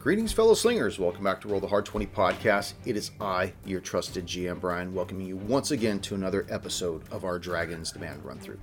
Greetings, 0.00 0.32
fellow 0.32 0.54
slingers. 0.54 0.98
Welcome 0.98 1.24
back 1.24 1.42
to 1.42 1.48
Roll 1.48 1.60
the 1.60 1.66
Hard 1.66 1.84
20 1.84 2.06
podcast. 2.06 2.72
It 2.86 2.96
is 2.96 3.10
I, 3.20 3.52
your 3.66 3.82
trusted 3.82 4.24
GM 4.24 4.58
Brian, 4.58 4.94
welcoming 4.94 5.26
you 5.26 5.36
once 5.36 5.72
again 5.72 6.00
to 6.00 6.14
another 6.14 6.46
episode 6.48 7.02
of 7.10 7.22
our 7.22 7.38
Dragons 7.38 7.92
Demand 7.92 8.24
Run 8.24 8.38
Through. 8.38 8.58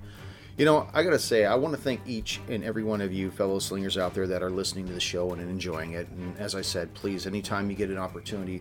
You 0.56 0.64
know, 0.64 0.88
I 0.92 1.04
gotta 1.04 1.16
say, 1.20 1.44
I 1.44 1.54
want 1.54 1.76
to 1.76 1.80
thank 1.80 2.00
each 2.04 2.40
and 2.48 2.64
every 2.64 2.82
one 2.82 3.00
of 3.00 3.12
you, 3.12 3.30
fellow 3.30 3.60
slingers 3.60 3.96
out 3.96 4.14
there, 4.14 4.26
that 4.26 4.42
are 4.42 4.50
listening 4.50 4.88
to 4.88 4.92
the 4.92 4.98
show 4.98 5.30
and 5.30 5.40
enjoying 5.40 5.92
it. 5.92 6.08
And 6.08 6.36
as 6.38 6.56
I 6.56 6.60
said, 6.60 6.92
please, 6.94 7.24
anytime 7.24 7.70
you 7.70 7.76
get 7.76 7.90
an 7.90 7.98
opportunity 7.98 8.60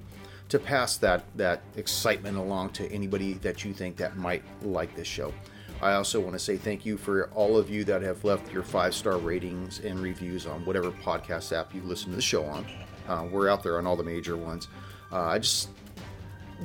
to 0.49 0.59
pass 0.59 0.97
that 0.97 1.25
that 1.35 1.63
excitement 1.77 2.37
along 2.37 2.73
to 2.73 2.87
anybody 2.91 3.33
that 3.41 3.65
you 3.65 3.73
think 3.73 3.97
that 3.97 4.17
might 4.17 4.43
like 4.61 4.95
this 4.95 5.07
show. 5.07 5.33
I 5.81 5.93
also 5.93 6.19
want 6.19 6.33
to 6.33 6.39
say 6.39 6.57
thank 6.57 6.85
you 6.85 6.97
for 6.97 7.29
all 7.35 7.57
of 7.57 7.69
you 7.69 7.83
that 7.85 8.01
have 8.01 8.23
left 8.23 8.51
your 8.51 8.63
five 8.63 8.95
star 8.95 9.17
ratings 9.17 9.79
and 9.79 9.99
reviews 9.99 10.47
on 10.47 10.65
whatever 10.65 10.91
podcast 10.91 11.55
app 11.55 11.73
you 11.73 11.81
listen 11.83 12.09
to 12.09 12.15
the 12.15 12.21
show 12.21 12.43
on. 12.45 12.65
Uh, 13.07 13.27
we're 13.31 13.47
out 13.47 13.63
there 13.63 13.77
on 13.77 13.85
all 13.85 13.95
the 13.95 14.03
major 14.03 14.35
ones. 14.35 14.67
Uh, 15.11 15.21
I 15.21 15.39
just 15.39 15.69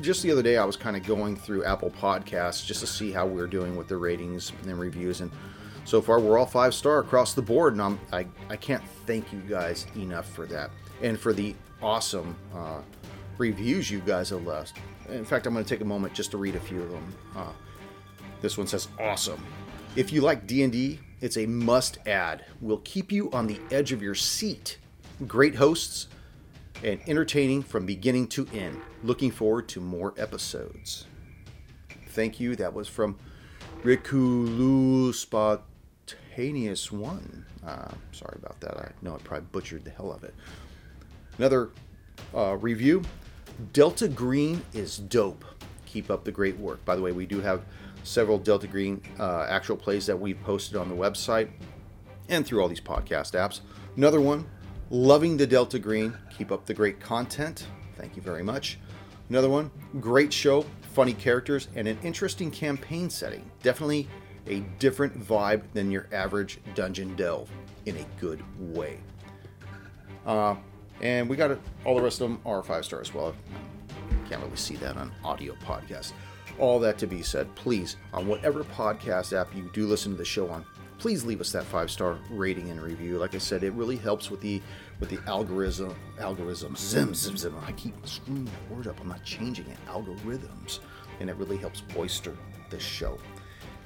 just 0.01 0.23
the 0.23 0.31
other 0.31 0.43
day 0.43 0.57
I 0.57 0.65
was 0.65 0.77
kind 0.77 0.97
of 0.97 1.05
going 1.05 1.37
through 1.37 1.65
Apple 1.65 1.91
Podcasts 1.91 2.65
just 2.65 2.81
to 2.81 2.87
see 2.87 3.13
how 3.13 3.27
we're 3.27 3.47
doing 3.47 3.77
with 3.77 3.89
the 3.89 3.97
ratings 3.99 4.51
and 4.67 4.81
reviews, 4.81 5.21
and 5.21 5.31
so 5.85 6.01
far 6.01 6.19
we're 6.19 6.39
all 6.39 6.47
five 6.47 6.75
star 6.75 7.01
across 7.01 7.35
the 7.35 7.43
board, 7.43 7.75
and 7.75 7.83
I'm, 7.83 8.01
I 8.13 8.27
I 8.49 8.57
can't 8.57 8.83
thank 9.07 9.31
you 9.33 9.41
guys 9.41 9.87
enough 9.95 10.29
for 10.33 10.47
that 10.47 10.71
and 11.03 11.19
for 11.19 11.35
the 11.35 11.55
awesome 11.83 12.35
uh, 12.55 12.81
reviews 13.37 13.91
you 13.91 14.01
guys 14.01 14.31
have 14.31 14.47
left. 14.47 14.79
In 15.11 15.25
fact, 15.25 15.47
I'm 15.47 15.53
going 15.53 15.65
to 15.65 15.69
take 15.69 15.83
a 15.83 15.85
moment 15.85 16.15
just 16.15 16.31
to 16.31 16.39
read 16.39 16.55
a 16.55 16.61
few 16.61 16.81
of 16.81 16.91
them. 16.91 17.15
This 18.43 18.59
one 18.59 18.67
says, 18.67 18.89
"Awesome. 19.01 19.43
If 19.97 20.13
you 20.13 20.21
like 20.21 20.47
D&D, 20.47 20.99
it's 21.21 21.37
a 21.37 21.47
must-add. 21.47 22.45
Will 22.61 22.83
keep 22.85 23.11
you 23.11 23.31
on 23.31 23.47
the 23.47 23.61
edge 23.71 23.93
of 23.93 24.03
your 24.03 24.15
seat. 24.15 24.79
Great 25.27 25.55
hosts 25.55 26.09
and 26.83 27.01
entertaining 27.07 27.63
from 27.63 27.87
beginning 27.87 28.27
to 28.29 28.49
end. 28.53 28.81
Looking 29.03 29.31
forward 29.31 29.69
to 29.71 29.81
more 29.81 30.13
episodes." 30.19 31.07
Thank 32.09 32.41
you. 32.41 32.57
That 32.57 32.75
was 32.75 32.89
from 32.89 33.17
Rikulu 33.83 35.15
Spontaneous 35.15 36.93
One. 36.93 37.47
Uh, 37.65 37.93
sorry 38.11 38.39
about 38.43 38.61
that. 38.61 38.77
I 38.77 38.91
know 39.01 39.15
I 39.15 39.19
probably 39.19 39.47
butchered 39.53 39.85
the 39.85 39.91
hell 39.91 40.13
of 40.13 40.25
it. 40.25 40.35
Another 41.39 41.71
uh, 42.35 42.57
review 42.61 43.03
Delta 43.73 44.09
Green 44.09 44.63
is 44.75 44.99
dope. 44.99 45.45
Keep 45.87 46.11
up 46.11 46.25
the 46.25 46.33
great 46.33 46.59
work. 46.59 46.85
By 46.85 46.97
the 46.97 47.03
way, 47.03 47.13
we 47.13 47.27
do 47.27 47.41
have 47.41 47.63
several 48.03 48.39
Delta 48.39 48.67
Green 48.67 49.03
uh, 49.19 49.47
actual 49.49 49.77
plays 49.77 50.07
that 50.07 50.19
we've 50.19 50.41
posted 50.43 50.77
on 50.77 50.89
the 50.89 50.95
website 50.95 51.51
and 52.29 52.47
through 52.47 52.63
all 52.63 52.69
these 52.69 52.81
podcast 52.81 53.33
apps. 53.33 53.61
Another 53.97 54.21
one, 54.21 54.47
loving 54.91 55.37
the 55.37 55.47
Delta 55.47 55.79
Green. 55.79 56.17
Keep 56.37 56.53
up 56.53 56.67
the 56.67 56.75
great 56.75 57.01
content. 57.01 57.67
Thank 57.97 58.17
you 58.17 58.23
very 58.23 58.43
much. 58.43 58.79
Another 59.29 59.49
one, 59.49 59.71
great 60.01 60.33
show, 60.33 60.65
funny 60.93 61.15
characters, 61.15 61.69
and 61.75 61.89
an 61.89 61.99
interesting 62.03 62.51
campaign 62.51 63.09
setting. 63.09 63.51
Definitely 63.63 64.09
a 64.47 64.61
different 64.79 65.19
vibe 65.19 65.63
than 65.73 65.91
your 65.91 66.07
average 66.13 66.59
dungeon 66.75 67.15
delve 67.17 67.51
in 67.87 67.97
a 67.97 68.21
good 68.21 68.43
way. 68.75 68.99
Uh, 70.27 70.57
and 71.01 71.29
we 71.29 71.37
got 71.37 71.51
it. 71.51 71.61
All 71.85 71.97
the 71.97 72.03
rest 72.03 72.21
of 72.21 72.29
them 72.29 72.41
are 72.45 72.63
five 72.63 72.85
stars. 72.85 73.15
Well, 73.15 73.35
can't 74.29 74.43
really 74.43 74.57
see 74.57 74.77
that 74.77 74.97
on 74.97 75.13
audio 75.25 75.55
podcast. 75.65 76.13
All 76.63 76.79
that 76.79 76.97
to 76.99 77.09
be 77.09 77.23
said, 77.23 77.53
please, 77.57 77.97
on 78.13 78.29
whatever 78.29 78.63
podcast 78.63 79.37
app 79.37 79.53
you 79.53 79.69
do 79.73 79.85
listen 79.85 80.13
to 80.13 80.19
the 80.19 80.25
show 80.25 80.49
on, 80.49 80.65
please 80.99 81.25
leave 81.25 81.41
us 81.41 81.51
that 81.51 81.65
five 81.65 81.91
star 81.91 82.19
rating 82.31 82.71
and 82.71 82.81
review. 82.81 83.19
Like 83.19 83.35
I 83.35 83.39
said, 83.39 83.65
it 83.65 83.73
really 83.73 83.97
helps 83.97 84.31
with 84.31 84.41
the 84.41 84.63
with 85.01 85.09
the 85.09 85.19
algorithm 85.27 85.97
algorithm 86.21 86.77
zim 86.77 87.17
zim 87.17 87.37
zim. 87.37 87.57
I 87.67 87.73
keep 87.73 87.95
screwing 88.07 88.45
that 88.45 88.71
word 88.71 88.87
up. 88.87 89.01
I'm 89.01 89.09
not 89.09 89.25
changing 89.25 89.67
it. 89.67 89.77
Algorithms, 89.89 90.79
and 91.19 91.29
it 91.29 91.35
really 91.35 91.57
helps 91.57 91.81
bolster 91.81 92.37
the 92.71 92.79
show. 92.79 93.19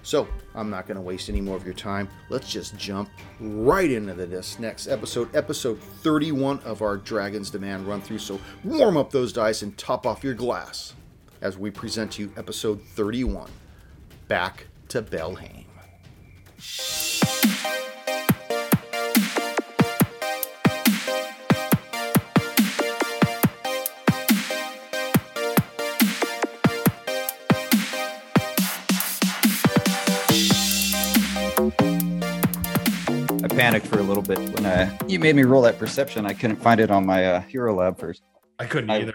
So 0.03 0.28
I'm 0.54 0.69
not 0.69 0.86
going 0.86 0.97
to 0.97 1.00
waste 1.00 1.31
any 1.31 1.41
more 1.41 1.56
of 1.56 1.65
your 1.65 1.72
time. 1.72 2.10
Let's 2.28 2.53
just 2.53 2.76
jump 2.76 3.09
right 3.41 3.91
into 3.91 4.12
this 4.12 4.59
next 4.59 4.86
episode, 4.86 5.34
episode 5.34 5.81
31 5.81 6.60
of 6.60 6.82
our 6.82 6.98
Dragons 6.98 7.48
Demand 7.48 7.88
run 7.88 8.03
through. 8.03 8.19
So 8.19 8.38
warm 8.65 8.98
up 8.98 9.10
those 9.10 9.32
dice 9.32 9.62
and 9.62 9.75
top 9.78 10.06
off 10.06 10.22
your 10.22 10.34
glass 10.34 10.92
as 11.47 11.57
we 11.57 11.71
present 11.71 12.11
to 12.11 12.23
you 12.23 12.33
episode 12.37 12.83
31 12.83 13.49
Back 14.27 14.67
to 14.89 15.01
Belhaim. 15.01 15.62
I 33.41 33.49
panicked 33.49 33.87
for 33.87 34.01
a 34.01 34.03
little 34.03 34.21
bit 34.21 34.41
when 34.41 34.67
uh, 34.67 34.99
you 35.07 35.21
made 35.21 35.37
me 35.37 35.45
roll 35.45 35.63
that 35.63 35.78
perception. 35.78 36.27
I 36.27 36.33
couldn't 36.33 36.57
find 36.57 36.81
it 36.81 36.91
on 36.91 37.07
my 37.07 37.25
uh, 37.25 37.41
Hero 37.43 37.73
Lab 37.73 38.01
first. 38.01 38.25
I 38.59 38.65
couldn't 38.65 38.91
I, 38.91 39.03
either. 39.03 39.15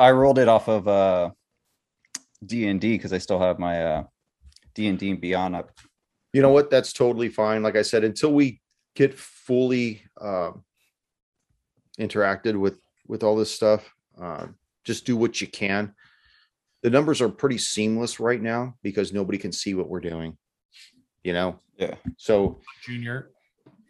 I 0.00 0.10
rolled 0.10 0.40
it 0.40 0.48
off 0.48 0.66
of 0.68 0.88
uh, 0.88 1.30
D 2.44 2.68
and 2.68 2.80
D 2.80 2.96
because 2.96 3.12
I 3.12 3.18
still 3.18 3.38
have 3.40 3.58
my 3.58 3.84
uh, 3.84 4.04
D 4.74 4.86
and 4.88 4.98
D 4.98 5.10
and 5.10 5.20
Beyond 5.20 5.56
up. 5.56 5.70
You 6.32 6.42
know 6.42 6.50
what? 6.50 6.70
That's 6.70 6.92
totally 6.92 7.28
fine. 7.28 7.62
Like 7.62 7.76
I 7.76 7.82
said, 7.82 8.04
until 8.04 8.32
we 8.32 8.60
get 8.94 9.14
fully 9.14 10.02
um, 10.20 10.64
interacted 11.98 12.58
with 12.58 12.78
with 13.06 13.22
all 13.22 13.36
this 13.36 13.52
stuff, 13.52 13.92
uh, 14.20 14.46
just 14.84 15.04
do 15.04 15.16
what 15.16 15.40
you 15.40 15.46
can. 15.46 15.94
The 16.82 16.90
numbers 16.90 17.20
are 17.20 17.28
pretty 17.28 17.58
seamless 17.58 18.20
right 18.20 18.40
now 18.40 18.74
because 18.82 19.12
nobody 19.12 19.38
can 19.38 19.50
see 19.52 19.74
what 19.74 19.88
we're 19.88 20.00
doing. 20.00 20.36
You 21.24 21.32
know, 21.32 21.58
Yeah. 21.76 21.96
so 22.16 22.60
Junior, 22.84 23.30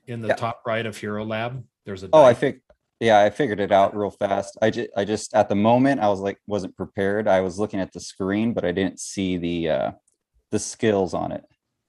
in 0.06 0.22
the 0.22 0.28
Yeah. 0.28 0.36
top 0.36 0.62
right 0.66 0.86
of 0.86 0.96
Hero 0.96 1.24
Lab, 1.24 1.62
there's 1.84 2.02
a. 2.02 2.08
Oh, 2.12 2.24
I 2.24 2.32
think. 2.32 2.62
Yeah, 3.00 3.20
I 3.20 3.30
figured 3.30 3.60
it 3.60 3.70
out 3.70 3.96
real 3.96 4.10
fast. 4.10 4.58
I 4.60 4.70
just, 4.70 4.90
I 4.96 5.04
just 5.04 5.32
at 5.34 5.48
the 5.48 5.54
moment 5.54 6.00
I 6.00 6.08
was 6.08 6.20
like 6.20 6.38
wasn't 6.46 6.76
prepared. 6.76 7.28
I 7.28 7.40
was 7.40 7.58
looking 7.58 7.78
at 7.80 7.92
the 7.92 8.00
screen, 8.00 8.52
but 8.52 8.64
I 8.64 8.72
didn't 8.72 8.98
see 8.98 9.36
the 9.38 9.68
uh, 9.68 9.90
the 10.50 10.58
skills 10.58 11.14
on 11.14 11.30
it. 11.32 11.44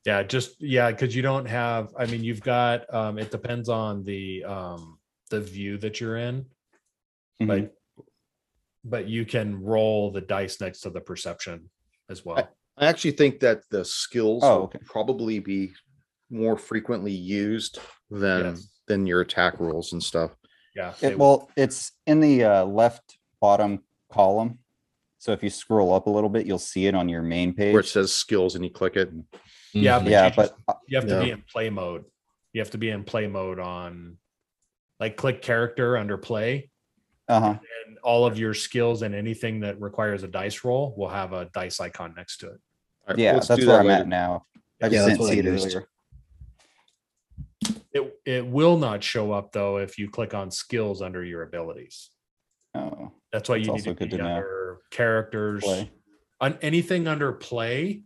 Yeah, 0.05 0.21
just 0.23 0.61
yeah, 0.61 0.91
because 0.91 1.15
you 1.15 1.21
don't 1.23 1.47
have. 1.47 1.89
I 1.97 2.05
mean, 2.05 2.23
you've 2.23 2.41
got. 2.41 2.91
Um, 2.93 3.17
it 3.17 3.31
depends 3.31 3.69
on 3.69 4.03
the 4.03 4.43
um 4.45 4.99
the 5.31 5.41
view 5.41 5.77
that 5.79 5.99
you're 5.99 6.17
in, 6.17 6.45
Mhm. 7.41 7.47
but 7.47 7.75
but 8.85 9.07
you 9.07 9.25
can 9.25 9.61
roll 9.61 10.11
the 10.11 10.21
dice 10.21 10.61
next 10.61 10.81
to 10.81 10.89
the 10.89 11.01
perception 11.01 11.69
as 12.09 12.23
well. 12.23 12.47
I 12.77 12.85
actually 12.85 13.11
think 13.11 13.39
that 13.41 13.63
the 13.71 13.83
skills 13.83 14.43
Oh, 14.43 14.55
will 14.57 14.63
okay. 14.65 14.79
probably 14.85 15.39
be 15.39 15.71
more 16.29 16.55
frequently 16.57 17.11
used 17.11 17.79
than 18.11 18.45
Yes. 18.45 18.69
than 18.87 19.05
your 19.07 19.21
attack 19.21 19.59
rolls 19.59 19.91
and 19.93 20.01
stuff. 20.01 20.31
Yeah. 20.79 20.93
It, 21.01 21.19
well, 21.19 21.49
it's 21.57 21.91
in 22.07 22.21
the 22.21 22.45
uh, 22.45 22.63
left 22.65 23.17
bottom 23.41 23.83
column. 24.11 24.59
So 25.17 25.33
if 25.33 25.43
you 25.43 25.49
scroll 25.49 25.93
up 25.93 26.07
a 26.07 26.09
little 26.09 26.29
bit, 26.29 26.45
you'll 26.45 26.57
see 26.57 26.85
it 26.87 26.95
on 26.95 27.09
your 27.09 27.21
main 27.21 27.53
page. 27.53 27.73
Where 27.73 27.81
it 27.81 27.87
says 27.87 28.13
skills 28.13 28.55
and 28.55 28.63
you 28.63 28.71
click 28.71 28.95
it. 28.95 29.11
yeah, 29.73 29.99
but 29.99 30.07
yeah, 30.07 30.27
you, 30.27 30.31
just- 30.31 30.55
but 30.65 30.73
uh, 30.73 30.77
you 30.87 30.97
have 30.97 31.07
to 31.09 31.19
be 31.21 31.31
in 31.31 31.43
play 31.51 31.69
mode. 31.69 32.05
You 32.53 32.61
have 32.61 32.71
to 32.71 32.77
be 32.77 32.89
in 32.89 33.03
play 33.03 33.27
mode 33.27 33.59
on, 33.59 34.17
like, 35.01 35.17
click 35.17 35.41
character 35.41 35.97
under 35.97 36.17
play, 36.17 36.71
uh 37.27 37.39
huh. 37.39 37.47
and 37.85 37.97
all 37.99 38.25
of 38.25 38.39
your 38.39 38.53
skills 38.55 39.01
and 39.03 39.13
anything 39.13 39.59
that 39.59 39.79
requires 39.81 40.23
a 40.23 40.27
dice 40.27 40.63
roll 40.63 40.95
will 40.97 41.09
have 41.09 41.33
a 41.33 41.45
dice 41.53 41.79
icon 41.81 42.13
next 42.15 42.37
to 42.37 42.47
it. 42.47 42.51
All 42.53 43.09
right, 43.09 43.19
Yeah, 43.19 43.33
that's 43.33 43.49
where 43.49 43.57
that 43.65 43.79
I'm 43.81 43.85
later. 43.87 44.01
at 44.01 44.07
now. 44.07 44.45
I 44.81 44.87
Yeah, 44.87 44.89
just 44.89 45.07
that's 45.07 45.19
didn't 45.19 45.31
see 45.33 45.39
it 45.39 45.45
earlier. 45.45 45.87
It 47.91 48.13
it 48.25 48.45
will 48.45 48.77
not 48.77 49.03
show 49.03 49.31
up 49.31 49.51
though 49.51 49.77
if 49.77 49.97
you 49.97 50.09
click 50.09 50.33
on 50.33 50.51
skills 50.51 51.01
under 51.01 51.23
your 51.23 51.41
abilities. 51.43 52.09
Oh, 52.75 53.11
That's 53.31 53.49
why 53.49 53.55
That's 53.57 53.67
you 53.67 53.73
need 53.73 53.83
to 53.85 53.93
good 53.95 54.11
be 54.11 54.17
to 54.17 54.23
under 54.25 54.77
characters. 54.91 55.63
play. 55.63 55.91
On 56.41 56.57
anything 56.61 57.07
under 57.07 57.31
play 57.33 58.03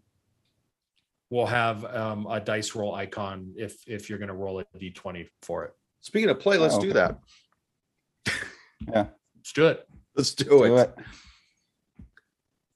will 1.29 1.45
have 1.47 1.83
um, 1.85 2.25
a 2.27 2.39
dice 2.39 2.75
roll 2.75 2.95
icon 2.95 3.53
if 3.57 3.77
if 3.87 4.09
you're 4.09 4.19
going 4.19 4.29
to 4.29 4.33
roll 4.35 4.59
a 4.59 4.65
d20 4.79 5.27
for 5.41 5.65
it. 5.65 5.71
Speaking 6.01 6.29
of 6.29 6.39
play, 6.39 6.57
let's 6.57 6.75
Oh, 6.75 6.81
do 6.81 6.93
that. 6.93 7.19
Yeah, 8.87 9.07
Let's 9.35 9.53
do 9.53 9.67
it. 9.67 9.87
Let's 10.15 10.33
do, 10.33 10.43
do 10.45 10.63
it. 10.77 10.79
it. 10.99 11.05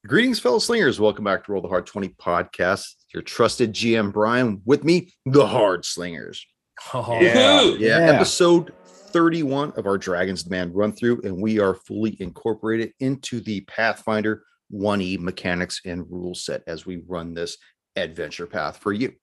Greetings, 0.06 0.40
fellow 0.40 0.60
slingers. 0.60 1.00
Welcome 1.00 1.26
back 1.26 1.44
to 1.46 1.52
Roll 1.52 1.62
the 1.62 1.68
Hard 1.68 1.86
20 1.86 2.10
podcast. 2.22 2.86
Your 3.14 3.22
trusted 3.24 3.74
GM 3.74 4.14
Brian 4.14 4.62
with 4.66 4.84
me, 4.86 5.12
the 5.26 5.46
Hard 5.46 5.84
Slingers. 5.84 6.46
Oh, 6.94 7.20
Yeah, 7.22 7.62
Yeah. 7.78 7.98
episode 8.14 8.74
31 8.86 9.72
of 9.78 9.86
our 9.86 9.98
Dragons 9.98 10.44
Demand 10.44 10.76
run 10.76 10.92
through, 10.92 11.22
and 11.24 11.42
we 11.42 11.60
are 11.60 11.74
fully 11.74 12.18
incorporated 12.22 12.94
into 13.00 13.40
the 13.40 13.62
Pathfinder 13.62 14.44
1E 14.72 15.18
mechanics 15.20 15.82
and 15.86 16.10
rule 16.12 16.36
set 16.36 16.62
as 16.68 16.86
we 16.86 16.98
run 17.08 17.34
this 17.34 17.58
adventure 17.96 18.46
path 18.48 18.78
for 18.78 18.94
you. 18.94 19.14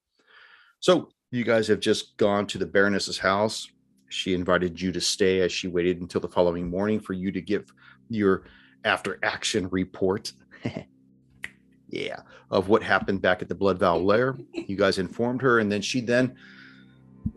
So, 0.80 1.10
you 1.30 1.44
guys 1.44 1.66
have 1.68 1.80
just 1.80 2.16
gone 2.16 2.46
to 2.48 2.58
the 2.58 2.66
Baroness's 2.66 3.18
house. 3.18 3.66
She 4.08 4.34
invited 4.34 4.80
you 4.80 4.92
to 4.92 5.00
stay 5.00 5.40
as 5.40 5.50
she 5.52 5.68
waited 5.68 6.00
until 6.00 6.20
the 6.20 6.28
following 6.28 6.68
morning 6.70 7.00
for 7.00 7.12
you 7.12 7.32
to 7.32 7.40
give 7.40 7.64
your 8.08 8.44
after 8.84 9.18
action 9.22 9.68
report. 9.70 10.32
yeah, 11.88 12.20
of 12.50 12.68
what 12.68 12.82
happened 12.82 13.22
back 13.22 13.42
at 13.42 13.48
the 13.48 13.54
Blood 13.54 13.78
Vow 13.78 13.96
Lair. 13.96 14.36
You 14.52 14.76
guys 14.76 14.98
informed 14.98 15.42
her, 15.42 15.58
and 15.58 15.70
then 15.70 15.82
she 15.82 16.00
then 16.00 16.36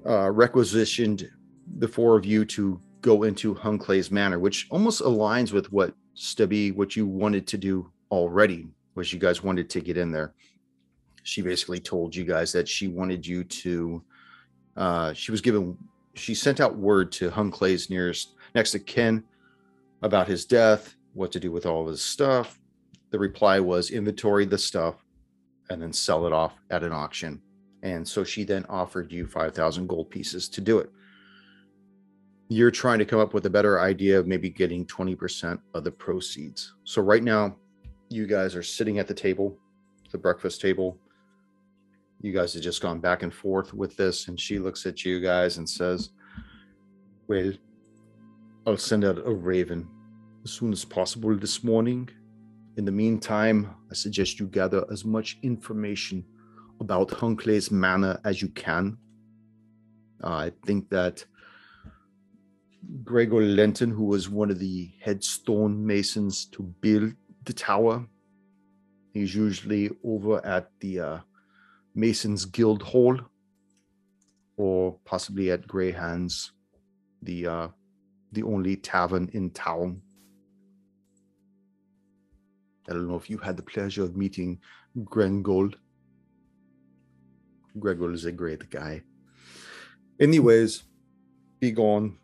uh, 0.06 0.32
requisitioned 0.32 1.30
the 1.78 1.88
four 1.88 2.18
of 2.18 2.26
you 2.26 2.46
to 2.46 2.80
go 3.02 3.24
into 3.24 3.54
Hunclay's 3.54 4.12
Manor, 4.12 4.40
which 4.40 4.68
almost 4.70 5.02
aligns 5.02 5.52
with 5.52 5.72
what 5.72 5.94
Stubby, 6.14 6.72
what 6.72 6.96
you 6.96 7.06
wanted 7.06 7.46
to 7.48 7.58
do 7.58 7.92
already, 8.12 8.68
was 8.96 9.14
you 9.14 9.20
guys 9.20 9.44
wanted 9.44 9.70
to 9.70 9.82
get 9.82 9.98
in 9.98 10.12
there. 10.12 10.34
She 11.24 11.42
basically 11.42 11.80
told 11.80 12.16
you 12.16 12.24
guys 12.24 12.52
that 12.54 12.68
she 12.68 12.88
wanted 12.88 13.26
you 13.26 13.44
to. 13.44 14.04
Uh, 14.76 15.14
she 15.14 15.32
was 15.32 15.42
given. 15.42 15.78
She 16.16 16.34
sent 16.34 16.60
out 16.60 16.76
word 16.76 17.12
to 17.14 17.30
Hunclay's 17.30 17.90
nearest 17.90 18.36
next 18.56 18.72
to 18.72 18.80
Ken 18.80 19.24
about 20.02 20.28
his 20.28 20.46
death, 20.46 20.96
what 21.14 21.32
to 21.34 21.40
do 21.40 21.52
with 21.52 21.66
all 21.66 21.82
of 21.82 21.88
his 21.88 22.02
stuff. 22.02 22.60
The 23.12 23.20
reply 23.20 23.60
was 23.60 23.92
inventory 23.92 24.46
the 24.46 24.58
stuff 24.58 25.04
and 25.70 25.82
then 25.82 25.94
sell 25.94 26.26
it 26.26 26.34
off 26.34 26.54
at 26.70 26.84
an 26.84 26.92
auction. 26.92 27.42
And 27.94 28.08
so 28.08 28.24
she 28.24 28.44
then 28.44 28.66
offered 28.70 29.12
you 29.12 29.26
5,000 29.26 29.88
gold 29.88 30.10
pieces 30.10 30.50
to 30.50 30.62
do 30.62 30.80
it. 30.80 30.92
You're 32.50 32.72
trying 32.72 33.00
to 33.00 33.06
come 33.06 33.20
up 33.20 33.34
with 33.34 33.46
a 33.46 33.50
better 33.50 33.80
idea 33.80 34.20
of 34.20 34.28
maybe 34.28 34.50
getting 34.50 34.86
20% 34.86 35.60
of 35.74 35.84
the 35.84 35.92
proceeds. 35.92 36.74
So 36.84 37.02
right 37.02 37.24
now, 37.24 37.56
you 38.10 38.26
guys 38.26 38.56
are 38.56 38.64
sitting 38.64 39.00
at 39.00 39.08
the 39.08 39.14
table, 39.14 39.58
the 40.12 40.18
breakfast 40.18 40.62
table. 40.62 40.98
You 42.22 42.34
guys 42.34 42.54
have 42.54 42.64
just 42.64 42.82
gone 42.82 43.00
back 43.00 43.24
and 43.24 43.34
forth 43.34 43.74
with 43.74 43.96
this. 43.98 44.28
And 44.28 44.40
she 44.40 44.60
looks 44.60 44.86
at 44.86 45.04
you 45.04 45.20
guys 45.20 45.58
and 45.58 45.70
says, 45.70 46.12
Well, 47.28 47.52
I'll 48.66 48.78
send 48.78 49.04
out 49.06 49.18
a 49.26 49.34
raven 49.34 49.88
as 50.44 50.52
soon 50.52 50.72
as 50.72 50.86
possible 50.86 51.36
this 51.36 51.64
morning. 51.64 52.10
In 52.78 52.86
the 52.86 52.92
meantime, 52.92 53.74
I 53.92 53.94
suggest 53.94 54.40
you 54.40 54.48
gather 54.48 54.86
as 54.92 55.04
much 55.04 55.38
information 55.42 56.26
about 56.80 57.10
Hunclay's 57.10 57.72
manor 57.72 58.20
as 58.24 58.42
you 58.42 58.50
can. 58.50 58.98
Uh, 60.24 60.28
I 60.28 60.52
think 60.66 60.90
that 60.90 61.26
Gregor 63.04 63.42
Lenton, 63.42 63.92
who 63.92 64.06
was 64.06 64.30
one 64.30 64.50
of 64.50 64.60
the 64.60 64.92
headstone 65.02 65.86
masons 65.86 66.46
to 66.46 66.64
build 66.82 67.14
the 67.46 67.54
tower, 67.54 68.06
he's 69.14 69.36
usually 69.36 69.90
over 70.04 70.46
at 70.46 70.72
the 70.80 71.00
uh, 71.00 71.20
Masons 71.96 72.46
Guild 72.46 72.82
Hall 72.82 73.20
or 74.58 74.98
possibly 75.06 75.52
at 75.52 75.68
Grey 75.68 75.92
Hands, 75.92 76.52
the 77.22 77.48
uh, 77.48 77.68
the 78.32 78.44
only 78.44 78.76
tavern 78.76 79.30
in 79.34 79.50
town. 79.52 80.02
I 82.90 82.94
don't 82.94 83.08
know 83.08 83.16
if 83.16 83.30
you 83.30 83.38
had 83.38 83.58
the 83.58 83.64
pleasure 83.64 84.04
of 84.04 84.16
meeting 84.16 84.60
Grengold. 85.04 85.78
Gregor 87.80 88.12
is 88.12 88.26
a 88.26 88.32
great 88.32 88.70
guy. 88.70 89.02
Anyways, 90.20 90.84
be 91.60 91.72
gone. 91.72 92.18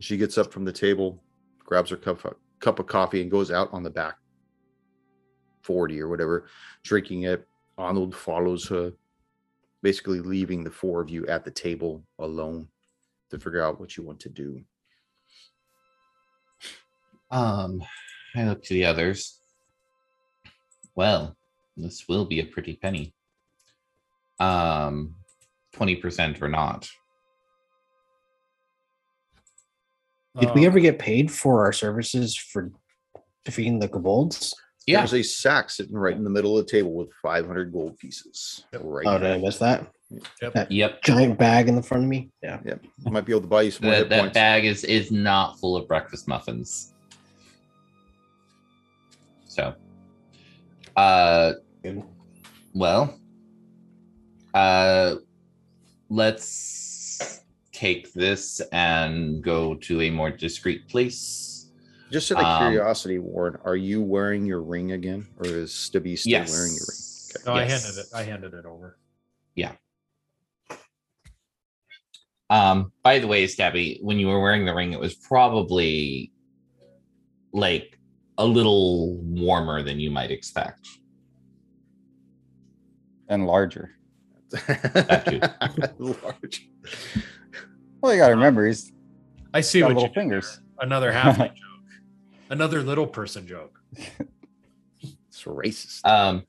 She 0.00 0.16
gets 0.16 0.38
up 0.38 0.52
from 0.52 0.64
the 0.64 0.72
table, 0.72 1.22
grabs 1.58 1.90
her 1.90 1.96
cup, 1.96 2.36
cup 2.60 2.78
of 2.78 2.86
coffee, 2.86 3.22
and 3.22 3.30
goes 3.30 3.50
out 3.50 3.68
on 3.72 3.82
the 3.82 3.90
back 3.90 4.16
40 5.62 6.00
or 6.00 6.08
whatever, 6.08 6.46
drinking 6.82 7.22
it. 7.22 7.46
Arnold 7.78 8.14
follows 8.14 8.66
her, 8.68 8.92
basically 9.82 10.20
leaving 10.20 10.62
the 10.62 10.70
four 10.70 11.00
of 11.00 11.08
you 11.08 11.26
at 11.26 11.44
the 11.44 11.50
table 11.50 12.04
alone 12.18 12.68
to 13.30 13.38
figure 13.38 13.62
out 13.62 13.80
what 13.80 13.96
you 13.96 14.02
want 14.02 14.20
to 14.20 14.28
do. 14.28 14.60
Um, 17.30 17.82
I 18.36 18.44
look 18.44 18.62
to 18.64 18.74
the 18.74 18.84
others. 18.84 19.40
Well, 20.94 21.36
this 21.76 22.06
will 22.08 22.26
be 22.26 22.40
a 22.40 22.44
pretty 22.44 22.76
penny. 22.76 23.14
Um, 24.40 25.14
20% 25.74 26.40
or 26.42 26.48
not. 26.48 26.88
Did 30.38 30.54
we 30.54 30.64
Uh, 30.64 30.68
ever 30.68 30.80
get 30.80 30.98
paid 30.98 31.30
for 31.30 31.64
our 31.64 31.72
services 31.72 32.34
for 32.36 32.70
defeating 33.44 33.78
the 33.78 33.88
kobolds? 33.88 34.54
Yeah. 34.86 34.98
There's 34.98 35.14
a 35.14 35.22
sack 35.22 35.70
sitting 35.70 35.94
right 35.94 36.16
in 36.16 36.24
the 36.24 36.30
middle 36.30 36.58
of 36.58 36.66
the 36.66 36.70
table 36.72 36.92
with 36.94 37.10
500 37.22 37.72
gold 37.72 37.98
pieces. 37.98 38.64
Right. 38.72 39.06
Oh, 39.06 39.12
did 39.18 39.22
there. 39.22 39.34
I 39.34 39.38
miss 39.38 39.58
that? 39.58 39.92
Yep. 40.40 40.54
That 40.54 40.72
Yep. 40.72 41.02
giant 41.02 41.38
bag 41.38 41.68
in 41.68 41.76
the 41.76 41.82
front 41.82 42.04
of 42.04 42.08
me. 42.10 42.30
Yeah. 42.42 42.60
Yep. 42.64 42.82
You 43.06 43.12
might 43.12 43.24
be 43.24 43.32
able 43.32 43.42
to 43.42 43.46
buy 43.46 43.62
you 43.62 43.70
some 43.70 43.84
more 43.86 43.92
That, 43.92 43.98
hit 44.00 44.08
that 44.10 44.20
points. 44.20 44.34
bag 44.34 44.64
is 44.64 44.84
is 44.84 45.10
not 45.12 45.58
full 45.58 45.76
of 45.76 45.86
breakfast 45.86 46.26
muffins. 46.28 46.94
So, 49.46 49.74
uh, 50.96 51.52
well, 52.74 53.18
uh, 54.54 55.16
let's 56.08 57.40
take 57.72 58.12
this 58.12 58.60
and 58.72 59.42
go 59.42 59.74
to 59.74 60.02
a 60.02 60.10
more 60.10 60.30
discreet 60.30 60.88
place. 60.88 61.70
Just 62.10 62.30
out 62.32 62.38
of 62.38 62.44
Um, 62.44 62.72
curiosity, 62.72 63.18
Ward, 63.18 63.60
are 63.64 63.76
you 63.76 64.02
wearing 64.02 64.44
your 64.44 64.60
ring 64.62 64.92
again, 64.92 65.26
or 65.38 65.46
is 65.46 65.72
Stubby 65.72 66.14
still 66.16 66.30
yes. 66.32 66.50
wearing 66.52 66.72
your 66.72 66.86
ring? 66.88 66.98
No, 67.46 67.52
I 67.54 67.64
handed 67.64 67.98
it. 67.98 68.06
I 68.14 68.22
handed 68.22 68.52
it 68.54 68.66
over. 68.66 68.98
Yeah. 69.54 69.72
Um, 72.50 72.92
by 73.02 73.18
the 73.18 73.26
way, 73.26 73.46
Stabby, 73.46 73.98
when 74.02 74.18
you 74.18 74.28
were 74.28 74.40
wearing 74.42 74.66
the 74.66 74.74
ring, 74.74 74.92
it 74.92 75.00
was 75.00 75.14
probably 75.14 76.30
like 77.54 77.98
a 78.36 78.44
little 78.44 79.16
warmer 79.22 79.82
than 79.82 79.98
you 79.98 80.10
might 80.10 80.30
expect. 80.30 80.86
and 83.28 83.46
larger. 83.46 83.96
Large. 85.98 86.68
Well, 88.00 88.12
you 88.12 88.18
got 88.18 88.28
to 88.28 88.34
remember 88.34 88.66
he's 88.66 88.92
I 89.54 89.60
see 89.60 89.80
got 89.80 89.86
what 89.86 89.94
little 89.94 90.08
did 90.08 90.14
fingers. 90.14 90.56
there. 90.78 90.86
Another 90.86 91.12
half 91.12 91.38
joke. 91.38 91.52
Another 92.50 92.82
little 92.82 93.06
person 93.06 93.46
joke. 93.46 93.78
It's 95.00 95.42
racist. 95.44 96.04
Um, 96.06 96.44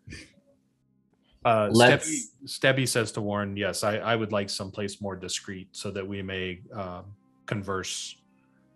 Uh, 1.45 1.69
Let's- 1.71 2.29
Stebby, 2.45 2.47
Stebby 2.47 2.87
says 2.87 3.11
to 3.13 3.21
Warren, 3.21 3.57
"Yes, 3.57 3.83
I, 3.83 3.97
I 3.97 4.15
would 4.15 4.31
like 4.31 4.49
someplace 4.49 5.01
more 5.01 5.15
discreet 5.15 5.67
so 5.73 5.91
that 5.91 6.07
we 6.07 6.21
may 6.21 6.61
um, 6.73 7.03
converse 7.45 8.15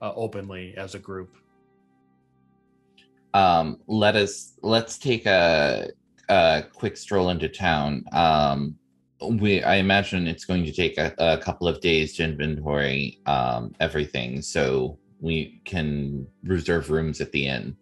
uh, 0.02 0.12
openly 0.16 0.76
as 0.78 0.94
a 0.96 1.00
group." 1.00 1.36
um, 3.34 3.80
let 3.88 4.16
us 4.16 4.54
let's 4.64 4.98
take 4.98 5.26
a 5.26 5.90
a 6.30 6.64
quick 6.74 6.98
stroll 6.98 7.30
into 7.30 7.48
town. 7.48 8.04
Um, 8.12 8.76
we 9.22 9.64
I 9.64 9.76
imagine 9.76 10.28
it's 10.28 10.46
going 10.46 10.64
to 10.66 10.72
take 10.72 10.98
a, 10.98 11.14
a 11.18 11.38
couple 11.38 11.68
of 11.68 11.82
days 11.82 12.16
to 12.16 12.24
inventory 12.24 13.20
um, 13.26 13.74
everything, 13.80 14.42
so 14.42 14.98
we 15.20 15.62
can 15.66 16.28
reserve 16.44 16.90
rooms 16.90 17.22
at 17.22 17.32
the 17.32 17.48
inn, 17.48 17.76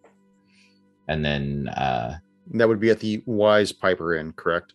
and 1.08 1.24
then 1.24 1.68
uh, 1.68 2.18
that 2.54 2.68
would 2.68 2.80
be 2.80 2.90
at 2.90 3.00
the 3.00 3.22
Wise 3.26 3.72
Piper 3.72 4.14
Inn, 4.14 4.32
correct? 4.32 4.74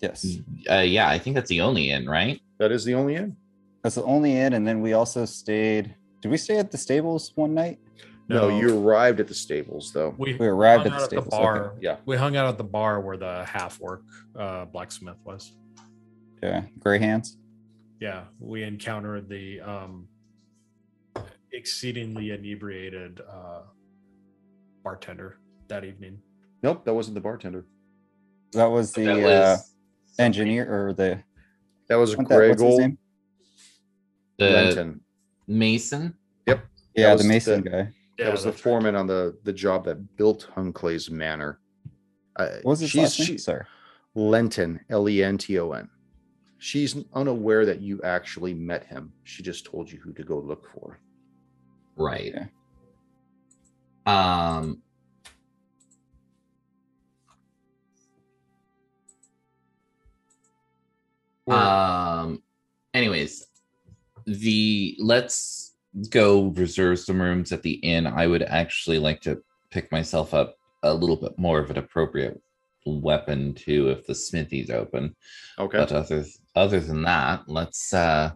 Yes, 0.00 0.38
uh, 0.70 0.76
yeah, 0.76 1.08
I 1.08 1.18
think 1.18 1.34
that's 1.34 1.48
the 1.48 1.60
only 1.60 1.90
inn, 1.90 2.08
right? 2.08 2.40
That 2.58 2.72
is 2.72 2.84
the 2.84 2.94
only 2.94 3.16
inn. 3.16 3.36
that's 3.82 3.96
the 3.96 4.04
only 4.04 4.36
inn. 4.36 4.54
And 4.54 4.66
then 4.66 4.80
we 4.80 4.92
also 4.94 5.24
stayed. 5.24 5.94
Did 6.22 6.30
we 6.30 6.36
stay 6.38 6.58
at 6.58 6.70
the 6.70 6.78
stables 6.78 7.32
one 7.34 7.54
night? 7.54 7.78
No, 8.28 8.48
you 8.48 8.76
arrived 8.76 9.20
at 9.20 9.28
the 9.28 9.34
stables 9.34 9.92
though. 9.92 10.14
we, 10.18 10.34
We 10.34 10.46
arrived 10.46 10.86
at 10.86 10.92
the 10.92 10.98
out 10.98 11.04
stables, 11.04 11.28
okay. 11.28 11.36
bar. 11.36 11.74
Yeah. 11.80 11.96
we 12.06 12.16
hung 12.16 12.36
out 12.36 12.48
at 12.48 12.58
the 12.58 12.64
bar 12.64 13.00
where 13.00 13.16
the 13.16 13.44
half 13.44 13.78
orc 13.80 14.02
uh, 14.36 14.64
blacksmith 14.64 15.16
was. 15.24 15.52
Yeah, 16.46 16.62
gray 16.78 16.98
hands. 17.00 17.38
Yeah, 18.00 18.24
we 18.38 18.62
encountered 18.62 19.28
the 19.28 19.60
um, 19.62 20.06
exceedingly 21.52 22.30
inebriated 22.30 23.20
uh, 23.28 23.62
bartender 24.84 25.38
that 25.68 25.84
evening. 25.84 26.18
Nope, 26.62 26.84
that 26.84 26.94
wasn't 26.94 27.14
the 27.16 27.20
bartender. 27.20 27.66
That 28.52 28.66
was 28.66 28.92
the 28.92 29.04
That 29.06 29.24
uh, 29.24 29.56
engineer 30.20 30.72
or 30.72 30.92
the 30.92 31.20
That 31.88 31.96
was 31.96 32.16
what's 32.16 32.28
that- 32.28 32.36
what's 32.36 32.48
his 32.48 32.56
Gregor 32.60 32.80
name? 32.82 32.98
the 34.38 34.50
Lenton. 34.50 35.00
mason. 35.48 36.14
Yep. 36.46 36.64
Yeah, 36.94 37.12
was 37.12 37.22
the 37.22 37.28
mason 37.28 37.64
the- 37.64 37.70
guy. 37.70 37.88
that 38.18 38.30
was 38.30 38.42
the 38.44 38.50
that's 38.50 38.58
right. 38.58 38.70
foreman 38.72 38.94
on 38.94 39.06
the 39.08 39.36
the 39.42 39.52
job 39.52 39.84
that 39.86 40.16
built 40.16 40.48
Hunclay's 40.54 41.10
Manor. 41.10 41.58
Uh, 42.36 42.48
What 42.62 42.72
was 42.72 42.80
his 42.80 42.90
she's, 42.90 43.00
last 43.02 43.18
name? 43.18 43.26
she- 43.26 43.38
Sorry. 43.38 43.64
Lenton, 44.14 44.80
L 44.90 45.08
E 45.08 45.22
N 45.24 45.36
T 45.38 45.58
O 45.58 45.72
N. 45.72 45.88
She's 46.58 46.96
unaware 47.12 47.66
that 47.66 47.80
you 47.80 48.00
actually 48.02 48.54
met 48.54 48.84
him. 48.84 49.12
She 49.24 49.42
just 49.42 49.64
told 49.64 49.90
you 49.90 49.98
who 49.98 50.12
to 50.14 50.22
go 50.22 50.38
look 50.38 50.68
for. 50.74 50.98
Right. 51.96 52.34
Okay. 52.34 52.48
Um. 54.06 54.82
Um. 61.48 62.42
Anyways, 62.94 63.46
the 64.26 64.96
let's 64.98 65.74
go 66.10 66.48
reserve 66.48 66.98
some 66.98 67.20
rooms 67.20 67.52
at 67.52 67.62
the 67.62 67.74
inn. 67.74 68.06
I 68.06 68.26
would 68.26 68.42
actually 68.42 68.98
like 68.98 69.20
to 69.22 69.42
pick 69.70 69.90
myself 69.92 70.34
up 70.34 70.56
a 70.82 70.94
little 70.94 71.16
bit 71.16 71.38
more 71.38 71.58
of 71.58 71.70
an 71.70 71.78
appropriate 71.78 72.40
weapon 72.86 73.52
too 73.54 73.88
if 73.88 74.06
the 74.06 74.14
smithy's 74.14 74.70
open. 74.70 75.14
Okay. 75.58 75.78
But 75.78 75.92
other 75.92 76.24
other 76.56 76.80
than 76.80 77.02
that, 77.02 77.42
let's 77.46 77.92
uh 77.92 78.32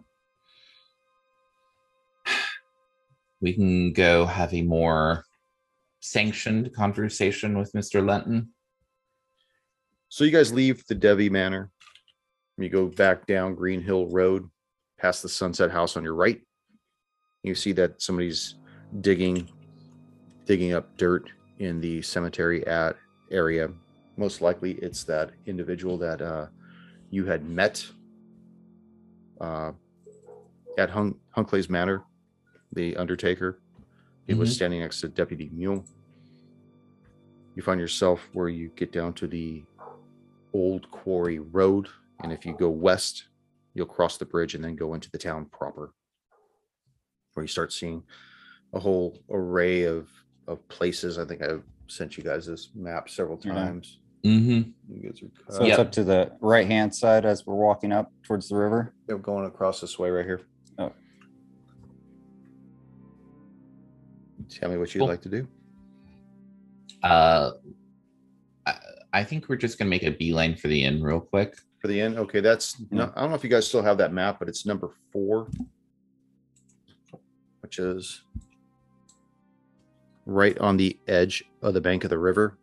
we 3.41 3.53
can 3.53 3.91
go 3.91 4.25
have 4.25 4.53
a 4.53 4.61
more 4.61 5.25
sanctioned 5.99 6.73
conversation 6.73 7.57
with 7.57 7.73
Mr. 7.73 8.05
Lenton. 8.05 8.49
So 10.09 10.23
you 10.23 10.31
guys 10.31 10.53
leave 10.53 10.85
the 10.87 10.95
Devi 10.95 11.29
Manor. 11.29 11.71
You 12.57 12.69
go 12.69 12.87
back 12.87 13.25
down 13.25 13.55
Green 13.55 13.81
Hill 13.81 14.07
Road, 14.09 14.47
past 14.99 15.23
the 15.23 15.29
Sunset 15.29 15.71
House 15.71 15.97
on 15.97 16.03
your 16.03 16.13
right. 16.13 16.39
You 17.43 17.55
see 17.55 17.71
that 17.73 18.01
somebody's 18.01 18.55
digging, 18.99 19.49
digging 20.45 20.73
up 20.73 20.95
dirt 20.97 21.31
in 21.57 21.81
the 21.81 22.01
cemetery 22.03 22.65
at 22.67 22.95
area. 23.31 23.69
Most 24.17 24.41
likely, 24.41 24.73
it's 24.73 25.03
that 25.05 25.31
individual 25.47 25.97
that 25.97 26.21
uh, 26.21 26.47
you 27.09 27.25
had 27.25 27.49
met 27.49 27.83
uh, 29.41 29.71
at 30.77 30.89
Hunk- 30.89 31.17
Hunclay's 31.35 31.69
Manor, 31.69 32.03
the 32.71 32.95
Undertaker. 32.95 33.59
He 34.27 34.33
was 34.33 34.49
Mhm. 34.51 34.53
standing 34.55 34.79
next 34.79 35.01
to 35.01 35.09
Deputy 35.09 35.49
Mule. 35.51 35.83
You 37.55 37.61
find 37.63 37.81
yourself 37.81 38.29
where 38.33 38.47
you 38.47 38.69
get 38.69 38.91
down 38.93 39.13
to 39.15 39.27
the 39.27 39.65
Old 40.53 40.89
Quarry 40.91 41.39
Road, 41.39 41.89
and 42.23 42.31
if 42.31 42.45
you 42.45 42.55
go 42.55 42.69
west, 42.69 43.27
you'll 43.73 43.87
cross 43.87 44.17
the 44.17 44.25
bridge 44.25 44.55
and 44.55 44.63
then 44.63 44.75
go 44.75 44.93
into 44.93 45.09
the 45.11 45.17
town 45.17 45.45
proper, 45.47 45.93
where 47.33 47.43
you 47.43 47.47
start 47.47 47.73
seeing 47.73 48.03
a 48.73 48.79
whole 48.79 49.17
array 49.29 49.83
of 49.83 50.09
of 50.47 50.67
places. 50.69 51.17
I 51.19 51.23
think 51.23 51.41
I've 51.43 51.63
sent 51.87 52.17
you 52.17 52.23
guys 52.23 52.45
this 52.47 52.73
map 52.73 53.09
several 53.09 53.39
Yeah. 53.43 53.53
times. 53.53 53.99
Mm-hmm. 54.23 54.69
You 54.93 55.01
guys 55.09 55.21
are 55.23 55.53
So 55.53 55.63
it's 55.65 55.79
up 55.79 55.91
to 55.93 56.03
the 56.03 56.31
right 56.41 56.67
hand 56.67 56.93
side 56.93 57.25
as 57.25 57.45
we're 57.45 57.55
walking 57.55 57.91
up 57.91 58.11
towards 58.23 58.49
the 58.49 58.55
river. 58.55 58.93
they're 59.07 59.17
going 59.17 59.45
across 59.45 59.81
this 59.81 59.97
way 59.97 60.09
right 60.09 60.25
here. 60.25 60.41
Oh. 60.77 60.91
Tell 64.49 64.69
me 64.69 64.77
what 64.77 64.93
you'd 64.93 65.01
Cool. 65.01 65.07
like 65.07 65.21
to 65.21 65.29
do. 65.29 65.47
Uh, 67.03 67.51
I, 68.67 68.75
I 69.13 69.23
think 69.23 69.49
we're 69.49 69.55
just 69.55 69.77
gonna 69.79 69.89
make 69.89 70.03
a 70.03 70.11
beeline 70.11 70.55
for 70.55 70.67
the 70.67 70.83
inn 70.83 71.01
real 71.01 71.19
quick. 71.21 71.57
For 71.79 71.87
the 71.87 71.99
end, 71.99 72.17
okay, 72.19 72.41
that's 72.41 72.79
no, 72.91 73.11
I 73.15 73.21
don't 73.21 73.29
know 73.31 73.35
if 73.35 73.43
you 73.43 73.49
guys 73.49 73.67
still 73.67 73.81
have 73.81 73.97
that 73.97 74.13
map, 74.13 74.37
but 74.37 74.47
it's 74.47 74.67
number 74.67 74.91
four, 75.11 75.49
which 77.61 77.79
is 77.79 78.21
right 80.27 80.55
on 80.59 80.77
the 80.77 80.99
edge 81.07 81.43
of 81.63 81.73
the 81.73 81.81
bank 81.81 82.03
of 82.03 82.11
the 82.11 82.19
river. 82.19 82.59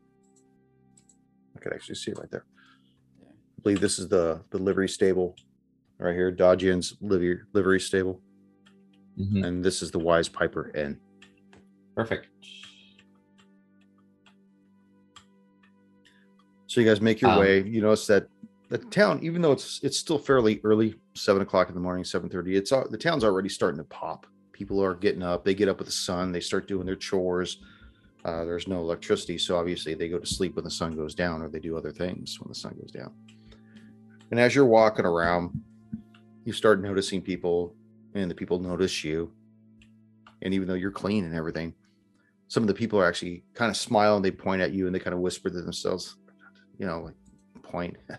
I 1.68 1.72
could 1.72 1.76
actually 1.76 1.94
see 1.96 2.10
it 2.12 2.18
right 2.18 2.30
there. 2.30 2.44
I 3.22 3.62
believe 3.62 3.80
this 3.80 3.98
is 3.98 4.08
the 4.08 4.42
the 4.50 4.58
livery 4.58 4.88
stable 4.88 5.36
right 5.98 6.14
here, 6.14 6.32
Dodgian's 6.32 6.96
livery 7.00 7.40
livery 7.52 7.80
stable, 7.80 8.20
Mhm. 9.18 9.44
and 9.46 9.64
this 9.64 9.82
is 9.82 9.90
the 9.90 9.98
Wise 9.98 10.28
Piper 10.28 10.70
Inn. 10.74 10.98
Perfect. 11.94 12.28
So 16.68 16.80
you 16.80 16.86
guys 16.86 17.00
make 17.00 17.20
your 17.20 17.32
Um, 17.32 17.38
way. 17.40 17.62
You 17.66 17.80
notice 17.80 18.06
that 18.06 18.28
the 18.68 18.78
town, 18.78 19.20
even 19.22 19.42
though 19.42 19.52
it's 19.52 19.80
it's 19.82 19.98
still 19.98 20.18
fairly 20.18 20.60
early, 20.64 20.94
seven 21.14 21.42
o'clock 21.42 21.68
in 21.68 21.74
the 21.74 21.80
morning, 21.80 22.04
seven 22.04 22.28
thirty. 22.30 22.56
It's 22.56 22.72
al- 22.72 22.88
the 22.88 22.98
town's 22.98 23.24
already 23.24 23.48
starting 23.48 23.78
to 23.78 23.84
pop. 23.84 24.26
People 24.52 24.82
are 24.82 24.94
getting 24.94 25.22
up. 25.22 25.44
They 25.44 25.54
get 25.54 25.68
up 25.68 25.78
with 25.78 25.86
the 25.86 25.92
sun. 25.92 26.32
They 26.32 26.40
start 26.40 26.66
doing 26.68 26.86
their 26.86 26.96
chores. 26.96 27.62
Uh, 28.28 28.44
there's 28.44 28.68
no 28.68 28.80
electricity, 28.80 29.38
so 29.38 29.56
obviously 29.56 29.94
they 29.94 30.06
go 30.06 30.18
to 30.18 30.26
sleep 30.26 30.54
when 30.54 30.64
the 30.64 30.70
sun 30.70 30.94
goes 30.94 31.14
down, 31.14 31.40
or 31.40 31.48
they 31.48 31.58
do 31.58 31.78
other 31.78 31.90
things 31.90 32.38
when 32.38 32.48
the 32.48 32.54
sun 32.54 32.76
goes 32.78 32.90
down. 32.90 33.10
And 34.30 34.38
as 34.38 34.54
you're 34.54 34.66
walking 34.66 35.06
around, 35.06 35.58
you 36.44 36.52
start 36.52 36.82
noticing 36.82 37.22
people, 37.22 37.74
and 38.14 38.30
the 38.30 38.34
people 38.34 38.58
notice 38.58 39.02
you. 39.02 39.32
And 40.42 40.52
even 40.52 40.68
though 40.68 40.74
you're 40.74 40.90
clean 40.90 41.24
and 41.24 41.34
everything, 41.34 41.72
some 42.48 42.62
of 42.62 42.66
the 42.66 42.74
people 42.74 43.00
are 43.00 43.06
actually 43.06 43.44
kind 43.54 43.70
of 43.70 43.78
smile 43.78 44.16
and 44.16 44.24
they 44.24 44.30
point 44.30 44.60
at 44.60 44.72
you 44.72 44.84
and 44.84 44.94
they 44.94 44.98
kind 44.98 45.14
of 45.14 45.20
whisper 45.20 45.48
to 45.48 45.62
themselves, 45.62 46.16
you 46.78 46.86
know, 46.86 47.00
like 47.00 47.62
point. 47.62 47.96
yeah. 48.10 48.16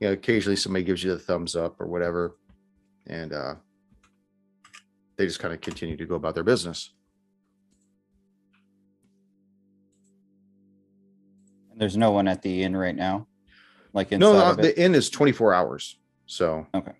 You 0.00 0.08
know, 0.08 0.12
occasionally 0.12 0.56
somebody 0.56 0.82
gives 0.82 1.04
you 1.04 1.10
the 1.12 1.18
thumbs 1.18 1.54
up 1.56 1.80
or 1.80 1.86
whatever. 1.86 2.36
And 3.06 3.32
uh 3.32 3.54
they 5.16 5.26
just 5.26 5.38
kind 5.38 5.54
of 5.54 5.60
continue 5.60 5.96
to 5.96 6.06
go 6.06 6.16
about 6.16 6.34
their 6.34 6.44
business. 6.44 6.90
There's 11.76 11.96
no 11.96 12.10
one 12.10 12.28
at 12.28 12.42
the 12.42 12.62
inn 12.62 12.76
right 12.76 12.94
now. 12.94 13.26
Like 13.92 14.12
inside 14.12 14.20
No, 14.32 14.32
no, 14.38 14.50
of 14.50 14.58
it. 14.58 14.62
the 14.62 14.80
inn 14.82 14.94
is 14.94 15.10
24 15.10 15.54
hours. 15.54 15.98
So 16.26 16.66
Okay. 16.74 16.92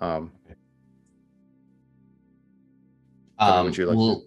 um 0.00 0.32
Um, 3.38 3.66
what 3.66 3.76
you'd 3.76 3.86
like 3.88 3.96
we'll, 3.96 4.24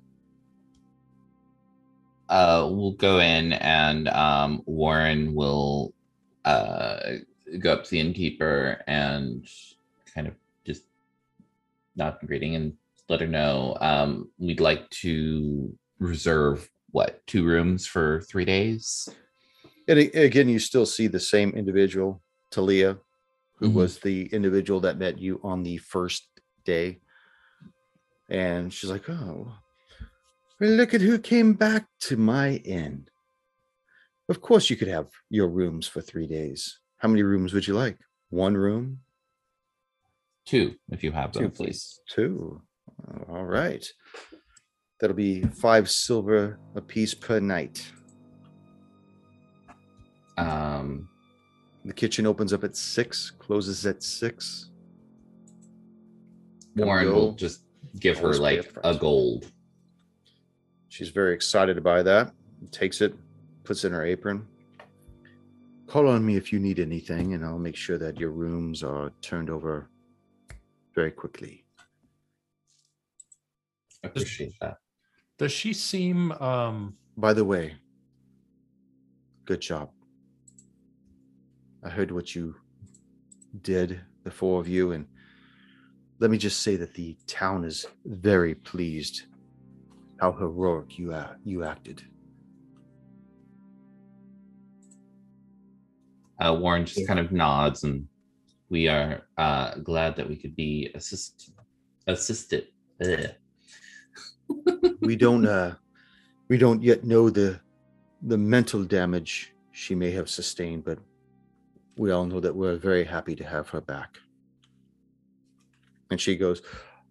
uh, 2.30 2.68
we'll 2.70 2.92
go 2.92 3.20
in 3.20 3.54
and 3.54 4.10
um, 4.10 4.62
Warren 4.66 5.34
will 5.34 5.94
uh, 6.44 7.00
go 7.60 7.72
up 7.74 7.86
to 7.86 7.90
the 7.90 8.00
innkeeper 8.02 8.84
and 8.86 9.48
kind 10.14 10.28
of 10.28 10.34
just 10.66 10.84
nod 11.96 12.18
and 12.20 12.28
greeting 12.28 12.56
and 12.56 12.74
let 13.08 13.22
her 13.22 13.28
know 13.28 13.78
um, 13.80 14.30
we'd 14.38 14.60
like 14.60 14.90
to 14.90 15.74
reserve 16.00 16.70
what 16.92 17.26
two 17.28 17.46
rooms 17.46 17.88
for 17.88 18.22
three 18.30 18.46
days. 18.46 19.08
And 19.88 20.00
again 20.00 20.50
you 20.50 20.60
still 20.60 20.86
see 20.86 21.08
the 21.08 21.20
same 21.20 21.52
individual, 21.52 22.22
Talia, 22.52 23.00
who 23.56 23.70
Mhm. 23.70 23.74
was 23.74 24.00
the 24.00 24.28
individual 24.28 24.80
that 24.82 24.98
met 24.98 25.18
you 25.20 25.40
on 25.44 25.64
the 25.64 25.78
first 25.78 26.28
day. 26.66 27.00
And 28.30 28.74
she's 28.74 28.90
like, 28.90 29.10
Oh, 29.10 29.58
look 30.60 30.94
at 30.94 31.02
who 31.02 31.18
came 31.20 31.54
back 31.54 31.88
to 32.02 32.18
my 32.18 32.56
inn. 32.66 33.08
Of 34.30 34.42
course, 34.42 34.70
you 34.70 34.76
could 34.76 34.90
have 34.90 35.08
your 35.30 35.48
rooms 35.48 35.88
for 35.88 36.02
three 36.02 36.28
days. 36.28 36.80
How 36.98 37.08
many 37.08 37.24
rooms 37.24 37.54
would 37.54 37.68
you 37.68 37.74
like? 37.74 37.98
One 38.30 38.58
room? 38.58 39.00
Two, 40.46 40.76
if 40.90 41.04
you 41.04 41.12
have 41.14 41.32
them, 41.34 41.44
Two, 41.44 41.50
please. 41.50 42.00
Two. 42.10 42.62
All 43.30 43.46
right. 43.46 43.86
That'll 45.00 45.16
be 45.16 45.44
five 45.44 45.90
silver 45.90 46.60
a 46.76 46.82
piece 46.82 47.14
per 47.14 47.40
night. 47.40 47.92
Um, 50.38 51.10
The 51.86 51.94
kitchen 51.94 52.26
opens 52.28 52.52
up 52.54 52.64
at 52.64 52.76
six, 52.76 53.32
closes 53.32 53.86
at 53.86 54.04
six. 54.04 54.70
Come 56.78 56.86
Warren 56.88 57.06
go. 57.08 57.14
will 57.14 57.32
just 57.34 57.62
give 58.00 58.18
her 58.18 58.24
Always 58.26 58.40
pay 58.40 58.44
like 58.62 58.72
a 58.84 58.96
gold. 58.96 59.52
She's 60.90 61.10
very 61.10 61.34
excited 61.34 61.82
by 61.84 62.04
that. 62.04 62.34
Takes 62.72 63.02
it, 63.02 63.16
puts 63.64 63.84
it 63.84 63.88
in 63.88 63.94
her 63.94 64.06
apron. 64.06 64.46
Call 65.88 66.08
on 66.10 66.26
me 66.26 66.36
if 66.36 66.52
you 66.52 66.60
need 66.60 66.80
anything, 66.80 67.34
and 67.34 67.46
I'll 67.46 67.58
make 67.60 67.76
sure 67.78 67.98
that 67.98 68.20
your 68.20 68.32
rooms 68.32 68.84
are 68.84 69.12
turned 69.22 69.50
over 69.50 69.90
very 70.94 71.12
quickly. 71.12 71.64
I 74.04 74.08
appreciate 74.08 74.54
that. 74.62 74.78
Does 75.38 75.52
she 75.54 75.72
seem 75.74 76.32
um 76.34 76.98
By 77.16 77.34
the 77.34 77.46
way, 77.46 77.76
good 79.46 79.62
job. 79.62 79.92
I 81.88 81.90
heard 81.90 82.12
what 82.12 82.36
you 82.36 82.54
did, 83.62 84.02
the 84.26 84.32
four 84.32 84.60
of 84.60 84.68
you, 84.68 84.92
and 84.92 85.08
let 86.20 86.30
me 86.30 86.38
just 86.38 86.62
say 86.62 86.76
that 86.76 86.94
the 86.94 87.16
town 87.28 87.64
is 87.64 87.86
very 88.06 88.56
pleased 88.56 89.22
how 90.20 90.34
heroic 90.34 91.00
you 91.00 91.14
a- 91.14 91.38
you 91.46 91.64
acted. 91.64 92.04
Uh, 96.42 96.58
Warren 96.60 96.86
just 96.86 97.08
kind 97.08 97.20
of 97.20 97.32
nods, 97.32 97.86
and 97.86 98.06
we 98.70 98.90
are 98.90 99.22
uh, 99.38 99.76
glad 99.76 100.18
that 100.18 100.28
we 100.28 100.36
could 100.36 100.58
be 100.58 100.92
assist 100.94 101.52
assisted. 102.08 102.68
We 105.00 105.16
don't 105.16 105.46
uh 105.48 105.76
we 106.50 106.58
don't 106.58 106.84
yet 106.84 107.06
know 107.06 107.30
the 107.30 107.62
the 108.24 108.38
mental 108.38 108.84
damage 108.84 109.54
she 109.72 109.96
may 109.96 110.12
have 110.12 110.30
sustained 110.30 110.84
but 110.84 111.00
we 111.98 112.12
all 112.12 112.26
know 112.26 112.40
that 112.40 112.56
we're 112.56 112.76
very 112.76 113.04
happy 113.04 113.36
to 113.36 113.44
have 113.44 113.70
her 113.70 113.82
back 113.82 114.18
and 116.12 116.20
she 116.20 116.36
goes 116.36 116.62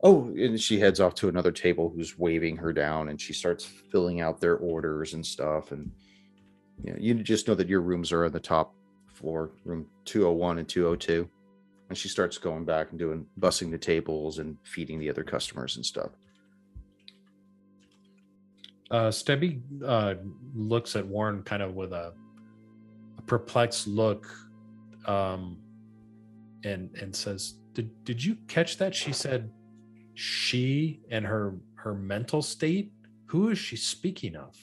oh 0.02 0.26
and 0.28 0.60
she 0.60 0.78
heads 0.78 1.00
off 1.00 1.14
to 1.14 1.28
another 1.28 1.52
table 1.52 1.92
who's 1.94 2.18
waving 2.18 2.56
her 2.56 2.72
down 2.72 3.08
and 3.08 3.20
she 3.20 3.32
starts 3.32 3.64
filling 3.64 4.20
out 4.20 4.40
their 4.40 4.56
orders 4.56 5.14
and 5.14 5.24
stuff 5.24 5.72
and 5.72 5.90
you 6.82 6.92
know 6.92 6.98
you 7.00 7.14
just 7.14 7.48
know 7.48 7.54
that 7.54 7.68
your 7.68 7.80
rooms 7.80 8.12
are 8.12 8.24
on 8.24 8.32
the 8.32 8.40
top 8.40 8.74
floor 9.06 9.50
room 9.64 9.86
201 10.04 10.58
and 10.58 10.68
202 10.68 11.28
and 11.88 11.96
she 11.96 12.08
starts 12.08 12.38
going 12.38 12.64
back 12.64 12.90
and 12.90 12.98
doing 12.98 13.26
bussing 13.38 13.70
the 13.70 13.78
tables 13.78 14.38
and 14.38 14.56
feeding 14.64 14.98
the 14.98 15.08
other 15.08 15.22
customers 15.22 15.76
and 15.76 15.86
stuff. 15.86 16.10
Uh, 18.90 19.08
Stebby 19.08 19.60
uh, 19.84 20.14
looks 20.54 20.96
at 20.96 21.06
Warren 21.06 21.42
kind 21.42 21.62
of 21.62 21.74
with 21.74 21.92
a, 21.92 22.12
a 23.18 23.22
perplexed 23.22 23.86
look, 23.86 24.26
um, 25.06 25.58
and 26.64 26.90
and 27.00 27.14
says, 27.14 27.54
"Did 27.72 27.90
did 28.04 28.22
you 28.22 28.36
catch 28.48 28.78
that?" 28.78 28.94
She 28.94 29.12
said, 29.12 29.50
"She 30.14 31.00
and 31.10 31.24
her 31.26 31.56
her 31.76 31.94
mental 31.94 32.42
state. 32.42 32.92
Who 33.26 33.48
is 33.48 33.58
she 33.58 33.76
speaking 33.76 34.36
of?" 34.36 34.56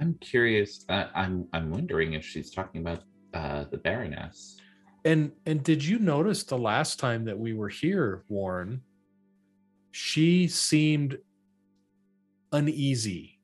I'm 0.00 0.14
curious. 0.20 0.84
Uh, 0.88 1.06
I'm 1.14 1.46
I'm 1.52 1.70
wondering 1.70 2.14
if 2.14 2.24
she's 2.24 2.50
talking 2.50 2.80
about 2.80 3.04
uh, 3.34 3.64
the 3.70 3.78
Baroness. 3.78 4.56
And 5.04 5.32
and 5.46 5.62
did 5.62 5.84
you 5.84 5.98
notice 5.98 6.44
the 6.44 6.58
last 6.58 6.98
time 6.98 7.24
that 7.24 7.38
we 7.38 7.54
were 7.54 7.68
here, 7.68 8.24
Warren? 8.28 8.82
She 9.90 10.48
seemed 10.48 11.18
uneasy. 12.52 13.38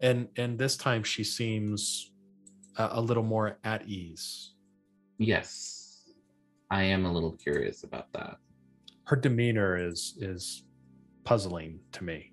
And 0.00 0.28
and 0.36 0.58
this 0.58 0.76
time 0.76 1.02
she 1.02 1.24
seems 1.24 2.10
a, 2.76 2.88
a 2.92 3.00
little 3.00 3.22
more 3.22 3.58
at 3.64 3.86
ease. 3.86 4.54
Yes, 5.18 6.10
I 6.70 6.84
am 6.84 7.04
a 7.04 7.12
little 7.12 7.32
curious 7.32 7.84
about 7.84 8.12
that. 8.12 8.38
Her 9.04 9.16
demeanor 9.16 9.76
is 9.76 10.16
is 10.20 10.64
puzzling 11.24 11.80
to 11.92 12.04
me. 12.04 12.32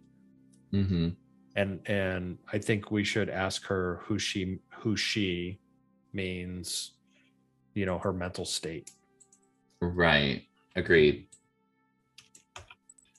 Mm-hmm. 0.73 1.09
And 1.55 1.79
and 1.85 2.37
I 2.51 2.57
think 2.57 2.91
we 2.91 3.03
should 3.03 3.29
ask 3.29 3.65
her 3.65 4.01
who 4.03 4.17
she 4.17 4.59
who 4.73 4.95
she 4.95 5.59
means, 6.13 6.93
you 7.73 7.85
know, 7.85 7.99
her 7.99 8.13
mental 8.13 8.45
state. 8.45 8.91
Right. 9.81 10.43
Agreed. 10.75 11.27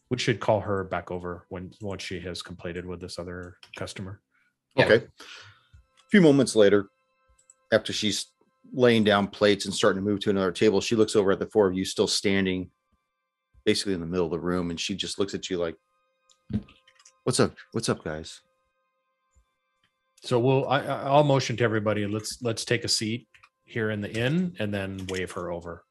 We 0.09 0.19
should 0.19 0.41
call 0.41 0.61
her 0.61 0.85
back 0.85 1.11
over 1.11 1.47
when 1.49 1.73
once 1.81 2.03
she 2.03 2.21
has 2.21 2.43
completed 2.43 2.87
with 2.87 3.01
this 3.01 3.19
other 3.19 3.57
customer. 3.77 4.21
Yeah. 4.77 4.87
Okay. 4.87 5.05
A 5.05 6.09
few 6.11 6.21
moments 6.21 6.55
later, 6.55 6.89
after 7.73 7.93
she's 7.93 8.27
laying 8.73 9.03
down 9.03 9.27
plates 9.27 9.65
and 9.65 9.75
starting 9.75 10.03
to 10.03 10.09
move 10.09 10.21
to 10.21 10.31
another 10.31 10.53
table, 10.53 10.81
she 10.81 10.95
looks 10.95 11.17
over 11.17 11.33
at 11.33 11.41
the 11.41 11.47
four 11.47 11.67
of 11.67 11.75
you 11.75 11.85
still 11.85 12.07
standing 12.07 12.71
basically 13.65 13.95
in 13.95 14.01
the 14.01 14.07
middle 14.07 14.27
of 14.27 14.31
the 14.33 14.39
room 14.39 14.71
and 14.71 14.79
she 14.79 14.95
just 14.95 15.19
looks 15.19 15.35
at 15.35 15.51
you 15.51 15.59
like, 15.59 15.77
What's 17.25 17.39
up? 17.39 17.55
What's 17.71 17.89
up, 17.89 18.03
guys? 18.03 18.41
So 20.25 20.39
we'll 20.41 20.69
I 20.69 20.81
I- 20.81 21.03
I'll 21.05 21.23
motion 21.25 21.57
to 21.57 21.65
everybody. 21.65 22.05
Let's 22.07 22.43
let's 22.43 22.65
take 22.65 22.83
a 22.85 22.89
seat 22.89 23.29
here 23.65 23.91
in 23.91 24.01
the 24.01 24.13
inn 24.13 24.57
and 24.59 24.75
then 24.75 25.07
wave 25.09 25.31
her 25.33 25.53
over. 25.53 25.85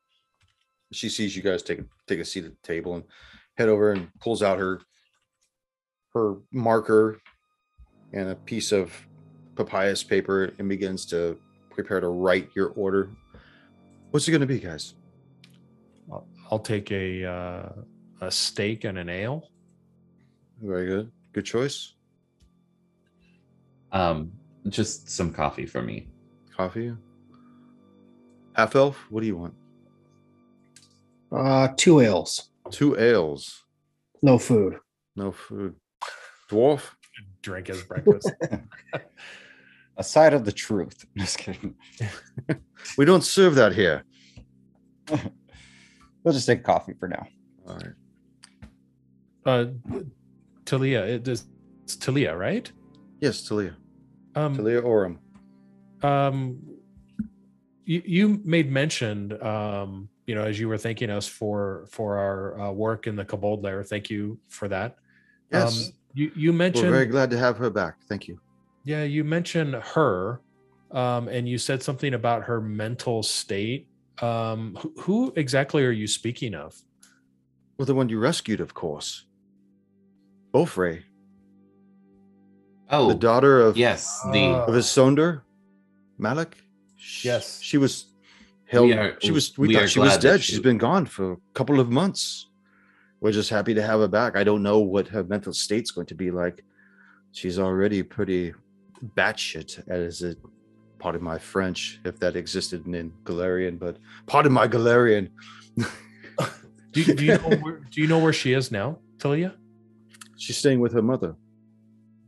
She 0.92 1.08
sees 1.08 1.36
you 1.36 1.42
guys 1.42 1.64
take 1.64 1.80
a 1.80 1.86
take 2.06 2.20
a 2.20 2.26
seat 2.26 2.44
at 2.44 2.52
the 2.52 2.68
table 2.68 2.96
and 2.96 3.06
head 3.58 3.70
over 3.70 3.94
and 3.94 4.10
pulls 4.20 4.44
out 4.44 4.60
her 4.60 4.82
her 6.14 6.36
marker 6.52 7.18
and 8.12 8.28
a 8.30 8.36
piece 8.36 8.74
of 8.74 8.94
papyrus 9.56 10.04
paper 10.04 10.54
and 10.60 10.68
begins 10.68 11.06
to 11.08 11.40
prepare 11.72 12.00
to 12.00 12.08
write 12.10 12.50
your 12.56 12.70
order. 12.76 13.10
What's 14.12 14.28
it 14.28 14.32
going 14.32 14.42
to 14.42 14.48
be, 14.48 14.60
guys? 14.60 14.96
I'll, 16.12 16.28
I'll 16.52 16.60
take 16.60 16.92
a 16.92 17.26
uh, 17.26 17.70
a 18.22 18.30
steak 18.32 18.84
and 18.84 18.98
an 18.98 19.10
ale. 19.10 19.50
Very 20.62 20.86
good. 20.88 21.12
Good 21.34 21.46
choice. 21.46 21.94
Um, 23.92 24.32
just 24.70 25.10
some 25.10 25.34
coffee 25.34 25.66
for 25.66 25.82
me. 25.82 26.08
Coffee. 26.56 26.94
Half 28.54 28.76
elf. 28.76 28.98
What 29.10 29.22
do 29.22 29.28
you 29.28 29.38
want? 29.38 29.54
Uh, 31.32 31.70
two 31.78 32.02
ales, 32.02 32.50
Two 32.72 33.00
ales. 33.00 33.64
no 34.22 34.38
food. 34.38 34.78
No 35.16 35.32
food. 35.32 35.76
Dwarf. 36.50 36.82
Drink 37.42 37.70
as 37.70 37.82
breakfast. 37.84 38.30
A 40.02 40.04
side 40.04 40.34
of 40.34 40.46
the 40.46 40.52
truth. 40.52 41.06
Just 41.18 41.38
kidding. 41.38 41.76
We 42.98 43.06
don't 43.06 43.24
serve 43.24 43.54
that 43.56 43.74
here. 43.74 44.04
We'll 46.24 46.34
just 46.36 46.46
take 46.48 46.64
coffee 46.64 46.94
for 47.00 47.08
now. 47.08 47.26
All 47.68 47.78
right. 47.84 47.96
uh, 49.46 49.66
Talia, 50.66 51.04
it 51.06 51.28
is 51.28 51.46
it's 51.84 51.96
Talia, 51.96 52.36
right? 52.36 52.72
Yes, 53.20 53.44
Talia. 53.44 53.76
Um, 54.36 54.56
Talia 54.56 54.80
Oram. 54.82 55.20
um 56.04 56.38
you, 57.86 58.02
you 58.06 58.42
made 58.44 58.72
mention 58.72 59.16
um 59.44 60.10
you 60.28 60.34
know 60.36 60.44
as 60.44 60.60
you 60.60 60.68
were 60.72 60.78
thanking 60.88 61.10
us 61.10 61.28
for 61.28 61.86
for 61.96 62.10
our 62.26 62.42
uh, 62.62 62.72
work 62.72 63.02
in 63.10 63.16
the 63.16 63.26
Kobold 63.26 63.64
lair 63.64 63.84
thank 63.84 64.10
you 64.14 64.40
for 64.58 64.68
that 64.76 64.90
Yes. 65.52 65.64
um 65.64 65.94
you 66.20 66.32
you 66.44 66.52
We're 66.52 66.58
mentioned 66.66 66.92
very 66.98 67.10
glad 67.16 67.30
to 67.34 67.38
have 67.46 67.56
her 67.64 67.70
back. 67.82 67.94
Thank 68.10 68.24
you. 68.30 68.36
Yeah 68.84 69.04
you 69.04 69.24
mentioned 69.24 69.74
her 69.76 70.42
um 70.92 71.28
and 71.28 71.48
you 71.48 71.58
said 71.58 71.82
something 71.84 72.14
about 72.14 72.44
her 72.44 72.60
mental 72.62 73.22
state 73.24 73.88
um 74.22 74.76
who, 74.82 74.94
who 75.00 75.34
exactly 75.36 75.84
are 75.86 75.92
you 75.92 76.08
speaking 76.08 76.54
of 76.56 76.76
Well, 77.78 77.86
the 77.86 77.96
one 77.96 78.10
you 78.10 78.20
rescued, 78.20 78.60
of 78.62 78.74
course. 78.74 79.26
Bofrey, 80.54 81.04
Oh, 82.90 83.08
the 83.08 83.16
daughter 83.16 83.62
of 83.62 83.78
yes. 83.78 84.22
The 84.34 84.46
Uh, 84.52 84.66
of 84.68 84.74
his 84.76 84.86
Sonder, 84.86 85.42
Malik. 86.18 86.58
Sh- 86.98 87.26
Yes. 87.26 87.60
she 87.62 87.78
was 87.78 88.06
held. 88.66 88.92
are- 88.92 89.18
she 89.22 89.32
was. 89.32 89.58
We, 89.58 89.70
we 89.70 89.74
thought 89.76 89.90
she 89.90 90.00
was 90.00 90.18
dead. 90.18 90.42
she- 90.42 90.52
She's 90.54 90.60
been 90.62 90.78
gone 90.78 91.06
for 91.06 91.34
a 91.34 91.38
couple 91.54 91.80
of 91.80 91.90
months. 91.90 92.48
We're 93.22 93.32
just 93.32 93.50
happy 93.50 93.74
to 93.76 93.82
have 93.82 94.00
her 94.02 94.08
back. 94.10 94.36
I 94.36 94.44
don't 94.44 94.62
know 94.62 94.80
what 94.80 95.08
her 95.08 95.24
mental 95.24 95.54
state's 95.54 95.92
going 95.92 96.08
to 96.08 96.16
be 96.16 96.32
like. 96.32 96.64
She's 97.32 97.58
already 97.58 98.04
pretty 98.04 98.54
batshit, 99.16 99.88
as 99.90 100.22
a 100.24 100.36
part 101.00 101.16
of 101.16 101.22
my 101.22 101.38
French, 101.38 102.00
if 102.06 102.20
that 102.20 102.36
existed 102.36 102.86
in 102.88 103.12
Golarion. 103.24 103.80
But 103.80 103.98
pardon 104.28 104.52
my 104.52 104.68
Golarion. 104.68 105.30
do, 106.92 107.02
you- 107.02 107.16
do 107.16 107.26
you 107.26 107.38
know 107.38 107.50
where, 107.62 107.80
do 107.92 108.02
you 108.02 108.08
know 108.08 108.20
where 108.20 108.34
she 108.34 108.54
is 108.54 108.72
now 108.72 108.98
Talia 109.20 109.56
She's 110.38 110.58
staying 110.58 110.80
with 110.80 110.92
her 110.94 111.02
mother. 111.02 111.36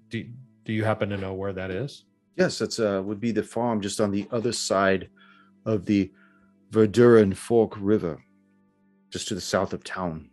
do, 0.09 0.23
do 0.65 0.71
you 0.73 0.83
happen 0.83 1.09
to 1.09 1.17
know 1.17 1.33
where 1.33 1.51
that 1.53 1.71
is 1.71 2.05
Yes, 2.37 2.57
that's 2.57 2.79
uh 2.79 3.01
would 3.05 3.19
be 3.19 3.31
the 3.31 3.43
farm 3.43 3.81
just 3.81 3.99
on 4.01 4.09
the 4.11 4.27
other 4.31 4.51
side 4.53 5.09
of 5.65 5.85
the 5.85 6.11
Verduran 6.71 7.35
Fork 7.35 7.73
River, 7.79 8.23
just 9.11 9.27
to 9.27 9.35
the 9.35 9.41
south 9.41 9.73
of 9.73 9.83
town. 9.83 10.29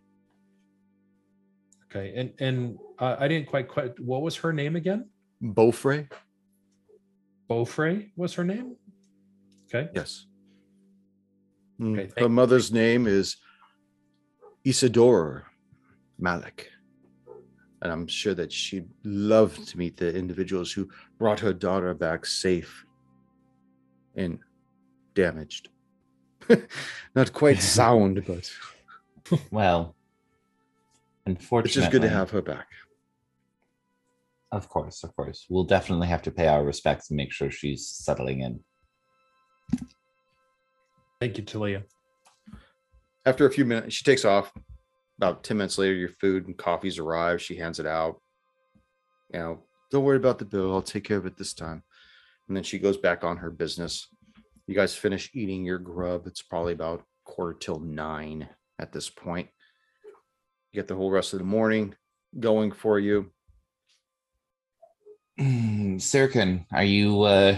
okay 1.85 2.13
and 2.15 2.31
and 2.39 2.77
uh, 2.99 3.15
i 3.19 3.27
didn't 3.27 3.47
quite 3.47 3.67
quite 3.67 3.99
what 3.99 4.21
was 4.21 4.35
her 4.37 4.53
name 4.53 4.75
again 4.75 5.09
Beaufray? 5.43 6.07
Beaufrey 7.55 8.11
was 8.15 8.33
her 8.35 8.45
name. 8.45 8.77
Okay. 9.65 9.89
Yes. 9.93 10.25
Mm, 11.81 11.93
Okay, 11.93 12.03
her 12.03 12.09
thank- 12.15 12.31
mother's 12.31 12.71
name 12.71 13.07
is 13.07 13.35
Isadora 14.65 15.43
Malik. 16.17 16.69
And 17.81 17.91
I'm 17.91 18.07
sure 18.07 18.35
that 18.35 18.51
she'd 18.53 18.87
love 19.03 19.57
to 19.65 19.77
meet 19.77 19.97
the 19.97 20.15
individuals 20.15 20.71
who 20.71 20.87
brought 21.17 21.39
her 21.41 21.51
daughter 21.51 21.93
back 21.95 22.25
safe 22.25 22.85
and 24.15 24.39
damaged. 25.15 25.69
Not 27.15 27.33
quite 27.33 27.59
sound, 27.79 28.23
but 28.27 28.49
well, 29.51 29.95
unfortunately. 31.25 31.67
it's 31.69 31.75
just 31.75 31.91
good 31.91 32.03
to 32.03 32.09
have 32.09 32.29
her 32.29 32.41
back. 32.41 32.67
Of 34.51 34.67
course, 34.67 35.03
of 35.03 35.15
course. 35.15 35.45
We'll 35.49 35.63
definitely 35.63 36.07
have 36.07 36.21
to 36.23 36.31
pay 36.31 36.47
our 36.47 36.63
respects 36.63 37.09
and 37.09 37.17
make 37.17 37.31
sure 37.31 37.49
she's 37.49 37.87
settling 37.87 38.41
in. 38.41 38.59
Thank 41.19 41.37
you, 41.37 41.43
Talia. 41.43 41.83
after 43.25 43.45
a 43.45 43.51
few 43.51 43.63
minutes, 43.63 43.95
she 43.95 44.03
takes 44.03 44.25
off. 44.25 44.51
About 45.17 45.43
10 45.43 45.57
minutes 45.57 45.77
later, 45.77 45.93
your 45.93 46.09
food 46.09 46.47
and 46.47 46.57
coffee's 46.57 46.97
arrived. 46.97 47.41
She 47.41 47.55
hands 47.55 47.79
it 47.79 47.85
out. 47.85 48.19
You 49.31 49.39
know, 49.39 49.63
don't 49.91 50.03
worry 50.03 50.17
about 50.17 50.39
the 50.39 50.45
bill. 50.45 50.73
I'll 50.73 50.81
take 50.81 51.03
care 51.03 51.17
of 51.17 51.27
it 51.27 51.37
this 51.37 51.53
time. 51.53 51.83
And 52.47 52.57
then 52.57 52.63
she 52.63 52.79
goes 52.79 52.97
back 52.97 53.23
on 53.23 53.37
her 53.37 53.51
business. 53.51 54.07
You 54.67 54.75
guys 54.75 54.95
finish 54.95 55.29
eating 55.33 55.63
your 55.63 55.77
grub. 55.77 56.25
It's 56.25 56.41
probably 56.41 56.73
about 56.73 57.03
quarter 57.23 57.53
till 57.53 57.79
nine 57.79 58.49
at 58.79 58.91
this 58.91 59.09
point. 59.09 59.47
You 60.71 60.81
get 60.81 60.87
the 60.87 60.95
whole 60.95 61.11
rest 61.11 61.33
of 61.33 61.39
the 61.39 61.45
morning 61.45 61.93
going 62.39 62.71
for 62.71 62.99
you. 62.99 63.31
Sirkin, 65.41 66.65
are 66.71 66.83
you 66.83 67.21
uh, 67.21 67.57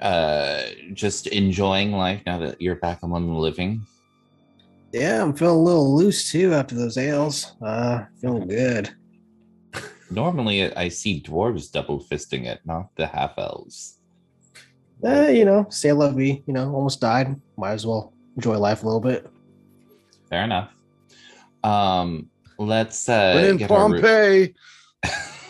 uh, 0.00 0.62
just 0.92 1.26
enjoying 1.26 1.92
life 1.92 2.22
now 2.24 2.38
that 2.38 2.60
you're 2.60 2.76
back 2.76 3.02
among 3.02 3.26
the 3.26 3.38
living? 3.38 3.82
Yeah, 4.92 5.22
I'm 5.22 5.34
feeling 5.34 5.56
a 5.56 5.62
little 5.62 5.96
loose 5.96 6.30
too 6.30 6.54
after 6.54 6.74
those 6.74 6.96
ales. 6.96 7.52
Uh, 7.60 8.04
feeling 8.20 8.46
good. 8.46 8.90
Normally, 10.10 10.72
I 10.74 10.88
see 10.88 11.20
dwarves 11.20 11.70
double 11.70 12.02
fisting 12.02 12.46
it, 12.46 12.60
not 12.64 12.88
the 12.96 13.06
half 13.06 13.34
elves. 13.36 13.98
Eh, 15.04 15.30
you 15.30 15.44
know, 15.44 15.66
say 15.70 15.92
la 15.92 16.10
vie. 16.10 16.42
You 16.46 16.54
know, 16.54 16.72
almost 16.72 17.00
died. 17.00 17.34
Might 17.56 17.72
as 17.72 17.86
well 17.86 18.14
enjoy 18.36 18.56
life 18.58 18.82
a 18.82 18.86
little 18.86 19.00
bit. 19.00 19.26
Fair 20.30 20.44
enough. 20.44 20.70
Um, 21.62 22.30
let's 22.58 23.08
uh, 23.08 23.32
When 23.34 23.44
in 23.44 23.56
get 23.58 23.70
our 23.70 23.88
Pompeii. 23.88 24.54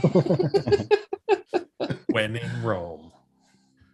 When 2.18 2.35
in 2.35 2.62
Rome. 2.64 3.12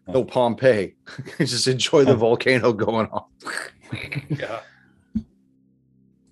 No, 0.08 0.24
Pompeii. 0.24 0.94
Just 1.38 1.68
enjoy 1.68 2.06
the 2.06 2.16
volcano 2.16 2.72
going 2.72 3.06
off. 3.08 3.28
Yeah. 4.30 4.60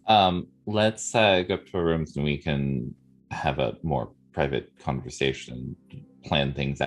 Um, 0.06 0.48
let's 0.64 1.14
uh, 1.14 1.42
go 1.42 1.54
up 1.54 1.66
to 1.66 1.76
our 1.76 1.84
rooms 1.84 2.16
and 2.16 2.24
we 2.24 2.38
can 2.38 2.94
have 3.30 3.58
a 3.58 3.76
more 3.82 4.10
private 4.32 4.72
conversation, 4.82 5.76
plan 6.24 6.54
things 6.54 6.80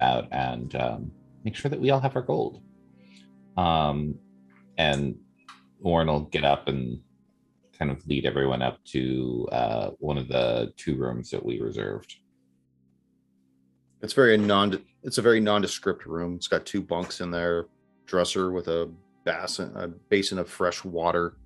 out, 0.00 0.26
and 0.32 0.74
um, 0.74 1.12
make 1.44 1.54
sure 1.54 1.68
that 1.68 1.78
we 1.78 1.90
all 1.90 2.00
have 2.00 2.16
our 2.16 2.22
gold. 2.22 2.62
Um, 3.58 4.14
and 4.78 5.16
Warren 5.80 6.08
will 6.08 6.20
get 6.20 6.44
up 6.44 6.66
and 6.66 6.98
kind 7.78 7.90
of 7.90 8.04
lead 8.06 8.24
everyone 8.24 8.62
up 8.62 8.82
to 8.86 9.46
uh, 9.52 9.90
one 9.98 10.16
of 10.16 10.28
the 10.28 10.72
two 10.78 10.96
rooms 10.96 11.28
that 11.28 11.44
we 11.44 11.60
reserved. 11.60 12.16
It's 14.02 14.12
very 14.12 14.36
non. 14.36 14.82
It's 15.02 15.18
a 15.18 15.22
very 15.22 15.40
nondescript 15.40 16.06
room. 16.06 16.34
It's 16.36 16.48
got 16.48 16.66
two 16.66 16.82
bunks 16.82 17.20
in 17.20 17.30
there, 17.30 17.66
dresser 18.06 18.52
with 18.52 18.68
a 18.68 18.90
basin, 19.24 19.72
a 19.74 19.88
basin 19.88 20.38
of 20.38 20.48
fresh 20.48 20.84
water, 20.84 21.36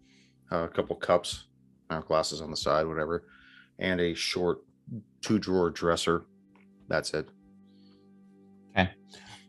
uh, 0.51 0.65
a 0.65 0.69
couple 0.69 0.97
cups, 0.97 1.45
uh, 1.91 2.01
glasses 2.01 2.41
on 2.41 2.51
the 2.51 2.57
side, 2.57 2.87
whatever, 2.87 3.25
and 3.79 4.01
a 4.01 4.15
short 4.15 4.63
two 5.21 5.39
drawer 5.39 5.71
dresser. 5.71 6.25
That's 6.89 7.15
it. 7.15 7.29
Okay. 8.71 8.91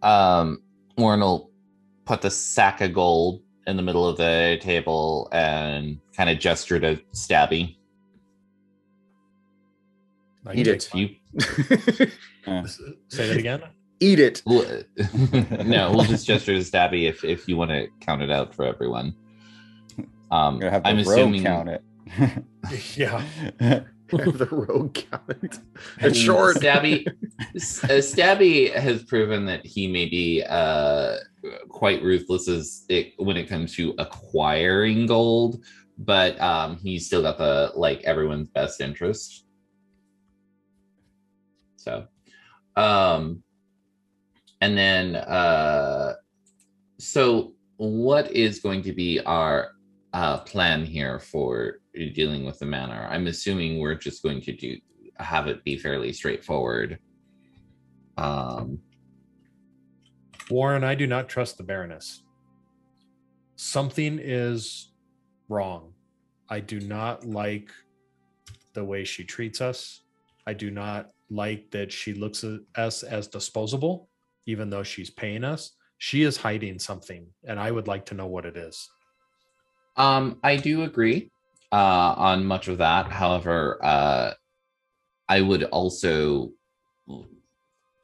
Um, 0.01 0.61
Warren 0.97 1.21
will 1.21 1.51
put 2.05 2.21
the 2.21 2.31
sack 2.31 2.81
of 2.81 2.93
gold 2.93 3.41
in 3.67 3.77
the 3.77 3.83
middle 3.83 4.07
of 4.07 4.17
the 4.17 4.57
table 4.61 5.29
and 5.31 5.99
kind 6.15 6.29
of 6.29 6.39
gesture 6.39 6.79
to 6.79 6.99
Stabby. 7.13 7.77
I 10.45 10.53
Eat 10.55 10.67
it. 10.67 10.89
You 10.93 11.15
Uh, 12.47 12.65
Say 13.09 13.27
that 13.27 13.37
again. 13.37 13.63
Eat 13.99 14.19
it. 14.19 14.41
No, 15.65 15.91
we'll 15.91 16.05
just 16.05 16.25
gesture 16.25 16.53
to 16.53 16.59
Stabby 16.59 17.07
if, 17.07 17.23
if 17.23 17.47
you 17.47 17.55
want 17.55 17.69
to 17.71 17.87
count 17.99 18.21
it 18.23 18.31
out 18.31 18.53
for 18.53 18.65
everyone. 18.65 19.15
Um, 20.31 20.55
I'm 20.55 20.61
have 20.61 20.81
I'm 20.85 20.99
assuming 20.99 21.43
count 21.43 21.69
it. 21.69 21.83
Yeah. 22.95 23.23
Have 23.59 24.37
the 24.37 24.47
rogue 24.51 24.93
count. 24.95 25.59
I 26.01 26.07
It's 26.07 26.17
short. 26.17 26.57
Stabby, 26.57 27.07
uh, 27.07 27.13
Stabby 27.55 28.73
has 28.73 29.03
proven 29.03 29.45
that 29.45 29.65
he 29.65 29.87
may 29.87 30.05
be 30.09 30.43
uh, 30.43 31.17
quite 31.69 32.03
ruthless 32.03 32.49
as 32.49 32.85
it, 32.89 33.13
when 33.17 33.37
it 33.37 33.47
comes 33.47 33.73
to 33.75 33.93
acquiring 33.99 35.05
gold, 35.05 35.63
but 35.97 36.39
um, 36.41 36.77
he's 36.77 37.05
still 37.05 37.21
got 37.21 37.37
the 37.37 37.71
like 37.75 38.01
everyone's 38.03 38.49
best 38.49 38.81
interest. 38.81 39.45
So, 41.83 42.07
um, 42.75 43.43
and 44.61 44.77
then 44.77 45.15
uh, 45.15 46.13
so 46.99 47.53
what 47.77 48.31
is 48.31 48.59
going 48.59 48.83
to 48.83 48.93
be 48.93 49.19
our 49.21 49.71
uh, 50.13 50.39
plan 50.39 50.85
here 50.85 51.19
for 51.19 51.79
dealing 52.13 52.45
with 52.45 52.59
the 52.59 52.65
manor? 52.65 53.07
I'm 53.09 53.27
assuming 53.27 53.79
we're 53.79 53.95
just 53.95 54.21
going 54.21 54.41
to 54.41 54.53
do 54.53 54.77
have 55.17 55.47
it 55.47 55.63
be 55.63 55.77
fairly 55.77 56.13
straightforward. 56.13 56.99
Um, 58.17 58.79
Warren, 60.49 60.83
I 60.83 60.95
do 60.95 61.07
not 61.07 61.29
trust 61.29 61.57
the 61.57 61.63
Baroness. 61.63 62.23
Something 63.55 64.19
is 64.21 64.91
wrong. 65.47 65.93
I 66.49 66.59
do 66.59 66.79
not 66.79 67.25
like 67.25 67.71
the 68.73 68.83
way 68.83 69.03
she 69.03 69.23
treats 69.23 69.61
us. 69.61 70.01
I 70.45 70.53
do 70.53 70.71
not 70.71 71.11
like 71.31 71.71
that 71.71 71.91
she 71.91 72.13
looks 72.13 72.43
at 72.43 72.59
us 72.75 73.03
as 73.03 73.27
disposable, 73.27 74.09
even 74.45 74.69
though 74.69 74.83
she's 74.83 75.09
paying 75.09 75.43
us. 75.43 75.71
She 75.97 76.23
is 76.23 76.35
hiding 76.37 76.77
something, 76.77 77.27
and 77.47 77.59
I 77.59 77.71
would 77.71 77.87
like 77.87 78.05
to 78.07 78.15
know 78.15 78.27
what 78.27 78.45
it 78.45 78.57
is. 78.57 78.89
um, 79.95 80.39
I 80.43 80.57
do 80.57 80.83
agree 80.83 81.31
uh, 81.71 82.13
on 82.17 82.45
much 82.45 82.67
of 82.67 82.79
that. 82.79 83.11
However, 83.11 83.79
uh, 83.83 84.33
I 85.29 85.41
would 85.41 85.63
also 85.65 86.51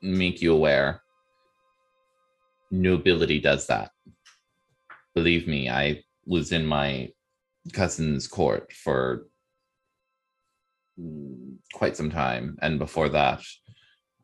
make 0.01 0.41
you 0.41 0.53
aware 0.53 1.01
nobility 2.71 3.39
does 3.39 3.67
that. 3.67 3.91
Believe 5.15 5.47
me, 5.47 5.69
I 5.69 6.03
was 6.25 6.51
in 6.51 6.65
my 6.65 7.09
cousin's 7.73 8.27
court 8.27 8.71
for 8.71 9.27
quite 11.73 11.95
some 11.97 12.09
time. 12.09 12.57
And 12.61 12.79
before 12.79 13.09
that, 13.09 13.41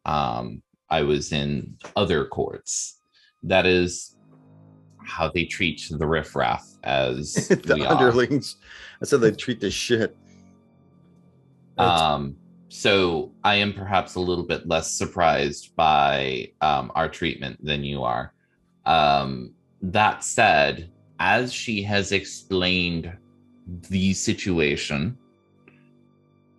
um, 0.06 0.62
I 0.90 1.02
was 1.04 1.32
in 1.32 1.78
other 1.96 2.26
courts. 2.26 3.00
That 3.44 3.66
is 3.66 4.16
how 5.06 5.30
they 5.30 5.46
treat 5.46 5.86
the 5.90 6.08
riffraff 6.08 6.66
as 6.84 7.34
the 7.50 7.86
are. 7.86 7.94
underlings. 7.94 8.58
That's 9.00 9.12
how 9.12 9.18
they 9.18 9.32
treat 9.32 9.60
the 9.60 9.70
shit. 9.72 10.16
That's- 11.78 12.00
Um, 12.02 12.36
so 12.70 13.32
I 13.44 13.56
am 13.56 13.72
perhaps 13.74 14.16
a 14.16 14.20
little 14.20 14.46
bit 14.46 14.68
less 14.68 14.92
surprised 14.92 15.76
by 15.76 16.52
um, 16.62 16.92
our 16.96 17.08
treatment 17.08 17.64
than 17.64 17.84
you 17.84 18.02
are. 18.04 18.34
Um, 18.86 19.54
that 19.84 20.24
said, 20.24 20.90
as 21.20 21.54
she 21.54 21.84
has 21.84 22.12
explained 22.12 23.16
the 23.90 24.14
situation 24.14 25.18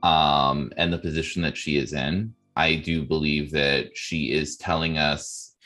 um, 0.05 0.71
and 0.77 0.93
the 0.93 0.99
position 0.99 1.41
that 1.43 1.57
she 1.57 1.79
is 1.79 1.95
in, 1.95 2.35
I 2.55 2.77
do 2.77 3.05
believe 3.05 3.51
that 3.53 3.97
she 3.97 4.33
is 4.33 4.57
telling 4.57 4.99
us 4.99 5.57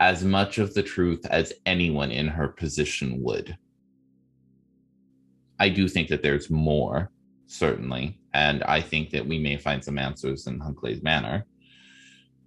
as 0.00 0.24
much 0.24 0.56
of 0.56 0.72
the 0.72 0.82
truth 0.82 1.24
as 1.26 1.52
anyone 1.66 2.10
in 2.10 2.26
her 2.26 2.48
position 2.48 3.22
would. 3.22 3.56
I 5.60 5.68
do 5.68 5.88
think 5.88 6.08
that 6.08 6.22
there's 6.22 6.50
more, 6.50 7.10
certainly, 7.46 8.18
and 8.32 8.62
I 8.64 8.80
think 8.80 9.10
that 9.10 9.26
we 9.26 9.38
may 9.38 9.58
find 9.58 9.84
some 9.84 9.98
answers 9.98 10.46
in 10.46 10.58
Hunkley's 10.58 11.02
Manor. 11.02 11.44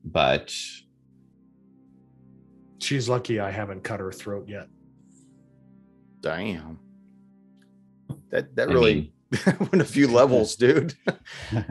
But 0.04 0.52
She's 2.80 3.08
lucky 3.08 3.40
I 3.40 3.52
haven't 3.52 3.84
cut 3.84 4.00
her 4.00 4.12
throat 4.12 4.48
yet. 4.48 4.68
Damn. 6.22 6.80
That 8.32 8.56
that 8.56 8.70
I 8.70 8.74
really 8.74 8.96
mean, 8.96 9.12
went 9.60 9.82
a 9.82 9.86
few 9.86 10.08
levels, 10.08 10.56
dude. 10.56 10.96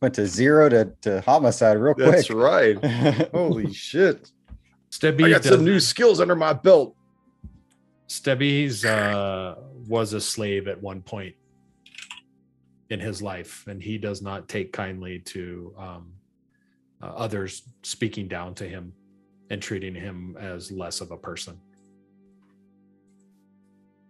Went 0.00 0.14
to 0.16 0.26
zero 0.26 0.68
to, 0.68 0.92
to 1.02 1.20
homicide 1.22 1.78
real 1.78 1.94
quick. 1.94 2.10
That's 2.10 2.30
right. 2.30 2.84
Holy 3.32 3.72
shit. 3.72 4.30
Stebby 4.90 5.26
I 5.26 5.30
got 5.30 5.44
some 5.44 5.64
new 5.64 5.80
skills 5.80 6.20
under 6.20 6.34
my 6.34 6.52
belt. 6.52 6.96
Stebby's 8.08 8.84
uh, 8.84 9.54
was 9.88 10.12
a 10.12 10.20
slave 10.20 10.68
at 10.68 10.82
one 10.82 11.00
point 11.02 11.34
in 12.90 13.00
his 13.00 13.22
life, 13.22 13.64
and 13.68 13.82
he 13.82 13.96
does 13.96 14.20
not 14.20 14.48
take 14.48 14.72
kindly 14.72 15.20
to 15.20 15.74
um, 15.78 16.12
uh, 17.02 17.06
others 17.06 17.62
speaking 17.82 18.28
down 18.28 18.54
to 18.56 18.68
him 18.68 18.92
and 19.50 19.62
treating 19.62 19.94
him 19.94 20.36
as 20.38 20.70
less 20.70 21.00
of 21.00 21.10
a 21.10 21.16
person. 21.16 21.58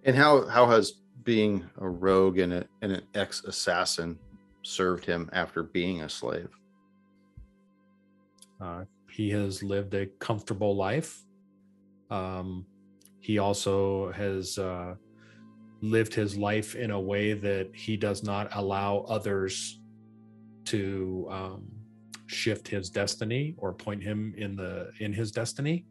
And 0.05 0.17
how 0.17 0.47
how 0.49 0.69
has 0.71 0.95
being 1.25 1.69
a 1.79 1.89
rogue 1.89 2.39
and, 2.39 2.53
a, 2.53 2.65
and 2.83 2.93
an 2.93 3.03
ex 3.15 3.45
assassin 3.45 4.19
served 4.63 5.05
him 5.05 5.29
after 5.33 5.63
being 5.63 6.03
a 6.03 6.09
slave? 6.09 6.49
Uh, 8.61 8.85
he 9.11 9.31
has 9.31 9.63
lived 9.63 9.95
a 9.95 10.07
comfortable 10.21 10.77
life. 10.77 11.23
Um, 12.11 12.67
he 13.21 13.39
also 13.39 14.13
has 14.13 14.59
uh, 14.59 14.95
lived 15.81 16.15
his 16.15 16.37
life 16.37 16.75
in 16.75 16.91
a 16.93 17.01
way 17.01 17.33
that 17.33 17.71
he 17.75 17.97
does 17.97 18.23
not 18.23 18.49
allow 18.53 18.99
others 19.09 19.81
to 20.65 21.27
um, 21.31 21.71
shift 22.27 22.69
his 22.69 22.89
destiny 22.89 23.55
or 23.59 23.73
point 23.73 24.03
him 24.03 24.35
in 24.37 24.57
the 24.57 24.91
in 25.01 25.13
his 25.13 25.31
destiny. 25.31 25.85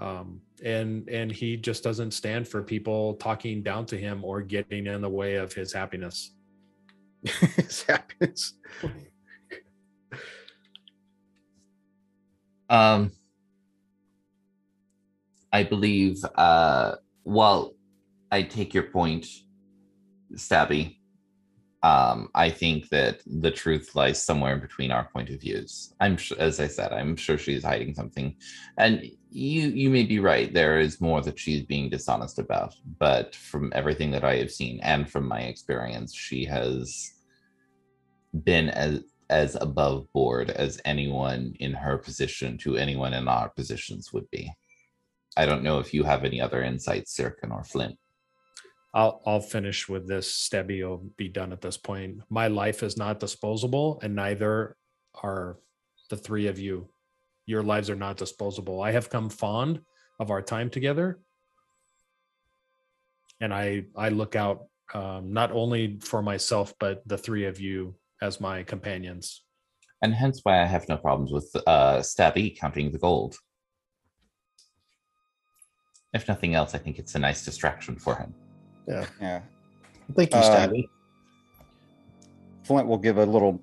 Um, 0.00 0.40
and 0.62 1.08
and 1.08 1.30
he 1.30 1.56
just 1.56 1.82
doesn't 1.82 2.12
stand 2.12 2.46
for 2.46 2.62
people 2.62 3.14
talking 3.14 3.62
down 3.62 3.86
to 3.86 3.96
him 3.96 4.24
or 4.24 4.42
getting 4.42 4.86
in 4.86 5.00
the 5.00 5.08
way 5.08 5.36
of 5.36 5.52
his 5.52 5.72
happiness. 5.72 6.34
His 7.56 7.82
happiness. 7.82 8.54
um, 12.70 13.12
I 15.52 15.64
believe, 15.64 16.24
uh, 16.34 16.94
well, 17.24 17.74
I 18.32 18.42
take 18.42 18.72
your 18.72 18.84
point, 18.84 19.26
Stabby. 20.34 20.99
Um, 21.82 22.28
I 22.34 22.50
think 22.50 22.90
that 22.90 23.22
the 23.26 23.50
truth 23.50 23.94
lies 23.94 24.22
somewhere 24.22 24.52
in 24.52 24.60
between 24.60 24.90
our 24.90 25.08
point 25.12 25.30
of 25.30 25.40
views. 25.40 25.94
I'm 26.00 26.18
as 26.38 26.60
I 26.60 26.66
said, 26.66 26.92
I'm 26.92 27.16
sure 27.16 27.38
she's 27.38 27.64
hiding 27.64 27.94
something, 27.94 28.36
and 28.76 29.02
you 29.30 29.68
you 29.68 29.88
may 29.88 30.04
be 30.04 30.18
right. 30.18 30.52
There 30.52 30.78
is 30.78 31.00
more 31.00 31.22
that 31.22 31.38
she's 31.38 31.62
being 31.62 31.88
dishonest 31.88 32.38
about, 32.38 32.74
but 32.98 33.34
from 33.34 33.72
everything 33.74 34.10
that 34.10 34.24
I 34.24 34.36
have 34.36 34.50
seen 34.50 34.80
and 34.80 35.10
from 35.10 35.26
my 35.26 35.40
experience, 35.40 36.14
she 36.14 36.44
has 36.44 37.14
been 38.44 38.68
as 38.68 39.00
as 39.30 39.56
above 39.60 40.12
board 40.12 40.50
as 40.50 40.80
anyone 40.84 41.54
in 41.60 41.72
her 41.72 41.96
position 41.96 42.58
to 42.58 42.76
anyone 42.76 43.14
in 43.14 43.26
our 43.28 43.48
positions 43.48 44.12
would 44.12 44.28
be. 44.30 44.52
I 45.36 45.46
don't 45.46 45.62
know 45.62 45.78
if 45.78 45.94
you 45.94 46.02
have 46.02 46.24
any 46.24 46.40
other 46.40 46.62
insights, 46.62 47.16
Sirkin 47.16 47.52
or 47.52 47.62
Flint. 47.62 47.96
I'll 48.92 49.22
I'll 49.24 49.40
finish 49.40 49.88
with 49.88 50.08
this. 50.08 50.32
Stebby 50.32 50.82
will 50.82 51.04
be 51.16 51.28
done 51.28 51.52
at 51.52 51.60
this 51.60 51.76
point. 51.76 52.22
My 52.28 52.48
life 52.48 52.82
is 52.82 52.96
not 52.96 53.20
disposable, 53.20 54.00
and 54.02 54.16
neither 54.16 54.76
are 55.22 55.58
the 56.08 56.16
three 56.16 56.48
of 56.48 56.58
you. 56.58 56.88
Your 57.46 57.62
lives 57.62 57.88
are 57.88 57.96
not 57.96 58.16
disposable. 58.16 58.82
I 58.82 58.90
have 58.92 59.10
come 59.10 59.30
fond 59.30 59.80
of 60.18 60.30
our 60.30 60.42
time 60.42 60.70
together, 60.70 61.20
and 63.40 63.54
I 63.54 63.84
I 63.96 64.08
look 64.08 64.34
out 64.34 64.66
um, 64.92 65.32
not 65.32 65.52
only 65.52 66.00
for 66.00 66.20
myself 66.20 66.74
but 66.80 67.06
the 67.06 67.18
three 67.18 67.44
of 67.44 67.60
you 67.60 67.94
as 68.20 68.40
my 68.40 68.64
companions. 68.64 69.44
And 70.02 70.14
hence 70.14 70.40
why 70.42 70.62
I 70.62 70.66
have 70.66 70.88
no 70.88 70.96
problems 70.96 71.30
with 71.30 71.48
uh, 71.66 71.98
Stabby 71.98 72.58
counting 72.58 72.90
the 72.90 72.98
gold. 72.98 73.36
If 76.12 76.26
nothing 76.26 76.54
else, 76.54 76.74
I 76.74 76.78
think 76.78 76.98
it's 76.98 77.14
a 77.14 77.18
nice 77.18 77.44
distraction 77.44 77.96
for 77.96 78.16
him. 78.16 78.34
Yeah. 78.86 79.06
Yeah. 79.20 79.42
Thank 80.16 80.32
you, 80.32 80.40
Uh, 80.40 80.68
Stabby. 80.68 80.88
Flint 82.64 82.86
will 82.86 82.98
give 82.98 83.18
a 83.18 83.26
little 83.26 83.60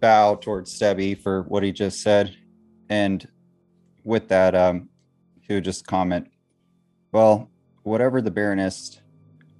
bow 0.00 0.34
towards 0.34 0.76
Stebby 0.78 1.18
for 1.18 1.42
what 1.42 1.62
he 1.62 1.72
just 1.72 2.02
said. 2.02 2.36
And 2.88 3.26
with 4.04 4.28
that, 4.28 4.54
um, 4.54 4.88
he 5.40 5.54
would 5.54 5.64
just 5.64 5.86
comment, 5.86 6.28
well, 7.12 7.50
whatever 7.82 8.20
the 8.20 8.30
Baroness 8.30 9.00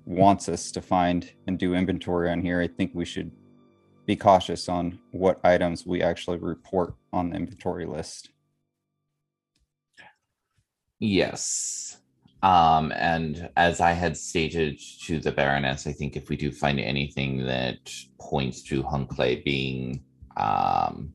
wants 0.04 0.48
us 0.48 0.70
to 0.72 0.82
find 0.82 1.32
and 1.46 1.58
do 1.58 1.74
inventory 1.74 2.30
on 2.30 2.40
here, 2.42 2.60
I 2.60 2.66
think 2.66 2.90
we 2.94 3.04
should 3.04 3.30
be 4.04 4.16
cautious 4.16 4.68
on 4.68 4.98
what 5.12 5.40
items 5.44 5.86
we 5.86 6.02
actually 6.02 6.38
report 6.38 6.94
on 7.12 7.30
the 7.30 7.36
inventory 7.36 7.86
list. 7.86 8.30
Yes. 10.98 12.01
Um, 12.42 12.92
and 12.96 13.48
as 13.56 13.80
I 13.80 13.92
had 13.92 14.16
stated 14.16 14.80
to 15.04 15.20
the 15.20 15.30
Baroness, 15.30 15.86
I 15.86 15.92
think 15.92 16.16
if 16.16 16.28
we 16.28 16.36
do 16.36 16.50
find 16.50 16.80
anything 16.80 17.46
that 17.46 17.92
points 18.20 18.62
to 18.64 18.82
Hunkley 18.82 19.42
being 19.44 20.02
um, 20.36 21.12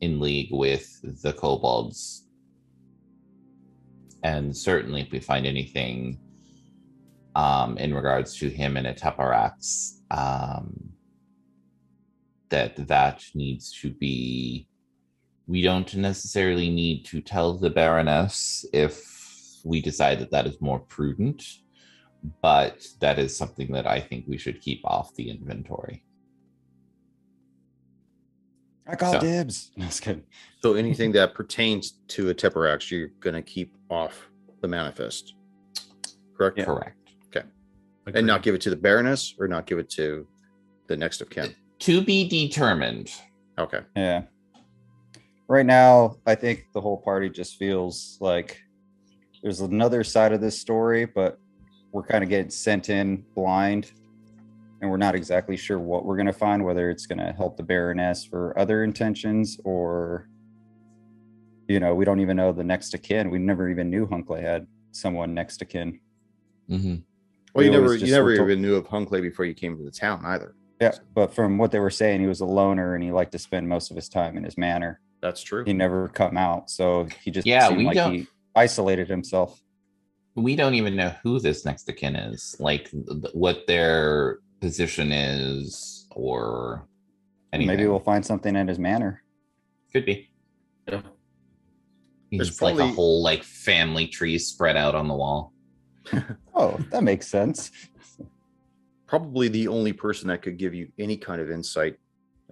in 0.00 0.20
league 0.20 0.50
with 0.52 1.22
the 1.22 1.32
kobolds, 1.32 2.24
and 4.22 4.56
certainly 4.56 5.02
if 5.02 5.10
we 5.10 5.18
find 5.18 5.44
anything 5.44 6.18
um, 7.34 7.76
in 7.78 7.92
regards 7.92 8.36
to 8.36 8.48
him 8.48 8.76
and 8.76 8.86
Ateparax, 8.86 10.00
um, 10.12 10.90
that 12.48 12.88
that 12.88 13.24
needs 13.34 13.72
to 13.80 13.90
be 13.90 14.68
we 15.48 15.62
don't 15.62 15.94
necessarily 15.96 16.68
need 16.70 17.06
to 17.06 17.22
tell 17.22 17.54
the 17.54 17.70
baroness 17.70 18.66
if 18.72 19.17
we 19.68 19.82
decide 19.82 20.18
that 20.18 20.30
that 20.30 20.46
is 20.46 20.60
more 20.60 20.80
prudent 20.80 21.42
but 22.42 22.84
that 23.00 23.18
is 23.18 23.36
something 23.36 23.70
that 23.72 23.86
i 23.86 24.00
think 24.00 24.24
we 24.26 24.38
should 24.38 24.60
keep 24.60 24.80
off 24.84 25.14
the 25.14 25.30
inventory 25.30 26.02
I 28.90 28.96
call 28.96 29.12
So- 29.12 29.20
dibs. 29.20 29.70
No, 29.76 29.84
just 29.84 30.00
kidding. 30.00 30.22
So 30.62 30.72
anything 30.72 31.12
that 31.12 31.34
pertains 31.34 31.98
to 32.08 32.30
a 32.30 32.34
Teperax, 32.34 32.90
you're 32.90 33.08
going 33.20 33.34
to 33.34 33.42
keep 33.42 33.76
off 33.90 34.30
the 34.62 34.68
manifest, 34.68 35.34
correct? 36.34 36.58
correct 36.64 36.96
Okay. 37.26 37.46
And 38.14 38.26
not 38.26 38.42
give 38.42 38.54
it 38.54 38.62
to 38.62 38.70
the 38.70 38.76
Baroness 38.76 39.34
or 39.38 39.46
not 39.46 39.66
give 39.66 39.78
it 39.78 39.90
to 39.90 40.26
the 40.86 40.96
next 40.96 41.20
of 41.20 41.28
kin. 41.28 41.54
to 41.80 42.00
be 42.00 42.26
determined 42.26 43.10
Okay. 43.58 43.80
Yeah. 43.94 44.22
Right 45.48 45.66
now, 45.66 46.16
I 46.26 46.34
think 46.34 46.64
the 46.72 46.80
whole 46.80 46.96
party 46.96 47.28
just 47.28 47.56
feels 47.56 48.16
like 48.22 48.58
there's 49.48 49.60
another 49.62 50.04
side 50.04 50.32
of 50.34 50.42
this 50.42 50.58
story, 50.58 51.06
but 51.06 51.38
we're 51.92 52.02
kind 52.02 52.22
of 52.22 52.28
getting 52.28 52.50
sent 52.50 52.90
in 52.90 53.24
blind 53.34 53.92
and 54.82 54.90
we're 54.90 54.98
not 54.98 55.14
exactly 55.14 55.56
sure 55.56 55.78
what 55.78 56.04
we're 56.04 56.16
going 56.16 56.26
to 56.26 56.34
find, 56.34 56.62
whether 56.62 56.90
it's 56.90 57.06
going 57.06 57.18
to 57.18 57.32
help 57.32 57.56
the 57.56 57.62
Baroness 57.62 58.26
for 58.26 58.56
other 58.58 58.84
intentions 58.84 59.58
or, 59.64 60.28
you 61.66 61.80
know, 61.80 61.94
we 61.94 62.04
don't 62.04 62.20
even 62.20 62.36
know 62.36 62.52
the 62.52 62.62
next 62.62 62.92
of 62.92 63.00
kin. 63.00 63.30
We 63.30 63.38
never 63.38 63.70
even 63.70 63.88
knew 63.88 64.06
Hunkley 64.06 64.42
had 64.42 64.66
someone 64.92 65.32
next 65.32 65.56
to 65.58 65.64
kin. 65.64 65.98
Mm-hmm. 66.68 66.96
Well, 67.54 67.64
you 67.64 67.70
We 67.70 67.76
always 67.78 67.92
never 68.02 68.06
you 68.06 68.12
never 68.12 68.24
were 68.26 68.36
told- 68.36 68.50
even 68.50 68.60
knew 68.60 68.76
of 68.76 68.86
Hunkley 68.86 69.22
before 69.22 69.46
you 69.46 69.54
came 69.54 69.78
to 69.78 69.82
the 69.82 69.90
town 69.90 70.26
either. 70.26 70.54
Yeah. 70.78 70.92
But 71.14 71.34
from 71.34 71.56
what 71.56 71.70
they 71.72 71.78
were 71.80 71.88
saying, 71.88 72.20
he 72.20 72.26
was 72.26 72.42
a 72.42 72.44
loner 72.44 72.94
and 72.96 73.02
he 73.02 73.12
liked 73.12 73.32
to 73.32 73.38
spend 73.38 73.66
most 73.66 73.90
of 73.90 73.96
his 73.96 74.10
time 74.10 74.36
in 74.36 74.44
his 74.44 74.58
manor. 74.58 75.00
That's 75.22 75.42
true. 75.42 75.64
He 75.64 75.72
never 75.72 76.08
come 76.08 76.36
out. 76.36 76.68
So 76.68 77.08
he 77.22 77.30
just 77.30 77.46
Yeah, 77.46 77.70
we 77.70 77.84
like 77.84 77.94
don't- 77.96 78.12
he 78.14 78.26
isolated 78.62 79.08
himself. 79.08 79.60
we 80.34 80.54
don't 80.56 80.74
even 80.74 80.94
know 80.96 81.12
who 81.22 81.38
this 81.40 81.64
next 81.64 81.88
of 81.88 81.96
kin 81.96 82.14
is 82.16 82.56
like 82.60 82.90
th- 82.90 83.06
th- 83.22 83.34
what 83.34 83.66
their 83.66 84.38
position 84.60 85.10
is 85.12 86.06
or 86.14 86.86
anything 87.52 87.68
Maybe 87.76 87.86
we'll 87.88 87.98
find 88.12 88.24
something 88.24 88.54
in 88.56 88.66
his 88.68 88.78
manor. 88.78 89.22
could 89.92 90.04
be 90.04 90.28
Yeah. 90.88 91.02
He's 92.30 92.38
There's 92.40 92.62
like 92.62 92.78
a 92.78 92.86
whole 92.86 93.22
like 93.22 93.42
family 93.42 94.06
tree 94.06 94.38
spread 94.38 94.76
out 94.76 94.94
on 94.94 95.08
the 95.08 95.14
wall. 95.14 95.52
Oh, 96.60 96.76
that 96.90 97.04
makes 97.04 97.28
sense. 97.28 97.70
Probably 99.06 99.46
the 99.48 99.68
only 99.68 99.92
person 99.92 100.26
that 100.28 100.42
could 100.42 100.58
give 100.58 100.74
you 100.74 100.88
any 100.98 101.16
kind 101.16 101.40
of 101.40 101.50
insight 101.52 101.96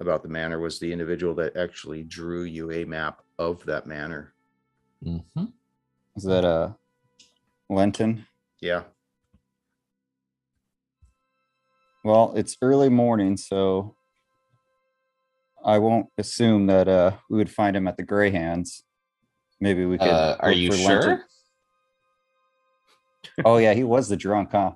about 0.01 0.23
the 0.23 0.29
manor 0.29 0.61
was 0.61 0.79
the 0.79 0.93
individual 0.93 1.35
that 1.35 1.57
actually 1.57 2.03
drew 2.05 2.45
you 2.45 2.71
a 2.71 2.85
map 2.85 3.21
of 3.39 3.65
that 3.67 3.87
manor. 3.87 4.33
Mhm. 5.05 5.53
Is 6.17 6.23
that 6.25 6.45
uh 6.45 6.71
Lenton? 7.69 8.27
Yeah. 8.61 8.85
Well, 12.05 12.33
it's 12.37 12.57
early 12.63 12.89
morning, 12.89 13.37
so 13.37 13.97
I 15.65 15.79
won't 15.79 16.07
assume 16.17 16.67
that 16.69 16.89
uh 16.89 17.13
we 17.29 17.37
would 17.37 17.51
find 17.51 17.77
him 17.77 17.87
at 17.87 17.97
the 17.97 18.03
Greyhands. 18.05 18.83
Maybe 19.61 19.85
we 19.85 19.99
could. 19.99 20.09
Uh, 20.09 20.37
are 20.41 20.51
look 20.51 20.59
you 20.59 20.71
for 20.71 20.77
sure? 20.79 21.03
Lenton. 21.03 21.25
Oh 23.45 23.59
yeah, 23.59 23.75
he 23.75 23.85
was 23.85 24.09
the 24.09 24.17
drunk, 24.17 24.53
huh? 24.53 24.73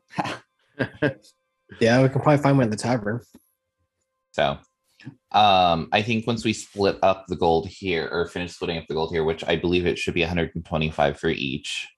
Yeah, 1.80 2.02
we 2.02 2.08
can 2.08 2.20
probably 2.20 2.42
find 2.42 2.58
one 2.58 2.64
at 2.64 2.70
the 2.70 2.76
tavern. 2.76 3.20
So, 4.32 4.58
um, 5.32 5.88
I 5.92 6.02
think 6.02 6.26
once 6.26 6.44
we 6.44 6.52
split 6.52 6.98
up 7.02 7.26
the 7.28 7.36
gold 7.36 7.68
here, 7.68 8.08
or 8.10 8.26
finish 8.26 8.52
splitting 8.52 8.78
up 8.78 8.84
the 8.88 8.94
gold 8.94 9.10
here, 9.10 9.24
which 9.24 9.44
I 9.44 9.56
believe 9.56 9.86
it 9.86 9.98
should 9.98 10.14
be 10.14 10.22
125 10.22 11.18
for 11.18 11.28
each. 11.28 11.88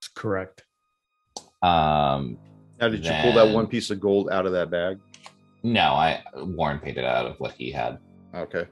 That's 0.00 0.08
correct. 0.08 0.64
Um, 1.62 2.38
Now, 2.80 2.88
did 2.88 3.04
you 3.04 3.12
pull 3.22 3.32
that 3.34 3.52
one 3.52 3.66
piece 3.66 3.90
of 3.90 4.00
gold 4.00 4.30
out 4.30 4.46
of 4.46 4.52
that 4.52 4.70
bag? 4.70 4.98
no, 5.62 5.80
I 5.80 6.22
Warren 6.34 6.78
paid 6.78 6.98
it 6.98 7.04
out 7.04 7.26
of 7.26 7.38
what 7.40 7.52
he 7.52 7.70
had. 7.70 7.98
Okay. 8.34 8.66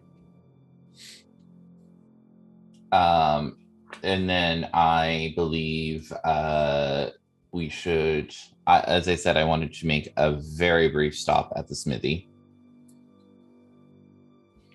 Um, 2.92 3.58
and 4.02 4.28
then 4.28 4.68
I 4.72 5.32
believe 5.34 6.12
uh, 6.24 7.10
we 7.52 7.68
should, 7.68 8.34
I, 8.66 8.80
as 8.80 9.08
I 9.08 9.16
said, 9.16 9.36
I 9.36 9.44
wanted 9.44 9.72
to 9.74 9.86
make 9.86 10.12
a 10.16 10.32
very 10.32 10.88
brief 10.88 11.16
stop 11.16 11.52
at 11.56 11.68
the 11.68 11.74
smithy. 11.74 12.28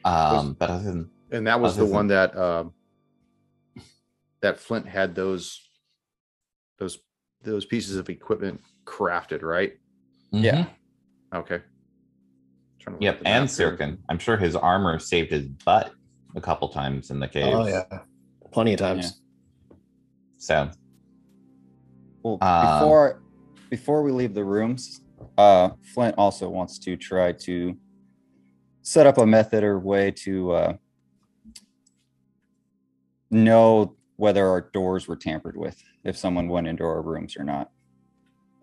Um, 0.04 0.54
but 0.60 0.70
other 0.70 0.84
than 0.84 1.12
And 1.32 1.48
that 1.48 1.60
was 1.60 1.78
Other 1.78 1.88
the 1.88 1.94
one 1.94 2.08
that 2.08 2.36
um 2.38 2.74
that 4.42 4.60
Flint 4.60 4.88
had 4.88 5.14
those 5.16 5.62
those 6.80 6.98
those 7.44 7.66
pieces 7.66 7.96
of 7.96 8.10
equipment 8.10 8.62
crafted, 8.86 9.42
right? 9.44 9.74
Yeah. 10.32 10.66
Okay. 11.34 11.62
Trying 12.80 12.98
to 12.98 13.04
Yep, 13.04 13.20
look 13.20 13.20
at 13.20 13.24
the 13.24 13.28
and 13.28 13.44
map. 13.44 13.50
Sirkin. 13.50 13.98
I'm 14.10 14.18
sure 14.20 14.38
his 14.38 14.56
armor 14.56 14.98
saved 15.00 15.32
his 15.32 15.48
butt 15.66 15.94
a 16.36 16.42
couple 16.42 16.70
times 16.70 17.12
in 17.12 17.20
the 17.20 17.28
cave. 17.28 17.54
Oh 17.54 17.68
yeah, 17.68 17.84
plenty 18.52 18.74
of 18.74 18.80
times. 18.80 19.22
So 20.38 20.70
Well, 22.24 22.38
Um, 22.42 22.80
before 22.80 23.22
before 23.70 24.02
we 24.04 24.12
leave 24.12 24.34
the 24.34 24.44
rooms, 24.44 25.02
uh, 25.38 25.70
Flint 25.94 26.16
also 26.18 26.50
wants 26.50 26.80
to 26.80 26.98
try 26.98 27.32
to 27.32 27.78
set 28.82 29.08
up 29.08 29.17
a 29.17 29.26
method 29.26 29.63
or 29.63 29.80
way 29.80 30.12
to 30.12 30.52
uh, 30.52 30.74
know 33.30 33.96
whether 34.17 34.48
our 34.48 34.70
doors 34.74 35.08
were 35.08 35.15
tampered 35.15 35.58
with 35.58 35.82
if 36.04 36.17
someone 36.17 36.48
went 36.48 36.67
into 36.67 36.84
our 36.84 37.02
rooms 37.02 37.36
or 37.38 37.44
not. 37.44 37.72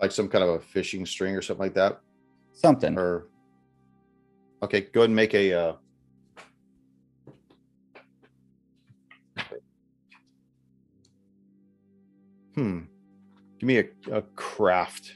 like 0.01 0.13
some 0.13 0.29
kind 0.29 0.45
of 0.45 0.51
a 0.51 0.61
fishing 0.61 1.05
string 1.05 1.35
or 1.35 1.43
something 1.43 1.65
like 1.65 1.75
that. 1.75 2.01
Something. 2.53 2.99
Or 2.99 3.29
Okay, 4.63 4.81
go 4.81 5.01
ahead 5.01 5.11
and 5.11 5.17
make 5.17 5.35
a. 5.35 5.53
Uh... 5.53 5.73
Hmm. 12.55 12.81
Give 13.61 13.67
me 13.67 13.79
a, 13.79 13.85
a 14.13 14.23
craft 14.23 15.15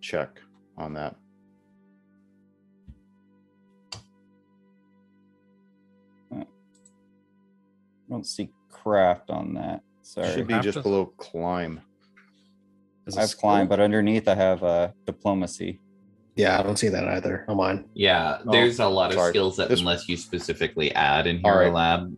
check 0.00 0.40
on 0.76 0.94
that. 0.94 1.16
Don't 8.12 8.26
see 8.26 8.50
craft 8.70 9.30
on 9.30 9.54
that. 9.54 9.82
Sorry. 10.02 10.32
Should 10.34 10.46
be 10.46 10.52
Craft 10.54 10.64
just 10.64 10.78
is- 10.78 10.82
below 10.84 11.06
climb. 11.16 11.80
As 13.06 13.16
a 13.16 13.18
I 13.18 13.20
have 13.22 13.30
skill? 13.30 13.40
climb, 13.40 13.68
but 13.68 13.80
underneath 13.80 14.28
I 14.28 14.34
have 14.36 14.62
uh, 14.62 14.90
diplomacy. 15.06 15.80
Yeah, 16.36 16.58
I 16.58 16.62
don't 16.62 16.76
see 16.78 16.88
that 16.88 17.06
either 17.08 17.44
on 17.48 17.56
mine. 17.56 17.84
Yeah, 17.94 18.38
Oh, 18.46 18.52
there's 18.52 18.78
a 18.78 18.86
lot 18.86 19.10
of 19.10 19.16
sorry. 19.16 19.30
skills 19.32 19.56
that 19.56 19.68
This- 19.68 19.80
unless 19.80 20.08
you 20.08 20.16
specifically 20.16 20.94
add 20.94 21.26
in 21.26 21.40
All 21.44 21.50
Hero 21.52 21.64
right. 21.66 21.72
Lab. 21.74 22.16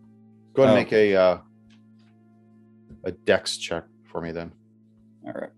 Go 0.52 0.62
ahead 0.62 0.76
and 0.76 0.86
Oh. 0.86 0.90
make 0.90 0.92
a 0.92 1.16
uh, 1.16 1.38
a 3.04 3.12
dex 3.12 3.56
check 3.56 3.84
for 4.04 4.20
me 4.20 4.30
then. 4.32 4.52
All 5.26 5.32
right. 5.32 5.50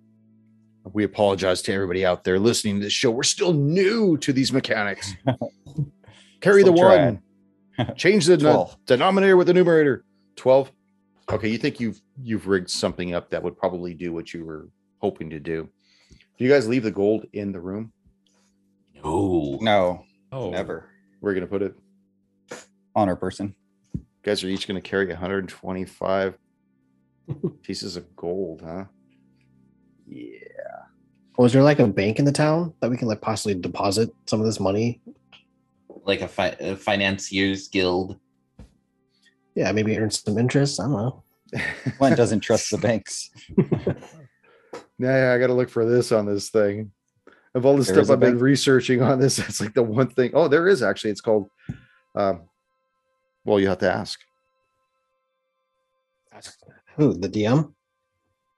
We 0.93 1.03
apologize 1.05 1.61
to 1.63 1.73
everybody 1.73 2.07
out 2.07 2.23
there 2.25 2.39
listening 2.39 2.77
to 2.79 2.85
this 2.85 2.93
show. 2.93 3.11
We're 3.11 3.25
still 3.25 3.53
new 3.53 4.17
to 4.19 4.33
these 4.33 4.53
mechanics. 4.53 5.13
Carry 6.41 6.63
the 6.63 6.75
Still 6.75 6.89
one. 6.89 7.23
Change 7.97 8.27
the 8.27 8.37
de- 8.37 8.45
12. 8.53 8.77
denominator 8.87 9.37
with 9.37 9.49
the 9.49 9.55
numerator. 9.55 10.05
Twelve. 10.37 10.71
Okay, 11.31 11.49
you 11.49 11.59
think 11.59 11.81
you've 11.81 12.01
you've 12.23 12.47
rigged 12.47 12.71
something 12.71 13.15
up 13.15 13.31
that 13.31 13.43
would 13.43 13.57
probably 13.59 13.95
do 13.95 14.13
what 14.13 14.33
you 14.33 14.45
were 14.45 14.69
hoping 15.01 15.29
to 15.31 15.41
do. 15.41 15.69
Do 16.39 16.45
you 16.45 16.51
guys 16.51 16.69
leave 16.69 16.83
the 16.85 16.91
gold 16.91 17.27
in 17.33 17.51
the 17.53 17.61
room? 17.61 17.93
No. 19.03 19.59
No, 19.61 20.05
Oh, 20.33 20.51
never. 20.51 20.91
We're 21.21 21.35
gonna 21.35 21.47
put 21.47 21.63
it. 21.63 21.75
on 22.95 23.09
our 23.09 23.17
person. 23.17 23.55
You 23.95 24.03
guys 24.23 24.43
are 24.45 24.49
each 24.49 24.67
gonna 24.69 24.81
carry 24.81 25.07
125 25.09 26.39
pieces 27.63 27.97
of 27.97 28.15
gold, 28.17 28.63
huh? 28.65 28.85
Yeah. 30.07 30.39
Was 31.39 31.53
there 31.53 31.63
like 31.63 31.79
a 31.81 31.87
bank 31.87 32.19
in 32.19 32.25
the 32.25 32.33
town 32.33 32.73
that 32.81 32.91
we 32.91 32.97
can 32.97 33.09
like 33.09 33.21
possibly 33.21 33.55
deposit 33.55 34.11
some 34.27 34.41
of 34.41 34.47
this 34.47 34.61
money? 34.61 35.01
Like 36.05 36.21
a, 36.23 36.29
fi- 36.29 36.57
a 36.61 36.77
financiers 36.77 37.69
guild. 37.69 38.19
Yeah, 39.57 39.73
maybe 39.73 39.99
earn 39.99 40.13
some 40.13 40.39
interest. 40.39 40.79
I 40.79 40.85
don't 40.85 40.93
know. 40.93 41.23
Glenn 41.99 42.17
doesn't 42.17 42.41
trust 42.41 42.71
the 42.71 42.79
banks. 42.79 43.31
Yeah, 44.99 45.35
I 45.35 45.39
got 45.39 45.49
to 45.49 45.53
look 45.53 45.69
for 45.69 45.85
this 45.85 46.11
on 46.11 46.25
this 46.25 46.49
thing. 46.49 46.91
Of 47.55 47.67
all 47.67 47.77
the 47.77 47.83
There 47.85 47.95
stuff 47.97 48.03
is 48.05 48.11
a 48.11 48.13
I've 48.15 48.21
been 48.21 48.31
bank? 48.33 48.43
researching 48.43 49.03
on 49.03 49.21
this, 49.21 49.39
it's 49.49 49.61
like 49.61 49.75
the 49.75 49.83
one 49.83 50.09
thing. 50.09 50.31
Oh, 50.33 50.49
there 50.49 50.67
is 50.69 50.83
actually. 50.83 51.11
It's 51.11 51.21
called. 51.21 51.51
Um, 52.15 52.49
well, 53.45 53.61
you 53.61 53.69
have 53.69 53.77
to 53.79 53.93
ask. 53.93 54.19
Ask 56.33 56.59
Who 56.97 57.13
the 57.13 57.29
DM? 57.29 57.75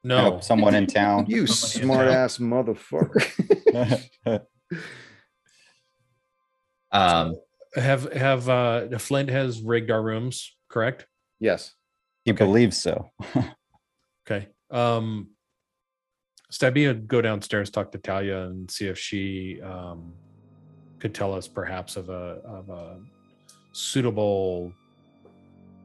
no. 0.05 0.31
Nope, 0.31 0.45
someone 0.45 0.77
in 0.77 0.87
town. 0.87 1.27
You 1.27 1.49
Somebody 1.49 1.87
smart 1.87 2.09
ass 2.09 2.39
motherfucker. 2.39 4.45
Um, 6.93 7.35
Have 7.75 8.13
have 8.13 8.49
uh 8.49 8.99
Flint 8.99 9.31
has 9.31 9.61
rigged 9.61 9.91
our 9.91 10.03
rooms, 10.03 10.57
correct? 10.69 11.07
yes. 11.41 11.75
he 12.25 12.33
Okay. 12.33 12.45
believes 12.45 12.77
so. 12.77 13.11
Okay. 14.31 14.49
Um 14.71 15.31
Stebby 16.53 16.87
would 16.87 17.09
go 17.09 17.21
downstairs, 17.23 17.71
talk 17.71 17.93
to 17.93 17.99
Talia, 17.99 18.43
and 18.49 18.71
see 18.71 18.87
if 18.87 18.99
she 18.99 19.61
um 19.63 20.13
could 20.99 21.15
tell 21.15 21.33
us 21.33 21.49
perhaps 21.49 21.97
of 21.97 22.09
a 22.11 22.41
of 22.45 22.69
a 22.69 22.99
suitable 23.73 24.73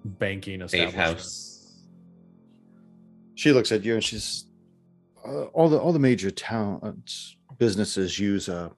banking 0.05 0.59
safe 0.67 0.89
establishment. 0.89 1.17
house. 1.19 1.83
She 3.35 3.51
looks 3.53 3.71
at 3.71 3.83
you 3.85 3.93
and 3.95 4.03
she's 4.03 4.47
uh, 5.25 5.43
all 5.55 5.69
the 5.69 5.77
all 5.79 5.93
the 5.93 5.99
major 5.99 6.29
towns 6.31 7.37
businesses 7.57 8.19
use 8.19 8.49
uh 8.49 8.69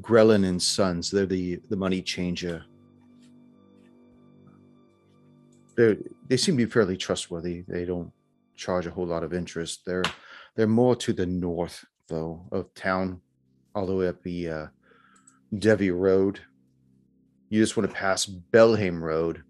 Grellin 0.00 0.46
and 0.46 0.60
Sons. 0.60 1.10
They're 1.10 1.26
the 1.26 1.60
the 1.70 1.76
money 1.76 2.02
changer. 2.02 2.64
They 5.76 5.96
they 6.28 6.36
seem 6.36 6.56
to 6.56 6.64
be 6.64 6.70
fairly 6.70 6.96
trustworthy. 6.96 7.64
They 7.66 7.84
don't 7.84 8.12
charge 8.56 8.86
a 8.86 8.90
whole 8.90 9.06
lot 9.06 9.24
of 9.24 9.32
interest. 9.32 9.84
They're 9.86 10.04
they're 10.54 10.66
more 10.66 10.96
to 10.96 11.12
the 11.12 11.26
north 11.26 11.84
though 12.08 12.44
of 12.52 12.72
town, 12.74 13.20
all 13.74 13.86
the 13.86 13.94
way 13.94 14.08
up 14.08 14.22
the 14.22 14.48
uh, 14.48 14.66
Devi 15.58 15.90
Road. 15.90 16.40
You 17.48 17.60
just 17.60 17.76
want 17.76 17.88
to 17.88 17.94
pass 17.94 18.26
Belhaim 18.26 19.00
Road. 19.00 19.42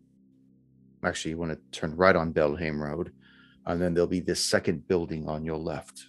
Actually, 1.04 1.32
you 1.32 1.38
want 1.38 1.52
to 1.52 1.78
turn 1.78 1.96
right 1.96 2.14
on 2.14 2.32
Belhaim 2.32 2.78
Road 2.78 3.12
and 3.66 3.80
then 3.80 3.94
there'll 3.94 4.08
be 4.08 4.20
this 4.20 4.44
second 4.44 4.86
building 4.88 5.28
on 5.28 5.44
your 5.44 5.56
left. 5.56 6.06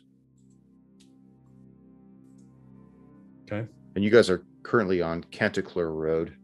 Okay. 3.43 3.67
And 3.95 4.03
you 4.03 4.09
guys 4.09 4.29
are 4.29 4.43
currently 4.63 5.01
on 5.01 5.23
Canticleer 5.25 5.91
Road. 5.91 6.35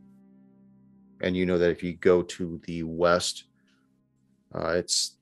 And 1.22 1.36
you 1.36 1.46
know 1.46 1.58
that 1.58 1.72
if 1.72 1.84
you 1.84 1.94
go 1.96 2.22
to 2.22 2.62
the 2.66 2.84
west, 2.84 3.46
uh, 4.56 4.70
it's 4.70 5.18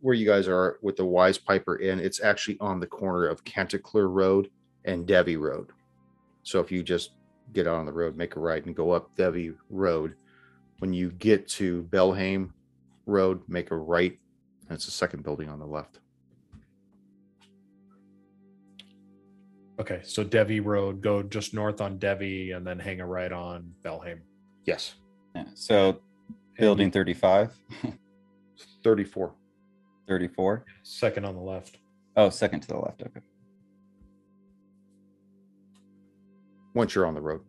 where 0.00 0.14
you 0.14 0.26
guys 0.26 0.48
are 0.48 0.78
with 0.82 0.96
the 0.96 1.04
Wise 1.04 1.38
Piper 1.38 1.78
Inn. 1.78 2.00
It's 2.00 2.22
actually 2.22 2.58
on 2.60 2.80
the 2.80 2.86
corner 2.86 3.26
of 3.26 3.44
Canticleer 3.44 4.08
Road 4.08 4.50
and 4.84 5.06
Devi 5.06 5.36
Road. 5.36 5.70
So 6.42 6.60
if 6.60 6.70
you 6.70 6.82
just 6.82 7.12
get 7.52 7.66
out 7.66 7.76
on 7.76 7.86
the 7.86 7.92
road, 7.92 8.16
make 8.16 8.36
a 8.36 8.40
right, 8.40 8.64
and 8.64 8.74
go 8.74 8.90
up 8.90 9.14
Devi 9.16 9.52
Road, 9.70 10.14
when 10.78 10.92
you 10.92 11.10
get 11.12 11.48
to 11.48 11.82
Belhaim 11.90 12.50
Road, 13.06 13.42
make 13.48 13.70
a 13.70 13.76
right, 13.76 14.18
and 14.68 14.76
it's 14.76 14.84
the 14.84 14.90
second 14.90 15.22
building 15.22 15.48
on 15.48 15.58
the 15.58 15.66
left. 15.66 16.00
Okay, 19.78 20.00
so 20.04 20.24
Devi 20.24 20.60
Road, 20.60 21.02
go 21.02 21.22
just 21.22 21.52
north 21.52 21.80
on 21.80 21.98
Devi 21.98 22.52
and 22.52 22.66
then 22.66 22.78
hang 22.78 23.00
a 23.00 23.06
right 23.06 23.30
on 23.30 23.74
Belhaim. 23.84 24.20
Yes, 24.64 24.94
Yeah, 25.34 25.44
So 25.54 26.00
building 26.58 26.90
35, 26.90 27.52
34. 28.86 29.34
34. 30.06 30.64
Second 30.84 31.24
on 31.24 31.34
the 31.34 31.40
left. 31.40 31.78
Oh, 32.16 32.30
second 32.30 32.60
to 32.60 32.68
the 32.68 32.76
left. 32.76 33.02
Okay. 33.02 33.18
Once 36.72 36.94
you're 36.94 37.04
on 37.04 37.14
the 37.14 37.20
road. 37.20 37.40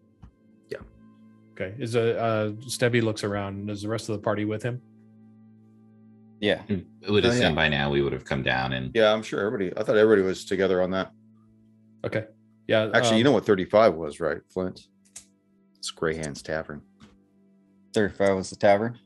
Yeah. 0.71 0.79
Okay. 1.51 1.75
Is 1.77 1.93
a 1.93 2.19
uh 2.19 2.49
Stebby 2.67 3.03
looks 3.03 3.23
around. 3.23 3.69
Is 3.69 3.83
the 3.83 3.87
rest 3.87 4.09
of 4.09 4.15
the 4.15 4.21
party 4.21 4.45
with 4.45 4.63
him? 4.63 4.81
Yeah. 6.41 6.63
I 6.67 7.11
would 7.11 7.23
Oh, 7.23 7.29
assume 7.29 7.41
yeah. 7.49 7.53
by 7.53 7.69
now 7.69 7.91
we 7.91 8.01
would 8.01 8.13
have 8.13 8.25
come 8.25 8.41
down 8.41 8.73
and 8.73 8.89
Yeah, 8.95 9.13
I'm 9.13 9.21
sure 9.21 9.45
everybody. 9.45 9.79
I 9.79 9.83
thought 9.83 9.95
everybody 9.95 10.23
was 10.23 10.43
together 10.43 10.81
on 10.81 10.89
that. 10.91 11.11
Okay. 12.03 12.25
Yeah. 12.67 12.89
Actually, 12.95 13.17
you 13.19 13.25
um, 13.25 13.25
know 13.25 13.31
what 13.33 13.45
35 13.45 13.93
was, 13.93 14.19
right, 14.19 14.41
Flint? 14.49 14.87
It's 15.77 15.91
Greyhands 15.91 16.41
Tavern. 16.41 16.81
35 17.93 18.35
was 18.37 18.49
the 18.49 18.55
tavern. 18.55 18.97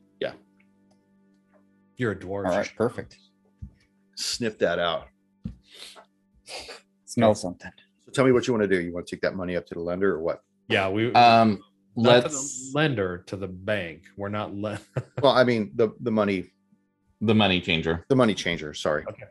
You're 1.96 2.12
a 2.12 2.16
dwarf. 2.16 2.46
All 2.46 2.56
right. 2.56 2.72
Perfect. 2.76 3.18
Sniff 4.16 4.58
that 4.58 4.78
out. 4.78 5.08
Smell 7.04 7.34
something. 7.34 7.70
So 8.04 8.12
tell 8.12 8.24
me 8.24 8.32
what 8.32 8.46
you 8.46 8.54
want 8.54 8.62
to 8.62 8.68
do. 8.68 8.80
You 8.82 8.92
want 8.92 9.06
to 9.06 9.16
take 9.16 9.22
that 9.22 9.34
money 9.34 9.56
up 9.56 9.66
to 9.66 9.74
the 9.74 9.80
lender 9.80 10.14
or 10.14 10.20
what? 10.20 10.42
Yeah, 10.68 10.88
we 10.88 11.12
um 11.12 11.62
not 11.96 12.22
to 12.22 12.28
the 12.28 12.34
let's 12.34 12.70
lender 12.74 13.18
to 13.26 13.36
the 13.36 13.48
bank. 13.48 14.02
We're 14.16 14.28
not 14.30 14.54
le- 14.54 14.80
Well, 15.22 15.32
I 15.32 15.44
mean 15.44 15.72
the 15.74 15.90
the 16.00 16.10
money 16.10 16.50
the 17.20 17.34
money 17.34 17.60
changer. 17.60 18.04
the 18.08 18.16
money 18.16 18.34
changer. 18.34 18.74
Sorry. 18.74 19.04
Okay. 19.08 19.24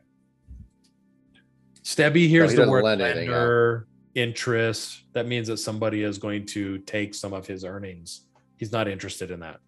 Stebby 1.84 2.28
hears 2.28 2.52
he 2.52 2.56
the 2.56 2.62
doesn't 2.62 2.72
word 2.72 2.84
lend 2.84 3.02
anything 3.02 3.30
lender 3.30 3.88
interest. 4.16 5.04
That 5.14 5.28
means 5.28 5.48
that 5.48 5.58
somebody 5.58 6.04
is 6.04 6.18
going 6.18 6.46
to 6.48 6.80
take 6.80 7.16
some 7.16 7.34
of 7.34 7.48
his 7.48 7.64
earnings. 7.64 8.26
He's 8.58 8.72
not 8.72 8.88
interested 8.88 9.32
in 9.32 9.40
that. 9.40 9.60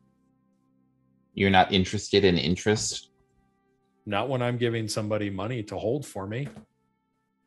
You're 1.34 1.50
not 1.50 1.72
interested 1.74 2.24
in 2.24 2.38
interest. 2.38 3.10
Not 4.06 4.30
when 4.30 4.42
I'm 4.42 4.58
giving 4.58 4.88
somebody 4.88 5.30
money 5.30 5.64
to 5.64 5.78
hold 5.78 6.06
for 6.06 6.28
me. 6.28 6.48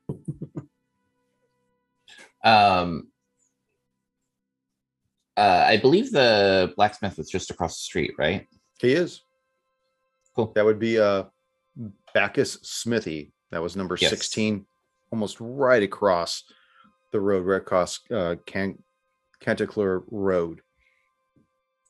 Um 2.45 3.09
uh 5.37 5.65
I 5.67 5.79
believe 5.79 6.13
the 6.13 6.73
blacksmith 6.77 7.19
is 7.19 7.29
just 7.29 7.51
across 7.51 7.75
the 7.77 7.81
street, 7.83 8.13
right? 8.19 8.47
He 8.81 8.93
is. 8.93 9.23
Cool. 10.37 10.53
That 10.55 10.65
would 10.65 10.79
be 10.79 10.99
uh 11.01 11.25
Bacchus 12.15 12.59
Smithy. 12.63 13.33
That 13.51 13.63
was 13.63 13.75
number 13.75 13.97
Yes. 14.01 14.11
16, 14.11 14.65
almost 15.11 15.39
right 15.41 15.83
across 15.83 16.45
the 17.11 17.21
road, 17.21 17.47
right 17.47 17.57
across 17.63 17.99
uh 18.13 18.37
Can- 18.47 18.83
Canticleer 19.41 20.03
Road. 20.11 20.61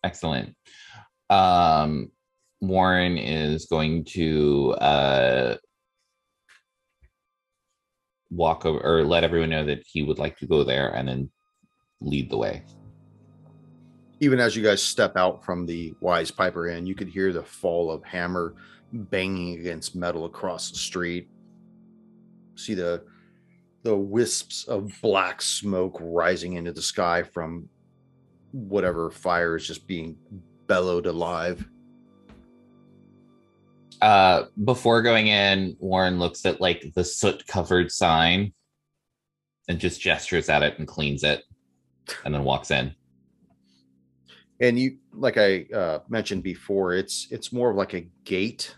Excellent. 0.05 0.55
Um, 1.31 2.11
Warren 2.61 3.19
is 3.19 3.67
going 3.67 4.05
to 4.11 4.73
uh, 4.81 5.57
walk 8.31 8.65
over 8.67 8.81
or 8.81 9.05
let 9.05 9.25
everyone 9.25 9.51
know 9.51 9.65
that 9.65 9.83
he 9.87 10.03
would 10.03 10.19
like 10.19 10.37
to 10.39 10.47
go 10.47 10.65
there 10.65 10.91
and 10.95 11.09
then 11.09 11.31
lead 12.01 12.31
the 12.31 12.37
way. 12.37 12.63
even 14.21 14.41
as 14.41 14.57
you 14.57 14.63
guys 14.63 14.83
step 14.83 15.17
out 15.17 15.45
from 15.45 15.67
the 15.67 15.95
Wise 16.01 16.31
Piper 16.31 16.69
Inn, 16.69 16.87
you 16.87 16.95
could 16.95 17.09
hear 17.09 17.33
the 17.33 17.43
fall 17.43 17.91
of 17.91 18.03
hammer 18.05 18.55
banging 18.93 19.59
against 19.59 19.95
metal 19.95 20.25
across 20.25 20.71
the 20.71 20.79
street. 20.79 21.29
See 22.55 22.75
the 22.75 23.05
the 23.83 23.97
wisps 23.97 24.65
of 24.65 24.91
black 25.03 25.41
smoke 25.43 25.99
rising 26.01 26.55
into 26.55 26.73
the 26.73 26.83
sky 26.83 27.23
from 27.23 27.69
whatever 28.53 29.11
fire 29.11 29.55
is 29.57 29.67
just 29.67 29.87
being 29.87 30.17
bellowed 30.67 31.07
alive. 31.07 31.67
Uh, 34.03 34.45
before 34.65 35.01
going 35.03 35.29
in, 35.29 35.77
Warren 35.81 36.19
looks 36.19 36.45
at 36.45 36.61
like 36.61 36.93
the 36.95 37.05
soot 37.05 37.47
covered 37.47 37.91
sign 37.91 38.53
and 39.69 39.79
just 39.79 40.01
gestures 40.01 40.49
at 40.49 40.63
it 40.63 40.79
and 40.79 40.87
cleans 40.87 41.25
it 41.25 41.43
and 42.25 42.35
then 42.35 42.45
walks 42.45 42.71
in. 42.71 42.95
and 44.61 44.79
you 44.79 44.97
like 45.13 45.37
i 45.37 45.67
uh, 45.75 45.99
mentioned 46.09 46.43
before 46.43 46.95
it's 46.95 47.29
it's 47.31 47.53
more 47.53 47.71
of 47.71 47.77
like 47.77 47.95
a 47.95 48.09
gate 48.25 48.75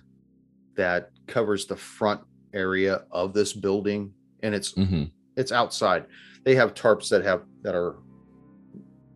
that 0.76 1.10
covers 1.26 1.66
the 1.66 1.76
front 1.76 2.20
area 2.54 3.04
of 3.10 3.32
this 3.32 3.52
building 3.52 4.12
and 4.42 4.54
it's 4.54 4.72
hmm 4.72 5.04
it's 5.36 5.52
outside 5.52 6.06
they 6.44 6.54
have 6.54 6.74
tarps 6.74 7.08
that 7.10 7.22
have 7.22 7.42
that 7.62 7.74
are 7.74 7.96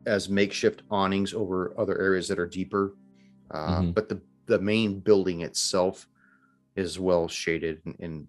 as 0.06 0.28
makeshift 0.28 0.82
awnings 0.90 1.32
over 1.34 1.72
other 1.78 2.00
areas 2.00 2.28
that 2.28 2.38
are 2.38 2.46
deeper. 2.46 2.94
Uh, 3.50 3.80
Mhm. 3.82 3.94
but 3.94 4.08
the 4.08 4.20
the 4.46 4.58
main 4.58 4.98
building 4.98 5.42
itself 5.42 6.08
is 6.74 6.98
well 6.98 7.28
shaded 7.28 7.80
and, 7.84 7.96
and 8.00 8.26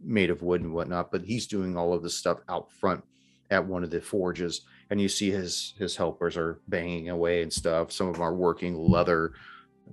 made 0.00 0.30
of 0.30 0.42
wood 0.42 0.60
and 0.62 0.72
whatnot 0.72 1.10
but 1.12 1.22
he's 1.22 1.46
doing 1.46 1.76
all 1.76 1.92
of 1.92 2.02
this 2.02 2.16
stuff 2.16 2.38
out 2.48 2.70
front 2.72 3.02
at 3.50 3.64
one 3.66 3.84
of 3.84 3.90
the 3.90 4.00
forges. 4.00 4.62
And 4.90 5.00
you 5.00 5.08
see 5.08 5.30
his 5.30 5.74
his 5.78 5.96
helpers 5.96 6.36
are 6.36 6.60
banging 6.68 7.08
away 7.10 7.42
and 7.42 7.52
stuff. 7.52 7.92
Some 7.92 8.08
of 8.08 8.14
them 8.14 8.22
are 8.22 8.34
working 8.34 8.76
leather 8.76 9.32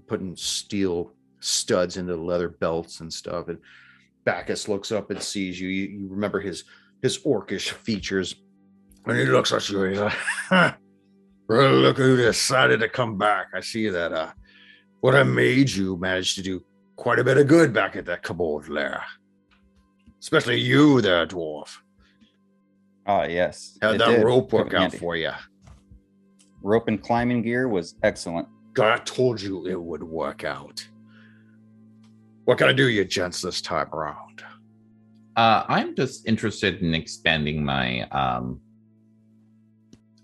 putting 0.07 0.35
steel 0.37 1.11
studs 1.41 1.97
into 1.97 2.15
the 2.15 2.21
leather 2.21 2.49
belts 2.49 2.99
and 3.01 3.11
stuff. 3.11 3.47
And 3.49 3.59
bacchus 4.23 4.67
looks 4.69 4.91
up 4.91 5.11
and 5.11 5.21
sees 5.21 5.59
you. 5.59 5.67
You, 5.69 5.87
you 5.99 6.07
remember 6.07 6.39
his 6.39 6.63
his 7.01 7.17
orcish 7.19 7.71
features. 7.71 8.35
And 9.05 9.17
he 9.17 9.25
looks 9.25 9.51
at 9.51 9.67
you 9.69 10.09
well 11.51 11.73
look 11.73 11.97
who 11.97 12.15
decided 12.17 12.79
to 12.79 12.87
come 12.89 13.17
back 13.17 13.47
i 13.53 13.59
see 13.59 13.89
that 13.89 14.11
uh 14.13 14.31
what 15.01 15.15
i 15.15 15.23
made 15.23 15.69
you 15.69 15.97
managed 15.97 16.35
to 16.35 16.41
do 16.41 16.63
quite 16.95 17.19
a 17.19 17.23
bit 17.23 17.37
of 17.37 17.47
good 17.47 17.73
back 17.73 17.95
at 17.95 18.05
that 18.05 18.23
commode 18.23 18.67
lair 18.69 19.03
especially 20.19 20.59
you 20.59 21.01
there 21.01 21.25
dwarf 21.27 21.77
Ah, 23.07 23.23
yes. 23.23 23.77
how'd 23.81 23.99
that 23.99 24.07
did. 24.09 24.23
rope 24.23 24.53
work 24.53 24.73
out 24.73 24.81
handy. 24.81 24.97
for 24.97 25.15
you 25.15 25.31
Rope 26.63 26.87
and 26.87 27.01
climbing 27.01 27.41
gear 27.41 27.67
was 27.67 27.95
excellent. 28.03 28.47
God, 28.73 28.91
I 28.99 29.03
told 29.03 29.41
you 29.41 29.65
it 29.65 29.81
would 29.81 30.03
work 30.03 30.43
out. 30.43 30.87
What 32.45 32.59
can 32.59 32.67
I 32.67 32.73
do, 32.73 32.87
you 32.87 33.03
gents, 33.03 33.41
this 33.41 33.61
time 33.61 33.89
around? 33.91 34.43
Uh, 35.35 35.63
I'm 35.67 35.95
just 35.95 36.27
interested 36.27 36.83
in 36.83 36.93
expanding 36.93 37.65
my 37.65 38.03
um, 38.09 38.61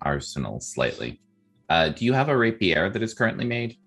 arsenal 0.02 0.60
slightly. 0.60 1.22
Uh, 1.70 1.90
do 1.90 2.06
you 2.06 2.14
have 2.14 2.30
a 2.30 2.38
rapier 2.38 2.90
that 2.90 3.04
is 3.04 3.14
currently 3.14 3.46
made? 3.46 3.78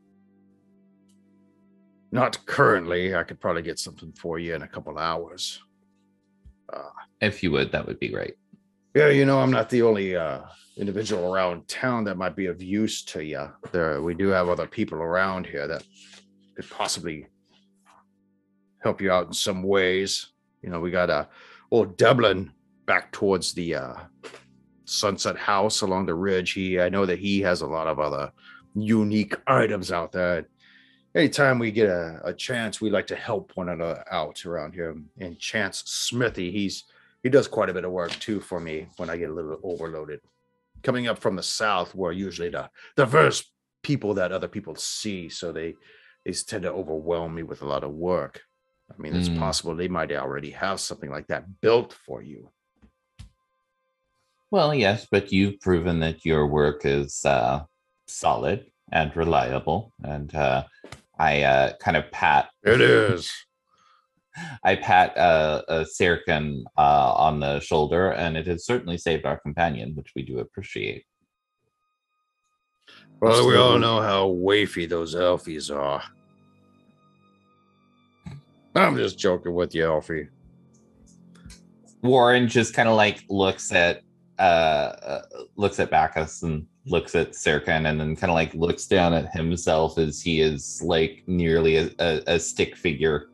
Not 2.12 2.44
currently. 2.46 3.14
I 3.14 3.22
could 3.22 3.40
probably 3.40 3.62
get 3.62 3.78
something 3.78 4.12
for 4.12 4.38
you 4.38 4.54
in 4.54 4.62
a 4.62 4.68
couple 4.68 4.98
hours. 4.98 5.60
If 7.20 7.42
you 7.42 7.50
would, 7.52 7.70
that 7.72 7.86
would 7.86 8.00
be 8.00 8.08
great. 8.08 8.34
Yeah, 8.94 9.08
you 9.08 9.24
know, 9.26 9.40
I'm 9.40 9.50
not 9.50 9.68
the 9.68 9.82
only 9.82 10.16
uh, 10.16 10.40
individual 10.76 11.32
around 11.32 11.68
town 11.68 12.04
that 12.04 12.16
might 12.16 12.34
be 12.34 12.46
of 12.46 12.62
use 12.62 13.04
to 13.04 13.22
you. 13.22 13.48
There, 13.72 14.00
we 14.02 14.14
do 14.14 14.28
have 14.28 14.48
other 14.48 14.66
people 14.66 14.98
around 14.98 15.46
here 15.46 15.68
that 15.68 15.84
could 16.56 16.68
possibly 16.70 17.26
help 18.82 19.00
you 19.00 19.12
out 19.12 19.26
in 19.26 19.32
some 19.32 19.62
ways. 19.62 20.32
You 20.62 20.70
know, 20.70 20.80
we 20.80 20.90
got 20.90 21.10
uh, 21.10 21.26
old 21.70 21.96
Dublin 21.98 22.52
back 22.86 23.12
towards 23.12 23.52
the 23.52 23.74
uh, 23.74 23.94
Sunset 24.90 25.36
House 25.36 25.82
along 25.82 26.06
the 26.06 26.14
ridge. 26.14 26.52
He, 26.52 26.80
I 26.80 26.88
know 26.88 27.06
that 27.06 27.18
he 27.18 27.40
has 27.40 27.60
a 27.62 27.66
lot 27.66 27.86
of 27.86 28.00
other 28.00 28.32
unique 28.74 29.36
items 29.46 29.92
out 29.92 30.12
there. 30.12 30.46
Anytime 31.14 31.58
we 31.58 31.70
get 31.72 31.88
a, 31.88 32.20
a 32.24 32.32
chance, 32.32 32.80
we 32.80 32.90
like 32.90 33.06
to 33.08 33.16
help 33.16 33.52
one 33.54 33.68
another 33.68 34.04
out 34.10 34.44
around 34.46 34.74
here. 34.74 34.96
And 35.18 35.38
Chance 35.38 35.82
Smithy, 35.86 36.50
he's 36.50 36.84
he 37.22 37.28
does 37.28 37.48
quite 37.48 37.68
a 37.68 37.74
bit 37.74 37.84
of 37.84 37.92
work 37.92 38.12
too 38.12 38.40
for 38.40 38.60
me 38.60 38.86
when 38.96 39.10
I 39.10 39.16
get 39.16 39.30
a 39.30 39.34
little 39.34 39.58
overloaded. 39.62 40.20
Coming 40.82 41.06
up 41.08 41.18
from 41.18 41.36
the 41.36 41.42
south, 41.42 41.94
we're 41.94 42.12
usually 42.12 42.48
the 42.48 42.70
the 42.96 43.06
first 43.06 43.52
people 43.82 44.14
that 44.14 44.32
other 44.32 44.48
people 44.48 44.74
see, 44.76 45.28
so 45.28 45.52
they 45.52 45.74
they 46.24 46.32
tend 46.32 46.62
to 46.64 46.72
overwhelm 46.72 47.34
me 47.34 47.42
with 47.42 47.62
a 47.62 47.66
lot 47.66 47.84
of 47.84 47.92
work. 47.92 48.42
I 48.92 49.00
mean, 49.00 49.14
it's 49.14 49.28
Mm. 49.28 49.38
possible 49.38 49.74
they 49.74 49.88
might 49.88 50.12
already 50.12 50.50
have 50.50 50.80
something 50.80 51.10
like 51.10 51.26
that 51.28 51.60
built 51.60 51.92
for 51.92 52.22
you. 52.22 52.50
Well, 54.50 54.74
yes, 54.74 55.06
but 55.10 55.30
you've 55.30 55.60
proven 55.60 56.00
that 56.00 56.24
your 56.24 56.46
work 56.46 56.82
is 56.84 57.24
uh, 57.24 57.62
solid 58.08 58.66
and 58.90 59.14
reliable, 59.16 59.92
and 60.02 60.34
uh, 60.34 60.64
I 61.18 61.42
uh, 61.42 61.72
kind 61.76 61.96
of 61.96 62.10
pat 62.10 62.50
It 62.64 62.80
is. 62.80 63.30
I 64.64 64.76
pat 64.76 65.16
uh, 65.16 65.62
uh, 65.68 65.84
Sirkin 65.84 66.64
uh, 66.76 67.12
on 67.12 67.40
the 67.40 67.60
shoulder, 67.60 68.10
and 68.10 68.36
it 68.36 68.46
has 68.46 68.64
certainly 68.64 68.98
saved 68.98 69.24
our 69.24 69.38
companion, 69.38 69.94
which 69.94 70.12
we 70.16 70.22
do 70.22 70.38
appreciate. 70.38 71.04
Well, 73.20 73.46
we 73.46 73.56
all 73.56 73.78
know 73.78 74.00
how 74.00 74.28
wafy 74.28 74.88
those 74.88 75.14
elfies 75.14 75.74
are. 75.74 76.02
I'm 78.74 78.96
just 78.96 79.18
joking 79.18 79.54
with 79.54 79.74
you, 79.74 79.84
Elfie. 79.84 80.28
Warren 82.02 82.48
just 82.48 82.72
kind 82.72 82.88
of 82.88 82.96
like 82.96 83.22
looks 83.28 83.72
at 83.72 84.00
uh, 84.40 84.96
uh 85.02 85.22
looks 85.56 85.78
at 85.78 85.90
Bacchus 85.90 86.42
and 86.42 86.66
looks 86.86 87.14
at 87.14 87.32
Sirkin 87.32 87.88
and 87.88 88.00
then 88.00 88.16
kind 88.16 88.30
of 88.30 88.34
like 88.34 88.54
looks 88.54 88.86
down 88.86 89.12
at 89.12 89.32
himself 89.34 89.98
as 89.98 90.20
he 90.20 90.40
is 90.40 90.82
like 90.82 91.22
nearly 91.26 91.76
a, 91.76 91.90
a, 91.98 92.22
a 92.26 92.40
stick 92.40 92.76
figure. 92.76 93.28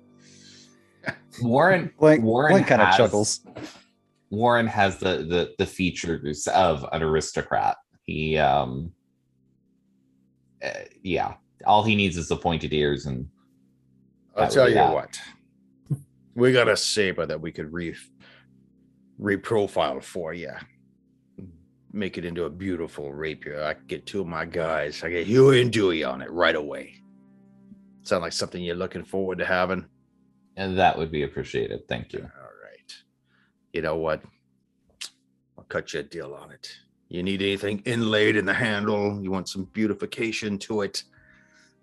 Warren 1.42 1.92
Blank, 1.98 2.22
Warren 2.22 2.52
Blank 2.52 2.66
kind 2.66 2.82
of 2.82 2.96
chuckles. 2.96 3.40
Warren 4.30 4.66
has 4.66 4.98
the, 4.98 5.18
the 5.18 5.54
the 5.58 5.66
features 5.66 6.46
of 6.48 6.84
an 6.92 7.02
aristocrat. 7.02 7.76
He 8.02 8.36
um 8.36 8.92
uh, 10.62 10.70
yeah, 11.02 11.34
all 11.64 11.84
he 11.84 11.94
needs 11.94 12.16
is 12.16 12.28
the 12.28 12.36
pointed 12.36 12.72
ears 12.72 13.06
and 13.06 13.28
I'll 14.36 14.48
tell 14.48 14.68
you 14.68 14.74
that. 14.74 14.92
what. 14.92 15.18
We 16.34 16.52
got 16.52 16.68
a 16.68 16.76
saber 16.76 17.24
that 17.24 17.40
we 17.40 17.52
could 17.52 17.72
re 17.72 17.94
reprofile 19.20 20.02
for 20.02 20.34
you. 20.34 20.52
Make 21.92 22.18
it 22.18 22.24
into 22.24 22.44
a 22.44 22.50
beautiful 22.50 23.12
rapier. 23.12 23.62
I 23.62 23.74
could 23.74 23.86
get 23.86 24.06
two 24.06 24.20
of 24.20 24.26
my 24.26 24.44
guys. 24.44 25.02
I 25.02 25.10
get 25.10 25.26
Huey 25.26 25.62
and 25.62 25.72
Dewey 25.72 26.04
on 26.04 26.20
it 26.20 26.30
right 26.30 26.56
away. 26.56 26.94
Sound 28.02 28.22
like 28.22 28.32
something 28.32 28.62
you're 28.62 28.76
looking 28.76 29.04
forward 29.04 29.38
to 29.38 29.46
having? 29.46 29.86
and 30.56 30.78
that 30.78 30.96
would 30.96 31.10
be 31.10 31.22
appreciated. 31.22 31.86
Thank 31.86 32.12
you. 32.12 32.20
All 32.20 32.50
right. 32.64 32.94
You 33.72 33.82
know 33.82 33.96
what? 33.96 34.22
I'll 35.56 35.64
cut 35.64 35.92
you 35.92 36.00
a 36.00 36.02
deal 36.02 36.34
on 36.34 36.50
it. 36.50 36.70
You 37.08 37.22
need 37.22 37.42
anything 37.42 37.82
inlaid 37.84 38.36
in 38.36 38.46
the 38.46 38.54
handle? 38.54 39.22
You 39.22 39.30
want 39.30 39.48
some 39.48 39.64
beautification 39.72 40.58
to 40.60 40.80
it? 40.82 41.04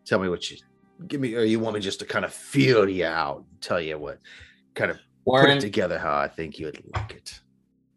Tell 0.05 0.19
me 0.19 0.27
what 0.27 0.49
you 0.51 0.57
give 1.07 1.21
me, 1.21 1.35
or 1.35 1.43
you 1.43 1.59
want 1.59 1.75
me 1.75 1.81
just 1.81 1.99
to 1.99 2.05
kind 2.05 2.25
of 2.25 2.33
feel 2.33 2.89
you 2.89 3.05
out, 3.05 3.45
tell 3.61 3.79
you 3.79 3.97
what, 3.97 4.19
kind 4.73 4.91
of 4.91 4.99
put 5.25 5.49
it 5.49 5.59
together 5.61 5.97
how 5.97 6.17
I 6.17 6.27
think 6.27 6.59
you'd 6.59 6.83
like 6.93 7.11
it. 7.11 7.39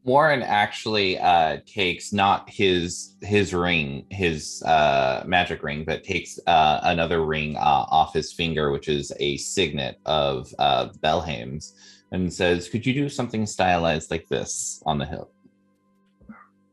Warren 0.06 0.42
actually 0.44 1.18
uh, 1.18 1.58
takes 1.66 2.12
not 2.12 2.48
his 2.48 3.16
his 3.22 3.52
ring, 3.52 4.06
his 4.10 4.62
uh, 4.62 5.24
magic 5.26 5.64
ring, 5.64 5.84
but 5.84 6.04
takes 6.04 6.38
uh, 6.46 6.78
another 6.84 7.24
ring 7.24 7.56
uh, 7.56 7.60
off 7.90 8.14
his 8.14 8.32
finger, 8.32 8.70
which 8.70 8.86
is 8.88 9.12
a 9.18 9.36
signet 9.36 9.98
of 10.06 10.54
uh, 10.60 10.90
Belhaim's, 11.02 11.74
and 12.12 12.32
says, 12.32 12.68
"Could 12.68 12.86
you 12.86 12.94
do 12.94 13.08
something 13.08 13.46
stylized 13.46 14.12
like 14.12 14.28
this 14.28 14.80
on 14.86 14.98
the 14.98 15.06
hilt?" 15.06 15.32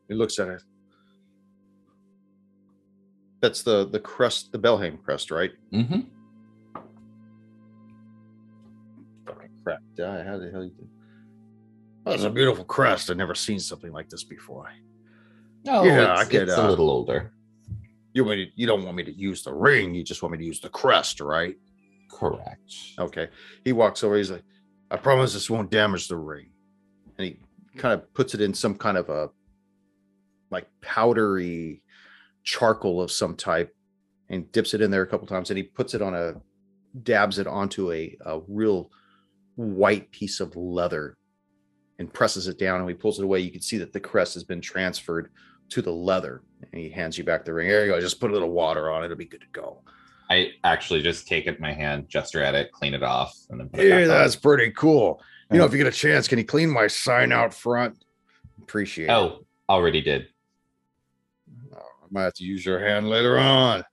He 0.08 0.14
looks 0.14 0.38
at 0.38 0.50
it. 0.50 0.62
That's 3.42 3.64
the 3.64 3.88
the 3.88 4.00
crest, 4.00 4.52
the 4.52 4.60
Belhaim 4.60 5.04
crest, 5.04 5.32
right? 5.32 5.52
Mm-hmm. 5.74 6.02
Crap. 9.64 9.80
Die. 9.96 10.24
How 10.24 10.38
the 10.38 10.52
hell 10.52 10.66
you? 10.66 10.93
It's 12.06 12.24
a 12.24 12.30
beautiful 12.30 12.66
crest. 12.66 13.10
I've 13.10 13.18
never 13.18 13.36
seen 13.36 13.60
something 13.60 13.92
like 13.92 14.10
this 14.10 14.24
before. 14.24 14.72
No, 15.66 15.84
Yeah, 15.84 16.14
I 16.14 16.22
it's, 16.22 16.30
could, 16.30 16.44
it's 16.44 16.58
uh, 16.58 16.68
a 16.68 16.70
little 16.70 16.90
older. 16.90 17.32
You 18.14 18.26
want 18.26 18.38
me 18.38 18.46
to, 18.46 18.52
you 18.56 18.68
don't 18.68 18.84
want 18.84 18.98
me 18.98 19.04
to 19.04 19.14
use 19.14 19.44
the 19.44 19.54
ring, 19.54 19.96
you 19.96 20.04
just 20.04 20.22
want 20.22 20.34
me 20.34 20.38
to 20.38 20.44
use 20.44 20.60
the 20.60 20.70
crest, 20.70 21.20
right? 21.20 21.56
Correct. 22.12 22.74
Okay. 23.00 23.30
He 23.64 23.72
walks 23.72 24.04
over, 24.04 24.18
he's 24.18 24.32
like, 24.32 24.44
I 24.92 24.98
promise 24.98 25.34
this 25.34 25.50
won't 25.50 25.72
damage 25.72 26.08
the 26.08 26.18
ring. 26.18 26.50
And 27.18 27.28
he 27.28 27.40
kind 27.78 27.94
of 27.94 28.14
puts 28.14 28.34
it 28.36 28.42
in 28.42 28.54
some 28.54 28.76
kind 28.76 28.98
of 28.98 29.10
a 29.10 29.30
like 30.52 30.68
powdery 30.82 31.82
charcoal 32.44 33.02
of 33.02 33.12
some 33.12 33.36
type 33.36 33.76
and 34.30 34.52
dips 34.52 34.74
it 34.74 34.82
in 34.82 34.92
there 34.92 35.02
a 35.02 35.08
couple 35.08 35.26
times 35.26 35.50
and 35.50 35.58
he 35.58 35.64
puts 35.64 35.94
it 35.94 36.02
on 36.02 36.14
a 36.14 36.36
dabs 37.02 37.40
it 37.40 37.48
onto 37.48 37.92
a, 37.92 38.16
a 38.26 38.40
real 38.48 38.92
white 39.56 40.12
piece 40.12 40.40
of 40.40 40.56
leather 40.56 41.16
and 42.00 42.14
presses 42.14 42.48
it 42.48 42.58
down 42.58 42.80
and 42.80 42.90
he 42.90 42.96
pulls 42.96 43.20
it 43.20 43.24
away 43.24 43.40
you 43.40 43.52
can 43.52 43.62
see 43.62 43.78
that 43.78 43.94
the 43.94 44.00
crest 44.00 44.34
has 44.34 44.44
been 44.44 44.62
transferred 44.62 45.30
to 45.70 45.82
the 45.82 45.92
leather 45.92 46.42
and 46.72 46.82
he 46.82 46.90
hands 46.90 47.18
you 47.18 47.24
back 47.24 47.46
the 47.46 47.54
ring 47.54 47.68
there 47.68 47.86
you 47.86 47.92
go 47.92 48.00
just 48.00 48.20
put 48.20 48.30
a 48.30 48.34
little 48.34 48.52
water 48.52 48.92
on 48.92 49.02
it 49.02 49.06
it'll 49.06 49.18
be 49.18 49.26
good 49.26 49.42
to 49.42 49.48
go 49.52 49.82
I 50.30 50.52
actually 50.64 51.02
just 51.02 51.28
take 51.28 51.48
it 51.48 51.58
in 51.58 51.62
my 51.62 51.74
hand, 51.74 52.08
gesture 52.10 52.42
at 52.42 52.56
it, 52.56 52.72
clean 52.72 52.94
it 52.94 53.04
off, 53.04 53.38
and 53.50 53.60
then 53.60 53.70
put 53.70 53.82
it 53.82 53.90
yeah 53.90 53.96
back 54.00 54.04
on. 54.04 54.08
that's 54.10 54.36
pretty 54.36 54.72
cool 54.72 55.22
you 55.52 55.58
know 55.60 55.66
if 55.66 55.72
you 55.72 55.78
get 55.78 55.88
a 55.88 55.92
chance 55.92 56.28
can 56.28 56.40
you 56.40 56.46
clean 56.46 56.70
my 56.70 56.88
sign 56.88 57.32
out 57.32 57.54
front 57.54 58.04
appreciate 58.62 59.06
it 59.06 59.12
Oh, 59.12 59.46
already 59.70 60.02
did. 60.02 60.28
Oh, 61.74 61.78
I 61.78 62.08
might 62.10 62.24
have 62.24 62.34
to 62.36 62.44
use 62.44 62.66
your 62.66 62.80
hand 62.80 63.10
later 63.10 63.38
on. 63.38 63.84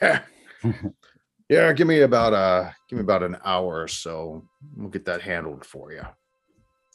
yeah, 1.48 1.72
give 1.72 1.86
me 1.86 2.00
about 2.02 2.32
uh 2.32 2.70
give 2.88 2.98
me 2.98 3.02
about 3.02 3.22
an 3.22 3.36
hour 3.44 3.82
or 3.82 3.88
so. 3.88 4.44
We'll 4.76 4.90
get 4.90 5.04
that 5.06 5.22
handled 5.22 5.64
for 5.64 5.92
you. 5.92 6.02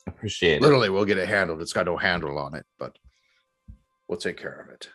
Appreciate 0.08 0.58
it. 0.58 0.62
Literally, 0.62 0.90
we'll 0.90 1.06
get 1.06 1.18
it 1.18 1.28
handled. 1.28 1.62
It's 1.62 1.74
got 1.74 1.86
no 1.86 1.98
handle 1.98 2.38
on 2.38 2.56
it, 2.56 2.66
but 2.78 2.98
we'll 4.08 4.20
take 4.20 4.38
care 4.38 4.66
of 4.68 4.74
it. 4.74 4.90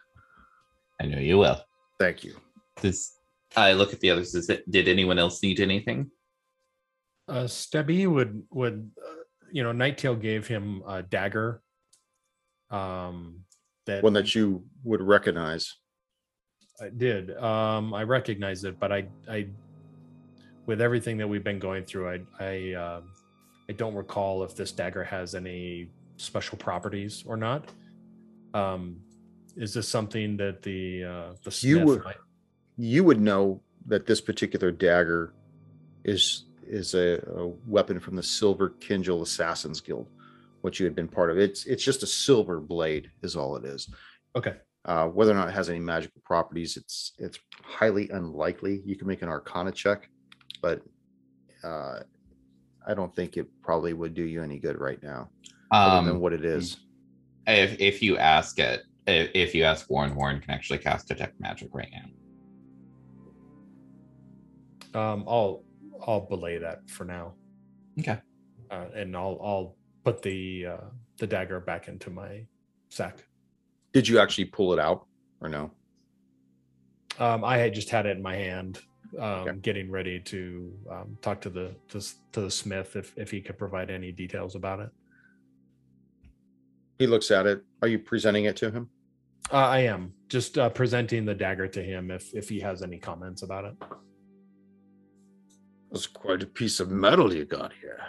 I 1.01 1.07
know 1.07 1.19
you 1.19 1.39
will. 1.39 1.61
Thank 1.99 2.25
you. 2.25 2.35
Does 2.81 3.13
I 3.57 3.73
look 3.73 3.93
at 3.93 4.01
the 4.01 4.11
others? 4.11 4.35
Is 4.35 4.51
it, 4.51 4.71
did 4.71 4.89
anyone 4.89 5.19
else 5.19 5.43
need 5.43 5.61
anything? 5.61 6.11
Uh, 7.29 7.45
Stebby 7.45 8.07
would 8.07 8.43
would 8.51 8.91
uh, 9.07 9.15
you 9.53 9.63
know 9.63 9.73
Nighttail 9.73 10.21
gave 10.21 10.47
him 10.47 10.83
a 10.87 11.03
dagger. 11.03 11.63
Um, 12.71 13.45
that 13.87 14.03
One 14.03 14.13
that 14.13 14.35
you 14.35 14.65
would 14.85 15.03
recognize. 15.03 15.75
I 16.81 16.91
did. 16.91 17.37
Um, 17.37 17.93
I 17.93 18.05
recognize 18.05 18.63
it, 18.65 18.79
but 18.79 18.93
I, 18.93 19.09
I, 19.29 19.49
with 20.67 20.81
everything 20.81 21.17
that 21.19 21.27
we've 21.27 21.43
been 21.43 21.59
going 21.59 21.85
through, 21.85 22.09
I, 22.09 22.21
I, 22.39 22.73
uh, 22.75 23.01
I 23.69 23.73
don't 23.75 23.95
recall 23.95 24.43
if 24.45 24.57
this 24.57 24.73
dagger 24.73 25.05
has 25.05 25.35
any 25.35 25.91
special 26.17 26.57
properties 26.59 27.23
or 27.27 27.37
not. 27.37 27.69
Um, 28.55 29.01
is 29.57 29.75
this 29.75 29.89
something 29.89 30.37
that 30.39 30.63
the 30.63 31.05
uh, 31.05 31.33
the 31.45 31.57
You 31.67 31.85
would- 31.85 32.05
might- 32.05 32.17
You 32.81 33.03
would 33.05 33.21
know 33.21 33.61
that 33.87 34.07
this 34.07 34.21
particular 34.21 34.71
dagger 34.71 35.35
is 36.05 36.45
is 36.67 36.95
a, 36.95 37.19
a 37.37 37.47
weapon 37.67 37.99
from 37.99 38.15
the 38.15 38.23
Silver 38.23 38.71
Kindle 38.81 39.23
Assassins 39.23 39.81
Guild, 39.81 40.09
which 40.61 40.79
you 40.79 40.85
had 40.87 40.95
been 40.95 41.09
part 41.09 41.31
of. 41.31 41.39
It's 41.39 41.67
it's 41.67 41.83
just 41.85 42.03
a 42.03 42.07
silver 42.07 42.61
blade, 42.61 43.11
is 43.23 43.35
all 43.37 43.57
it 43.57 43.65
is. 43.65 43.89
Okay. 44.37 44.57
Uh, 44.85 45.09
whether 45.09 45.33
or 45.33 45.35
not 45.35 45.49
it 45.49 45.55
has 45.55 45.69
any 45.69 45.81
magical 45.81 46.23
properties, 46.25 46.77
it's 46.77 47.13
it's 47.19 47.39
highly 47.63 48.09
unlikely. 48.11 48.81
You 48.87 48.97
can 48.97 49.09
make 49.09 49.23
an 49.23 49.29
Arcana 49.29 49.73
check, 49.73 50.09
but 50.63 50.83
uh, 51.65 52.01
I 52.89 52.95
don't 52.95 53.15
think 53.15 53.37
it 53.37 53.47
probably 53.63 53.93
would 53.93 54.15
do 54.15 54.23
you 54.25 54.43
any 54.43 54.59
good 54.59 54.81
right 54.81 55.01
now, 55.03 55.31
other 55.71 56.07
than 56.07 56.15
Um, 56.17 56.21
what 56.21 56.33
it 56.33 56.45
is. 56.45 56.79
if 57.47 57.79
if 57.79 58.03
you 58.03 58.17
ask 58.17 58.59
it, 58.59 58.83
if, 59.07 59.31
if 59.35 59.55
you 59.55 59.65
ask 59.65 59.89
Warren, 59.91 60.15
Warren 60.17 60.41
can 60.41 60.51
actually 60.53 60.79
cast 60.79 61.07
detect 61.07 61.39
magic 61.39 61.69
right 61.75 61.91
now. 64.95 65.01
Um, 65.01 65.25
I'll 65.29 65.65
I'll 66.07 66.27
belay 66.27 66.57
that 66.59 66.89
for 66.89 67.05
now, 67.05 67.35
Okay. 68.01 68.19
uh, 68.71 68.87
and 68.95 69.15
I'll 69.15 69.39
I'll 69.45 69.77
put 70.03 70.23
the 70.23 70.67
uh, 70.67 70.85
the 71.19 71.27
dagger 71.27 71.61
back 71.61 71.89
into 71.89 72.09
my 72.09 72.47
sack. 72.89 73.19
Did 73.93 74.09
you 74.09 74.19
actually 74.19 74.47
pull 74.47 74.73
it 74.73 74.79
out 74.79 75.07
or 75.43 75.51
no? 75.51 75.73
Um, 77.19 77.45
I 77.45 77.59
had 77.59 77.75
just 77.75 77.91
had 77.91 78.07
it 78.07 78.17
in 78.17 78.23
my 78.23 78.37
hand, 78.37 78.81
um, 79.17 79.23
Okay. 79.49 79.59
getting 79.63 79.91
ready 79.91 80.21
to 80.21 80.73
um, 80.91 81.17
talk 81.23 81.41
to 81.43 81.51
the 81.51 81.75
to, 81.89 82.01
to 82.33 82.41
the 82.43 82.51
smith 82.51 82.97
if 82.97 83.17
if 83.17 83.31
he 83.31 83.41
could 83.41 83.57
provide 83.59 83.91
any 83.91 84.13
details 84.13 84.55
about 84.55 84.81
it. 84.81 84.91
He 86.99 87.07
looks 87.07 87.31
at 87.31 87.47
it. 87.47 87.63
Are 87.83 87.89
you 87.89 87.99
presenting 87.99 88.45
it 88.47 88.57
to 88.57 88.71
him? 88.71 88.91
Uh, 89.53 89.57
I 89.57 89.79
am 89.81 90.13
just 90.29 90.59
uh, 90.59 90.69
presenting 90.69 91.25
the 91.25 91.35
dagger 91.35 91.69
to 91.69 91.83
him 91.83 92.11
if 92.11 92.35
if 92.35 92.49
he 92.49 92.61
has 92.61 92.83
any 92.83 92.99
comments 92.99 93.43
about 93.43 93.65
it. 93.65 93.75
That's 95.91 96.07
quite 96.07 96.43
a 96.43 96.47
piece 96.47 96.81
of 96.81 96.91
metal 96.91 97.33
you 97.33 97.47
got 97.47 97.73
here. 97.81 98.01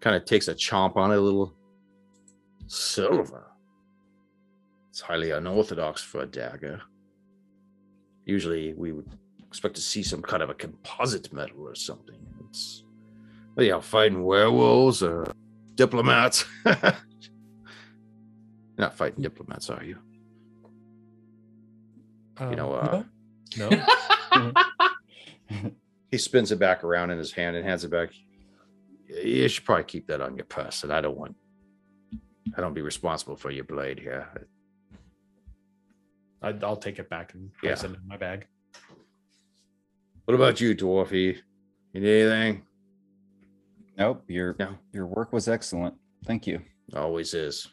Kind 0.00 0.14
of 0.14 0.24
takes 0.24 0.46
a 0.48 0.54
chomp 0.54 0.96
on 0.96 1.10
it, 1.10 1.16
a 1.16 1.20
little 1.20 1.54
silver. 2.68 3.46
It's 4.90 5.00
highly 5.00 5.30
unorthodox 5.32 6.02
for 6.02 6.20
a 6.22 6.26
dagger. 6.26 6.82
Usually 8.26 8.74
we 8.74 8.92
would 8.92 9.08
expect 9.52 9.74
to 9.74 9.82
see 9.82 10.02
some 10.02 10.22
kind 10.22 10.42
of 10.42 10.48
a 10.48 10.54
composite 10.54 11.30
metal 11.30 11.68
or 11.68 11.74
something. 11.74 12.16
It's 12.48 12.84
well, 13.54 13.66
yeah, 13.66 13.80
fighting 13.80 14.24
werewolves 14.24 15.02
or 15.02 15.30
diplomats. 15.74 16.46
Not 18.78 18.94
fighting 18.96 19.22
diplomats, 19.22 19.68
are 19.68 19.84
you? 19.84 19.98
You 22.40 22.56
know, 22.56 22.74
Um, 22.74 22.88
uh, 22.88 23.02
no, 23.58 23.68
no. 24.34 24.52
He 26.10 26.16
spins 26.18 26.50
it 26.52 26.58
back 26.58 26.82
around 26.84 27.10
in 27.10 27.18
his 27.18 27.32
hand 27.32 27.54
and 27.56 27.64
hands 27.66 27.84
it 27.84 27.90
back. 27.90 28.10
You 29.08 29.48
should 29.48 29.64
probably 29.64 29.84
keep 29.84 30.06
that 30.08 30.20
on 30.22 30.34
your 30.36 30.44
person. 30.46 30.90
I 30.90 31.00
don't 31.02 31.16
want. 31.16 31.36
I 32.56 32.60
don't 32.62 32.74
be 32.74 32.80
responsible 32.82 33.36
for 33.36 33.50
your 33.50 33.64
blade 33.64 33.98
here. 33.98 34.28
I, 36.42 36.54
I'll 36.62 36.76
take 36.76 36.98
it 36.98 37.08
back 37.10 37.32
and 37.34 37.50
place 37.54 37.82
Yeah. 37.82 37.90
it 37.90 37.94
in 37.96 38.08
my 38.08 38.16
bag. 38.18 38.46
What 40.24 40.34
about 40.34 40.60
you, 40.60 40.74
Dwarfy? 40.74 41.38
You 41.92 42.00
need 42.00 42.22
anything? 42.22 42.62
Nope, 43.98 44.24
your 44.28 44.56
No. 44.58 44.76
your 44.92 45.06
work 45.06 45.32
was 45.32 45.48
excellent. 45.48 45.94
Thank 46.24 46.46
you. 46.46 46.60
Always 46.94 47.34
is. 47.34 47.68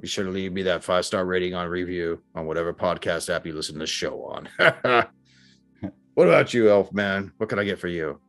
Be 0.00 0.08
sure 0.08 0.24
to 0.24 0.30
leave 0.30 0.52
me 0.52 0.62
that 0.62 0.82
five 0.82 1.04
star 1.04 1.24
rating 1.24 1.54
on 1.54 1.68
review 1.68 2.20
on 2.34 2.46
whatever 2.46 2.72
podcast 2.72 3.32
app 3.32 3.46
you 3.46 3.52
listen 3.52 3.74
to 3.74 3.80
the 3.80 3.86
show 3.86 4.24
on. 4.24 4.48
what 6.14 6.28
about 6.28 6.52
you, 6.52 6.70
Elf 6.70 6.92
Man? 6.92 7.32
What 7.36 7.48
can 7.48 7.58
I 7.58 7.64
get 7.64 7.78
for 7.78 7.88
you? 7.88 8.20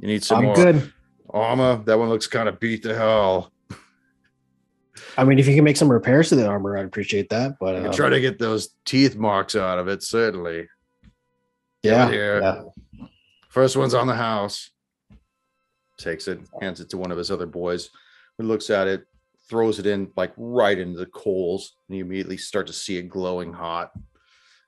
You 0.00 0.08
need 0.08 0.24
some 0.24 0.38
I'm 0.38 0.44
more 0.44 0.54
good. 0.54 0.92
armor? 1.30 1.82
That 1.84 1.98
one 1.98 2.08
looks 2.08 2.26
kind 2.26 2.48
of 2.48 2.58
beat 2.58 2.82
to 2.84 2.94
hell. 2.94 3.52
I 5.18 5.24
mean, 5.24 5.38
if 5.38 5.46
you 5.46 5.54
can 5.54 5.64
make 5.64 5.76
some 5.76 5.90
repairs 5.92 6.30
to 6.30 6.36
the 6.36 6.46
armor, 6.46 6.78
I'd 6.78 6.86
appreciate 6.86 7.28
that. 7.28 7.58
But 7.60 7.76
I 7.76 7.78
uh, 7.80 7.82
can 7.84 7.92
try 7.92 8.08
to 8.08 8.20
get 8.20 8.38
those 8.38 8.70
teeth 8.84 9.14
marks 9.16 9.54
out 9.54 9.78
of 9.78 9.88
it, 9.88 10.02
certainly. 10.02 10.66
yeah, 11.82 12.10
yeah. 12.10 12.62
First 13.52 13.76
one's 13.76 13.92
on 13.92 14.06
the 14.06 14.14
house. 14.14 14.70
Takes 15.98 16.26
it, 16.26 16.40
hands 16.62 16.80
it 16.80 16.88
to 16.88 16.96
one 16.96 17.10
of 17.10 17.18
his 17.18 17.30
other 17.30 17.44
boys, 17.44 17.90
who 18.38 18.44
looks 18.44 18.70
at 18.70 18.88
it, 18.88 19.04
throws 19.48 19.78
it 19.78 19.84
in 19.84 20.10
like 20.16 20.32
right 20.38 20.78
into 20.78 20.98
the 20.98 21.06
coals, 21.06 21.76
and 21.86 21.98
you 21.98 22.04
immediately 22.04 22.38
start 22.38 22.66
to 22.68 22.72
see 22.72 22.96
it 22.96 23.10
glowing 23.10 23.52
hot. 23.52 23.92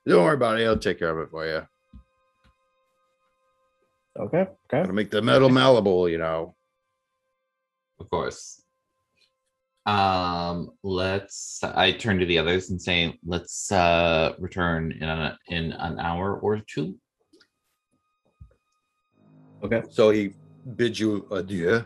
Don't 0.07 0.23
worry 0.23 0.35
about 0.35 0.59
it, 0.59 0.65
I'll 0.65 0.77
take 0.77 0.99
care 0.99 1.09
of 1.09 1.27
it 1.27 1.31
for 1.31 1.47
you. 1.47 1.67
Okay, 4.19 4.41
okay. 4.41 4.49
Gotta 4.69 4.93
make 4.93 5.09
the 5.09 5.21
metal 5.21 5.49
malleable, 5.49 6.07
you 6.07 6.19
know. 6.19 6.55
Of 7.99 8.07
course. 8.11 8.61
Um, 9.87 10.69
let's. 10.83 11.59
I 11.63 11.91
turn 11.91 12.19
to 12.19 12.25
the 12.27 12.37
others 12.37 12.69
and 12.69 12.79
say, 12.79 13.17
let's 13.25 13.71
uh 13.71 14.33
return 14.37 14.91
in 14.91 15.09
a, 15.09 15.39
in 15.47 15.71
an 15.71 15.99
hour 15.99 16.37
or 16.37 16.59
two. 16.59 16.99
Okay. 19.63 19.83
So 19.89 20.09
he 20.11 20.33
bids 20.75 20.99
you 20.99 21.27
adieu. 21.31 21.85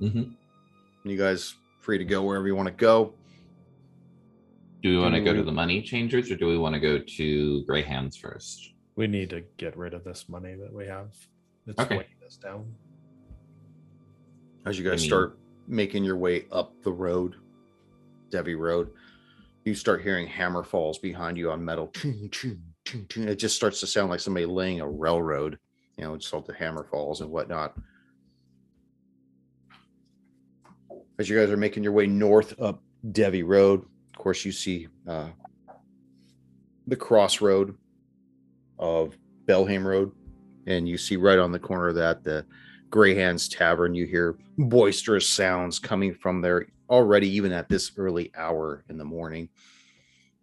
Mhm. 0.00 0.34
You 1.04 1.16
guys 1.16 1.54
free 1.80 1.98
to 1.98 2.04
go 2.04 2.22
wherever 2.22 2.46
you 2.46 2.54
want 2.54 2.68
to 2.68 2.74
go. 2.74 3.14
Do 4.82 4.90
we 4.90 4.98
want 4.98 5.14
to 5.14 5.20
go 5.22 5.32
to 5.32 5.42
the 5.42 5.52
money 5.52 5.80
changers 5.82 6.30
or 6.30 6.36
do 6.36 6.46
we 6.46 6.58
want 6.58 6.74
to 6.74 6.80
go 6.80 6.98
to 6.98 7.64
Grey 7.64 7.82
Hands 7.82 8.14
first? 8.16 8.72
We 8.96 9.06
need 9.06 9.30
to 9.30 9.42
get 9.56 9.76
rid 9.76 9.94
of 9.94 10.04
this 10.04 10.28
money 10.28 10.54
that 10.54 10.72
we 10.72 10.86
have. 10.86 11.08
It's 11.66 11.78
Okay. 11.80 11.96
weighing 11.98 12.10
us 12.26 12.36
down. 12.36 12.74
as 14.66 14.78
you 14.78 14.84
guys 14.88 15.00
mean- 15.00 15.08
start 15.10 15.38
making 15.66 16.04
your 16.04 16.16
way 16.16 16.46
up 16.50 16.72
the 16.82 16.92
road, 16.92 17.36
Devi 18.30 18.54
Road, 18.54 18.90
you 19.66 19.74
start 19.74 20.00
hearing 20.02 20.26
hammer 20.26 20.62
falls 20.64 20.98
behind 20.98 21.36
you 21.36 21.50
on 21.50 21.62
metal. 21.62 21.90
It 23.16 23.36
just 23.36 23.56
starts 23.56 23.80
to 23.80 23.86
sound 23.86 24.08
like 24.10 24.20
somebody 24.20 24.46
laying 24.46 24.80
a 24.80 24.88
railroad, 24.88 25.58
you 25.96 26.04
know, 26.04 26.16
just 26.16 26.32
all 26.34 26.40
the 26.40 26.54
hammer 26.54 26.86
falls 26.90 27.20
and 27.20 27.30
whatnot. 27.30 27.74
As 31.18 31.28
you 31.28 31.38
guys 31.38 31.50
are 31.50 31.56
making 31.56 31.84
your 31.84 31.92
way 31.92 32.06
north 32.06 32.60
up 32.60 32.82
Devi 33.12 33.42
Road, 33.42 33.82
of 33.82 34.18
course, 34.18 34.44
you 34.44 34.52
see 34.52 34.88
uh, 35.06 35.28
the 36.86 36.96
crossroad 36.96 37.76
of 38.78 39.16
Belhaim 39.46 39.84
Road, 39.84 40.12
and 40.66 40.88
you 40.88 40.98
see 40.98 41.16
right 41.16 41.38
on 41.38 41.52
the 41.52 41.58
corner 41.58 41.88
of 41.88 41.94
that 41.96 42.24
the 42.24 42.44
Greyhands 42.90 43.54
Tavern. 43.54 43.94
You 43.94 44.06
hear 44.06 44.36
boisterous 44.58 45.28
sounds 45.28 45.78
coming 45.78 46.14
from 46.14 46.40
there 46.40 46.66
already, 46.90 47.28
even 47.28 47.52
at 47.52 47.68
this 47.68 47.92
early 47.96 48.32
hour 48.36 48.84
in 48.88 48.98
the 48.98 49.04
morning. 49.04 49.48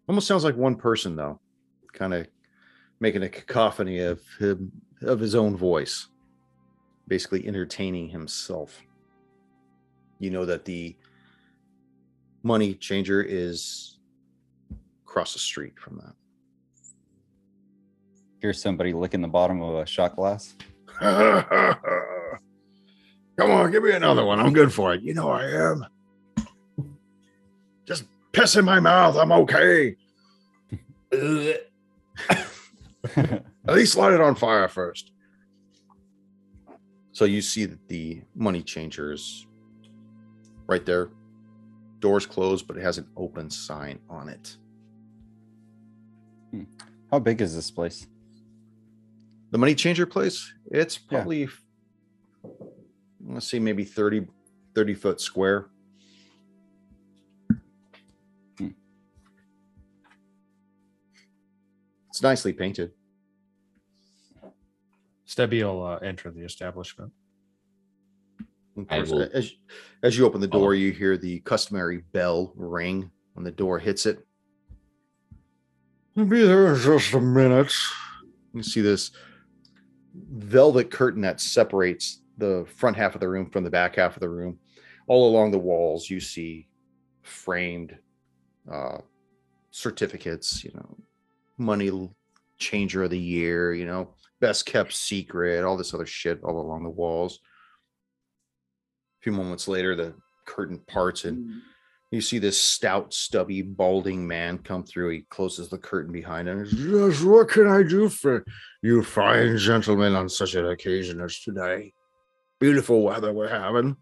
Almost 0.07 0.27
sounds 0.27 0.43
like 0.43 0.55
one 0.55 0.75
person, 0.75 1.15
though. 1.15 1.39
kind 1.93 2.13
of 2.13 2.27
making 2.99 3.23
a 3.23 3.29
cacophony 3.29 3.99
of 3.99 4.21
him 4.39 4.71
of 5.01 5.19
his 5.19 5.35
own 5.35 5.55
voice, 5.55 6.07
basically 7.07 7.47
entertaining 7.47 8.09
himself. 8.09 8.81
You 10.19 10.29
know 10.29 10.45
that 10.45 10.65
the 10.65 10.95
money 12.43 12.75
changer 12.75 13.21
is 13.21 13.97
across 15.05 15.33
the 15.33 15.39
street 15.39 15.79
from 15.79 15.97
that. 15.97 16.13
Here's 18.39 18.61
somebody 18.61 18.93
licking 18.93 19.21
the 19.21 19.27
bottom 19.27 19.61
of 19.61 19.75
a 19.75 19.85
shot 19.85 20.15
glass. 20.15 20.55
Come 20.99 21.45
on, 23.39 23.71
give 23.71 23.83
me 23.83 23.91
another 23.91 24.25
one. 24.25 24.39
I'm 24.39 24.53
good 24.53 24.73
for 24.73 24.93
it. 24.93 25.01
You 25.01 25.13
know 25.13 25.29
I 25.29 25.45
am. 25.45 25.85
Just 27.85 28.05
piss 28.31 28.55
in 28.55 28.65
my 28.65 28.79
mouth. 28.79 29.17
I'm 29.17 29.31
okay. 29.31 29.95
At 33.67 33.75
least 33.75 33.95
light 33.95 34.13
it 34.13 34.21
on 34.21 34.35
fire 34.35 34.67
first. 34.67 35.11
So 37.11 37.25
you 37.25 37.41
see 37.41 37.65
that 37.65 37.87
the 37.87 38.21
money 38.35 38.63
changer 38.63 39.11
is 39.11 39.45
right 40.67 40.85
there. 40.85 41.09
Doors 41.99 42.25
closed, 42.25 42.67
but 42.67 42.77
it 42.77 42.81
has 42.83 42.97
an 42.97 43.07
open 43.15 43.49
sign 43.49 43.99
on 44.09 44.29
it. 44.29 44.57
How 47.11 47.19
big 47.19 47.41
is 47.41 47.53
this 47.55 47.69
place? 47.69 48.07
The 49.51 49.57
money 49.57 49.75
changer 49.75 50.05
place, 50.05 50.51
it's 50.71 50.97
Yeah. 50.97 51.07
probably 51.09 51.49
let's 53.27 53.47
see, 53.47 53.59
maybe 53.59 53.83
30, 53.83 54.27
30 54.73 54.93
foot 54.95 55.21
square. 55.21 55.67
Hmm. 58.57 58.69
It's 62.09 62.21
nicely 62.23 62.53
painted. 62.53 62.93
Stebby 65.31 65.63
will 65.63 65.85
uh, 65.85 65.97
enter 65.97 66.29
the 66.29 66.41
establishment. 66.41 67.11
Of 68.77 68.85
I 68.89 68.97
course, 68.97 69.11
will- 69.11 69.29
as, 69.33 69.53
as 70.03 70.17
you 70.17 70.25
open 70.25 70.41
the 70.41 70.47
door, 70.47 70.75
you 70.75 70.91
hear 70.91 71.17
the 71.17 71.39
customary 71.41 71.99
bell 72.11 72.51
ring 72.55 73.09
when 73.33 73.45
the 73.45 73.51
door 73.51 73.79
hits 73.79 74.05
it. 74.05 74.25
I'll 76.17 76.25
be 76.25 76.41
there 76.41 76.73
in 76.73 76.81
just 76.81 77.13
a 77.13 77.21
minute. 77.21 77.73
You 78.53 78.63
see 78.63 78.81
this 78.81 79.11
velvet 80.13 80.91
curtain 80.91 81.21
that 81.21 81.39
separates 81.39 82.21
the 82.37 82.65
front 82.75 82.97
half 82.97 83.15
of 83.15 83.21
the 83.21 83.29
room 83.29 83.49
from 83.49 83.63
the 83.63 83.69
back 83.69 83.95
half 83.95 84.17
of 84.17 84.19
the 84.19 84.29
room. 84.29 84.59
All 85.07 85.29
along 85.29 85.51
the 85.51 85.59
walls, 85.59 86.09
you 86.09 86.19
see 86.19 86.67
framed 87.21 87.97
uh, 88.69 88.97
certificates, 89.69 90.63
you 90.65 90.71
know, 90.73 90.97
money 91.57 92.09
changer 92.57 93.03
of 93.03 93.09
the 93.09 93.19
year, 93.19 93.73
you 93.73 93.85
know, 93.85 94.13
best 94.41 94.65
kept 94.65 94.91
secret, 94.91 95.63
all 95.63 95.77
this 95.77 95.93
other 95.93 96.05
shit 96.05 96.43
all 96.43 96.59
along 96.59 96.83
the 96.83 96.89
walls. 96.89 97.39
A 99.21 99.23
few 99.23 99.31
moments 99.31 99.67
later, 99.67 99.95
the 99.95 100.15
curtain 100.45 100.79
parts 100.87 101.23
and 101.23 101.61
you 102.09 102.19
see 102.19 102.39
this 102.39 102.59
stout, 102.59 103.13
stubby, 103.13 103.61
balding 103.61 104.27
man 104.27 104.57
come 104.57 104.83
through. 104.83 105.11
He 105.11 105.21
closes 105.29 105.69
the 105.69 105.77
curtain 105.77 106.11
behind 106.11 106.49
him. 106.49 106.67
Yes, 106.69 107.21
what 107.21 107.47
can 107.47 107.67
I 107.67 107.83
do 107.83 108.09
for 108.09 108.43
you 108.81 109.01
fine 109.01 109.57
gentlemen 109.57 110.13
on 110.15 110.27
such 110.27 110.55
an 110.55 110.65
occasion 110.65 111.21
as 111.21 111.39
today? 111.39 111.93
Beautiful 112.59 113.01
weather 113.01 113.31
we're 113.31 113.47
having. 113.47 113.95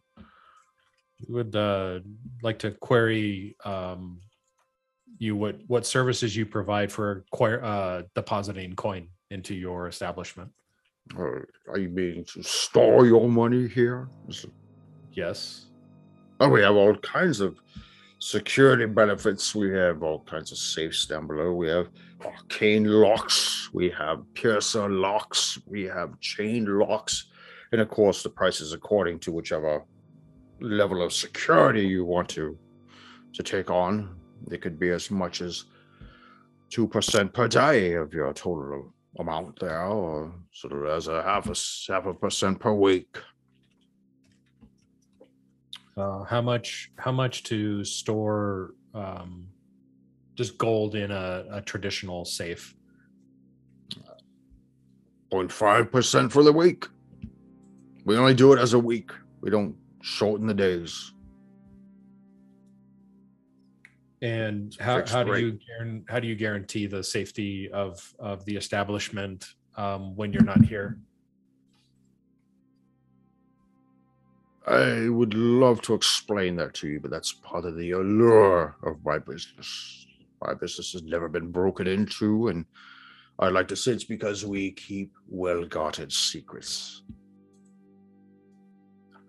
We 1.27 1.35
would 1.35 1.55
uh, 1.55 1.99
like 2.41 2.59
to 2.59 2.71
query 2.71 3.55
um, 3.63 4.21
you 5.19 5.35
what 5.35 5.57
what 5.67 5.85
services 5.85 6.35
you 6.35 6.45
provide 6.45 6.91
for 6.91 7.25
acquire, 7.31 7.63
uh, 7.63 8.03
depositing 8.15 8.75
coin 8.75 9.09
into 9.32 9.55
your 9.55 9.88
establishment. 9.88 10.49
Uh, 11.17 11.41
are 11.67 11.77
you 11.77 11.89
meaning 11.89 12.23
to 12.25 12.43
store 12.43 13.05
your 13.05 13.27
money 13.27 13.67
here? 13.67 14.09
Yes. 15.13 15.67
Oh, 16.39 16.49
we 16.49 16.61
have 16.61 16.75
all 16.75 16.95
kinds 16.97 17.39
of 17.39 17.59
security 18.19 18.86
benefits. 18.86 19.55
We 19.55 19.71
have 19.71 20.03
all 20.03 20.21
kinds 20.21 20.51
of 20.51 20.57
safes 20.57 21.05
down 21.05 21.27
below. 21.27 21.53
We 21.53 21.67
have 21.69 21.89
arcane 22.23 22.86
locks. 22.86 23.69
We 23.73 23.89
have 23.91 24.23
piercer 24.34 24.89
locks. 24.89 25.57
We 25.65 25.84
have 25.84 26.19
chain 26.19 26.65
locks. 26.65 27.25
And 27.71 27.82
of 27.82 27.89
course, 27.89 28.23
the 28.23 28.30
price 28.30 28.61
is 28.61 28.73
according 28.73 29.19
to 29.19 29.32
whichever 29.32 29.84
level 30.59 31.01
of 31.03 31.13
security 31.13 31.86
you 31.86 32.03
want 32.05 32.30
to 32.30 32.57
to 33.34 33.43
take 33.43 33.69
on. 33.69 34.15
It 34.51 34.61
could 34.61 34.80
be 34.80 34.89
as 34.89 35.11
much 35.11 35.41
as 35.41 35.65
two 36.69 36.88
percent 36.88 37.34
per 37.34 37.47
day 37.47 37.93
of 37.93 38.13
your 38.13 38.34
total 38.34 38.93
amount 39.18 39.60
there, 39.60 39.86
or 39.86 40.34
sort 40.51 40.74
of 40.74 40.86
as 40.86 41.07
a 41.07 41.24
half 41.24 41.47
a 41.47 41.91
half 41.91 42.05
a 42.05 42.14
percent 42.14 42.60
per 42.60 42.74
week. 42.74 43.18
Uh, 45.97 46.24
how 46.24 46.41
much? 46.41 46.91
How 46.97 47.12
much 47.12 47.43
to 47.43 47.84
store 47.84 48.76
um, 48.93 49.47
just 50.36 50.57
gold 50.57 50.95
in 50.95 51.12
a, 51.12 51.45
a 51.51 51.62
traditional 51.62 52.26
safe? 52.26 52.76
0.5 55.32 55.91
percent 55.91 56.32
for 56.32 56.43
the 56.43 56.53
week. 56.53 56.88
We 58.05 58.18
only 58.18 58.34
do 58.34 58.53
it 58.53 58.60
as 58.60 58.74
a 58.74 58.80
week. 58.80 59.12
We 59.41 59.49
don't 59.49 59.76
shorten 60.01 60.47
the 60.47 60.53
days. 60.53 61.14
And 64.22 64.76
how, 64.80 65.05
how 65.05 65.24
do 65.24 65.38
you 65.39 65.59
how 66.09 66.20
do 66.20 66.28
you 66.28 66.36
guarantee 66.36 66.88
the 66.88 67.03
safety 67.03 67.70
of 67.72 68.13
of 68.20 68.43
the 68.45 68.55
establishment 68.55 69.53
um, 69.78 70.15
when 70.15 70.34
you're 70.34 70.43
not 70.43 70.63
here? 70.65 70.97
I 74.67 75.09
would 75.09 75.34
love 75.34 75.82
to 75.84 75.93
explain 75.93 76.55
that 76.57 76.74
to 76.76 76.88
you, 76.88 76.99
but 76.99 77.11
that's 77.11 77.32
part 77.32 77.65
of 77.65 77.76
the 77.76 77.91
allure 77.91 78.76
of 78.84 79.03
my 79.03 79.17
business. 79.17 80.05
My 80.41 80.53
business 80.53 80.91
has 80.93 81.03
never 81.03 81.28
been 81.28 81.51
broken 81.51 81.88
into, 81.88 82.49
and 82.49 82.65
I'd 83.39 83.53
like 83.53 83.67
to 83.70 83.76
say 83.76 83.93
it's 83.93 84.03
because 84.03 84.45
we 84.45 84.72
keep 84.72 85.11
well 85.28 85.65
guarded 85.65 86.11
secrets. 86.11 87.03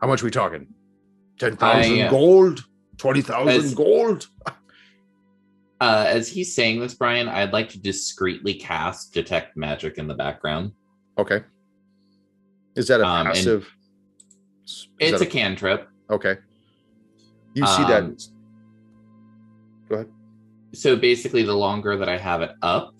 How 0.00 0.08
much 0.08 0.22
are 0.22 0.26
we 0.26 0.30
talking? 0.30 0.66
10,000 1.38 2.00
I, 2.00 2.00
uh, 2.02 2.10
gold? 2.10 2.64
20,000 2.98 3.74
gold? 3.76 4.28
Uh, 5.80 6.04
as 6.08 6.28
he's 6.28 6.54
saying 6.54 6.78
this, 6.80 6.94
Brian, 6.94 7.26
I'd 7.28 7.52
like 7.52 7.68
to 7.70 7.78
discreetly 7.80 8.54
cast 8.54 9.14
detect 9.14 9.56
magic 9.56 9.96
in 9.96 10.06
the 10.06 10.14
background. 10.14 10.72
Okay. 11.16 11.40
Is 12.76 12.86
that 12.88 13.00
a 13.00 13.06
Um, 13.06 13.26
passive? 13.26 13.66
It's 14.98 15.18
that 15.18 15.22
a 15.22 15.26
cantrip. 15.26 15.88
Okay. 16.10 16.36
You 17.54 17.66
see 17.66 17.82
that? 17.84 18.02
Um, 18.04 18.16
Go 19.88 19.94
ahead. 19.96 20.08
so 20.72 20.94
basically 20.96 21.42
the 21.42 21.52
longer 21.56 21.96
that 21.96 22.08
i 22.08 22.16
have 22.16 22.42
it 22.42 22.52
up 22.62 22.94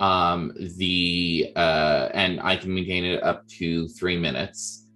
um 0.00 0.50
the 0.78 1.52
uh 1.56 2.08
and 2.14 2.40
i 2.40 2.56
can 2.56 2.72
maintain 2.74 3.04
it 3.04 3.22
up 3.22 3.46
to 3.48 3.86
three 3.88 4.16
minutes 4.16 4.86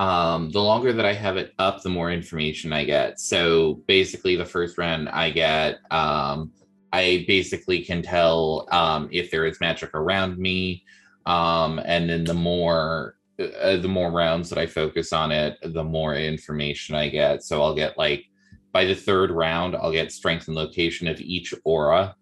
um 0.00 0.50
the 0.50 0.60
longer 0.60 0.92
that 0.92 1.06
i 1.06 1.12
have 1.12 1.36
it 1.36 1.52
up 1.60 1.80
the 1.84 1.88
more 1.88 2.10
information 2.10 2.72
i 2.72 2.82
get 2.84 3.20
so 3.20 3.74
basically 3.86 4.34
the 4.34 4.44
first 4.44 4.78
round 4.78 5.08
i 5.10 5.30
get 5.30 5.78
um 5.92 6.50
i 6.92 7.24
basically 7.26 7.82
can 7.84 8.02
tell 8.02 8.66
um 8.72 9.08
if 9.12 9.30
there 9.30 9.46
is 9.46 9.60
magic 9.60 9.90
around 9.94 10.38
me 10.38 10.84
um 11.26 11.80
and 11.84 12.08
then 12.08 12.24
the 12.24 12.34
more 12.34 13.16
uh, 13.38 13.76
the 13.76 13.88
more 13.88 14.10
rounds 14.10 14.48
that 14.50 14.58
i 14.58 14.66
focus 14.66 15.12
on 15.12 15.32
it 15.32 15.56
the 15.62 15.84
more 15.84 16.14
information 16.14 16.94
i 16.94 17.08
get. 17.08 17.42
So 17.42 17.62
i'll 17.62 17.74
get 17.74 17.96
like 17.96 18.24
by 18.72 18.84
the 18.84 18.94
third 18.94 19.30
round 19.30 19.74
i'll 19.76 19.92
get 19.92 20.12
strength 20.12 20.48
and 20.48 20.56
location 20.56 21.08
of 21.08 21.20
each 21.20 21.54
aura. 21.64 22.14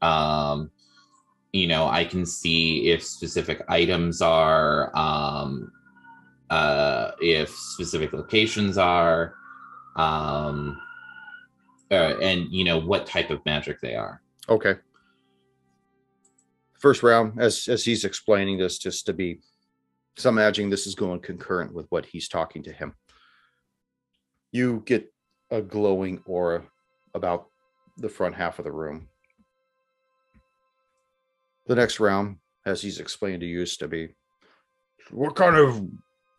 Um 0.00 0.70
you 1.52 1.66
know 1.66 1.86
i 1.88 2.04
can 2.04 2.26
see 2.26 2.90
if 2.90 3.02
specific 3.02 3.62
items 3.68 4.20
are 4.20 4.96
um 4.96 5.72
uh 6.50 7.12
if 7.20 7.50
specific 7.50 8.12
locations 8.12 8.76
are 8.76 9.34
um 9.96 10.78
uh, 11.90 12.18
and 12.20 12.46
you 12.50 12.64
know 12.64 12.78
what 12.78 13.06
type 13.06 13.30
of 13.30 13.44
magic 13.44 13.80
they 13.80 13.94
are 13.94 14.20
Okay. 14.48 14.76
First 16.74 17.02
round, 17.02 17.40
as 17.40 17.68
as 17.68 17.84
he's 17.84 18.04
explaining 18.04 18.58
this, 18.58 18.78
just 18.78 19.06
to 19.06 19.12
be, 19.12 19.40
so 20.16 20.28
I'm 20.28 20.38
imagining 20.38 20.70
this 20.70 20.86
is 20.86 20.94
going 20.94 21.20
concurrent 21.20 21.74
with 21.74 21.86
what 21.88 22.06
he's 22.06 22.28
talking 22.28 22.62
to 22.64 22.72
him. 22.72 22.94
You 24.52 24.82
get 24.86 25.12
a 25.50 25.62
glowing 25.62 26.22
aura 26.26 26.64
about 27.14 27.48
the 27.96 28.08
front 28.08 28.34
half 28.34 28.58
of 28.58 28.64
the 28.64 28.72
room. 28.72 29.08
The 31.66 31.74
next 31.74 31.98
round, 31.98 32.36
as 32.64 32.82
he's 32.82 33.00
explained 33.00 33.40
to 33.40 33.46
you, 33.46 33.62
is 33.62 33.76
to 33.78 33.88
be, 33.88 34.14
what 35.10 35.34
kind 35.34 35.56
of 35.56 35.82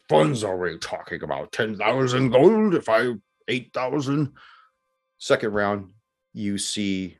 funds 0.07 0.43
are 0.43 0.57
we 0.57 0.77
talking 0.77 1.23
about? 1.23 1.51
Ten 1.51 1.75
thousand 1.75 2.29
gold? 2.29 2.75
If 2.75 2.87
I 2.87 3.13
eight 3.47 3.73
thousand? 3.73 4.33
Second 5.17 5.53
round, 5.53 5.89
you 6.33 6.57
see 6.57 7.17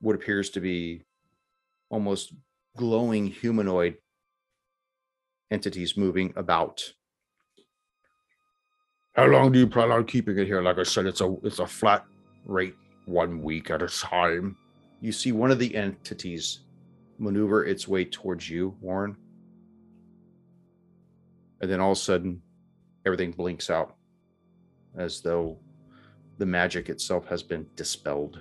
what 0.00 0.14
appears 0.14 0.50
to 0.50 0.60
be 0.60 1.02
almost 1.88 2.34
glowing 2.76 3.26
humanoid 3.26 3.96
entities 5.50 5.96
moving 5.96 6.32
about. 6.36 6.92
How 9.14 9.26
long 9.26 9.52
do 9.52 9.58
you 9.58 9.66
plan 9.66 9.90
on 9.90 10.04
keeping 10.04 10.38
it 10.38 10.46
here? 10.46 10.62
Like 10.62 10.78
I 10.78 10.82
said, 10.84 11.06
it's 11.06 11.20
a 11.20 11.36
it's 11.42 11.58
a 11.58 11.66
flat 11.66 12.04
rate, 12.46 12.74
one 13.06 13.42
week 13.42 13.70
at 13.70 13.82
a 13.82 13.88
time. 13.88 14.56
You 15.00 15.12
see 15.12 15.32
one 15.32 15.50
of 15.50 15.58
the 15.58 15.74
entities 15.74 16.60
maneuver 17.18 17.64
its 17.64 17.86
way 17.86 18.04
towards 18.04 18.48
you, 18.48 18.76
Warren. 18.80 19.16
And 21.60 21.70
then 21.70 21.80
all 21.80 21.92
of 21.92 21.98
a 21.98 22.00
sudden, 22.00 22.42
everything 23.04 23.32
blinks 23.32 23.70
out 23.70 23.96
as 24.96 25.20
though 25.20 25.58
the 26.38 26.46
magic 26.46 26.88
itself 26.88 27.26
has 27.26 27.42
been 27.42 27.66
dispelled. 27.76 28.40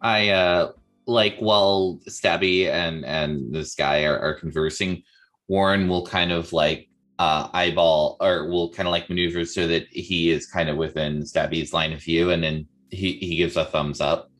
I 0.00 0.28
uh 0.28 0.72
like 1.06 1.36
while 1.38 1.98
Stabby 2.08 2.68
and 2.70 3.04
and 3.04 3.52
this 3.54 3.74
guy 3.74 4.04
are, 4.04 4.18
are 4.18 4.34
conversing, 4.34 5.02
Warren 5.48 5.88
will 5.88 6.06
kind 6.06 6.32
of 6.32 6.52
like 6.52 6.88
uh 7.18 7.48
eyeball 7.52 8.16
or 8.20 8.48
will 8.48 8.70
kind 8.70 8.86
of 8.86 8.92
like 8.92 9.08
maneuver 9.08 9.44
so 9.44 9.66
that 9.66 9.86
he 9.90 10.30
is 10.30 10.46
kind 10.46 10.68
of 10.68 10.76
within 10.76 11.22
Stabby's 11.22 11.72
line 11.72 11.92
of 11.92 12.02
view, 12.02 12.30
and 12.30 12.42
then 12.42 12.66
he 12.90 13.14
he 13.14 13.36
gives 13.36 13.56
a 13.56 13.64
thumbs 13.64 14.00
up 14.00 14.30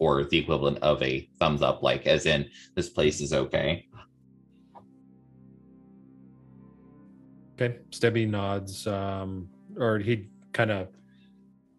or 0.00 0.24
the 0.24 0.38
equivalent 0.38 0.78
of 0.78 1.00
a 1.02 1.28
thumbs 1.38 1.62
up, 1.62 1.82
like 1.82 2.06
as 2.06 2.26
in 2.26 2.48
this 2.74 2.88
place 2.88 3.20
is 3.20 3.32
okay. 3.32 3.86
Okay. 7.54 7.76
Stebby 7.90 8.28
nods, 8.28 8.86
um, 8.86 9.48
or 9.78 9.98
he 9.98 10.28
kind 10.52 10.70
of 10.70 10.88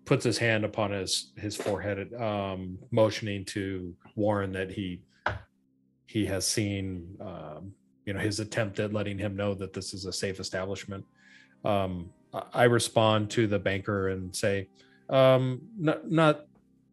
puts 0.06 0.24
his 0.24 0.38
hand 0.38 0.64
upon 0.64 0.92
his 0.92 1.34
his 1.38 1.56
forehead, 1.56 2.14
um, 2.14 2.78
motioning 2.92 3.44
to 3.46 3.94
Warren 4.16 4.52
that 4.54 4.72
he 4.72 5.02
he 6.08 6.26
has 6.26 6.48
seen, 6.48 7.18
um, 7.20 7.74
you 8.06 8.14
know, 8.14 8.20
his 8.20 8.40
attempt 8.40 8.80
at 8.80 8.94
letting 8.94 9.18
him 9.18 9.36
know 9.36 9.54
that 9.54 9.74
this 9.74 9.94
is 9.94 10.06
a 10.06 10.14
safe 10.14 10.40
establishment. 10.40 11.04
Um, 11.66 12.12
I- 12.54 12.66
respond 12.66 13.32
to 13.32 13.48
the 13.48 13.60
banker 13.60 14.10
and 14.10 14.34
say, 14.36 14.70
um, 15.10 15.62
not 15.78 16.10
not 16.10 16.46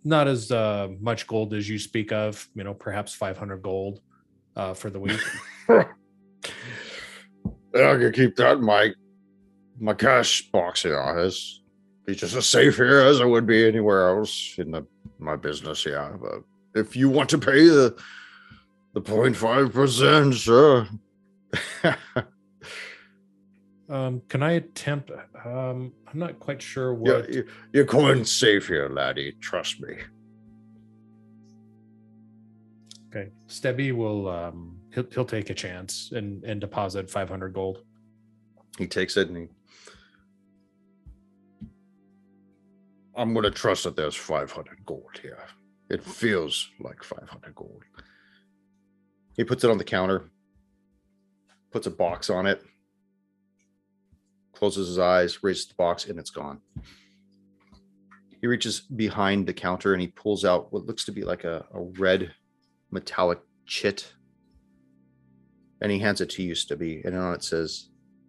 not 0.02 0.26
as 0.26 0.50
uh, 0.50 0.88
much 1.00 1.26
gold 1.28 1.54
as 1.54 1.68
you 1.68 1.78
speak 1.78 2.10
of. 2.10 2.48
You 2.54 2.64
know, 2.64 2.74
perhaps 2.74 3.14
five 3.14 3.38
hundred 3.38 3.62
gold 3.62 4.00
uh, 4.56 4.74
for 4.74 4.90
the 4.90 4.98
week. 4.98 5.20
I 7.74 7.96
can 7.96 8.12
keep 8.12 8.36
that 8.36 8.58
in 8.58 8.64
my 8.64 8.92
my 9.78 9.94
cash 9.94 10.42
box. 10.50 10.84
Know, 10.84 11.14
it's 11.18 11.60
be 12.06 12.14
just 12.14 12.34
as 12.34 12.46
safe 12.46 12.76
here 12.76 13.00
as 13.00 13.20
it 13.20 13.28
would 13.28 13.46
be 13.46 13.66
anywhere 13.66 14.08
else 14.08 14.54
in 14.58 14.70
the 14.70 14.86
my 15.18 15.36
business. 15.36 15.86
Yeah, 15.86 16.12
but 16.20 16.42
if 16.74 16.96
you 16.96 17.08
want 17.08 17.30
to 17.30 17.38
pay 17.38 17.66
the 17.66 17.96
the 18.94 19.00
0.5 19.00 19.72
percent, 19.72 20.34
sure. 20.34 20.88
Um, 23.92 24.22
can 24.28 24.42
I 24.42 24.52
attempt? 24.52 25.10
Um, 25.44 25.92
I'm 26.06 26.18
not 26.18 26.40
quite 26.40 26.62
sure 26.62 26.94
what. 26.94 27.28
you, 27.28 27.46
you're 27.74 27.84
going 27.84 28.24
safe 28.24 28.66
here, 28.66 28.88
laddie. 28.88 29.32
Trust 29.38 29.82
me. 29.82 29.96
Okay, 33.08 33.30
Stebby 33.48 33.92
will 33.92 34.30
um, 34.30 34.78
he'll 34.92 35.06
he'll 35.12 35.24
take 35.24 35.50
a 35.50 35.54
chance 35.54 36.10
and 36.12 36.44
and 36.44 36.60
deposit 36.60 37.10
500 37.10 37.52
gold. 37.52 37.84
He 38.78 38.86
takes 38.86 39.16
it 39.16 39.28
and 39.28 39.36
he. 39.36 39.48
I'm 43.14 43.34
going 43.34 43.44
to 43.44 43.50
trust 43.50 43.84
that 43.84 43.94
there's 43.94 44.16
500 44.16 44.86
gold 44.86 45.18
here. 45.20 45.44
It 45.90 46.02
feels 46.02 46.70
like 46.80 47.04
500 47.04 47.54
gold. 47.54 47.82
He 49.36 49.44
puts 49.44 49.64
it 49.64 49.70
on 49.70 49.76
the 49.76 49.84
counter, 49.84 50.30
puts 51.70 51.86
a 51.86 51.90
box 51.90 52.30
on 52.30 52.46
it, 52.46 52.62
closes 54.54 54.88
his 54.88 54.98
eyes, 54.98 55.42
raises 55.42 55.66
the 55.66 55.74
box, 55.74 56.06
and 56.06 56.18
it's 56.18 56.30
gone. 56.30 56.60
He 58.40 58.46
reaches 58.46 58.80
behind 58.80 59.46
the 59.46 59.52
counter 59.52 59.92
and 59.92 60.00
he 60.00 60.08
pulls 60.08 60.44
out 60.44 60.72
what 60.72 60.86
looks 60.86 61.04
to 61.04 61.12
be 61.12 61.22
like 61.22 61.44
a, 61.44 61.66
a 61.74 61.80
red 61.80 62.32
metallic 62.90 63.40
chit. 63.66 64.12
And 65.82 65.90
he 65.90 65.98
hands 65.98 66.20
it 66.20 66.30
to 66.30 66.42
you, 66.42 66.54
Stubby, 66.54 67.02
and 67.04 67.16
on 67.16 67.34
it 67.34 67.42
says 67.42 67.88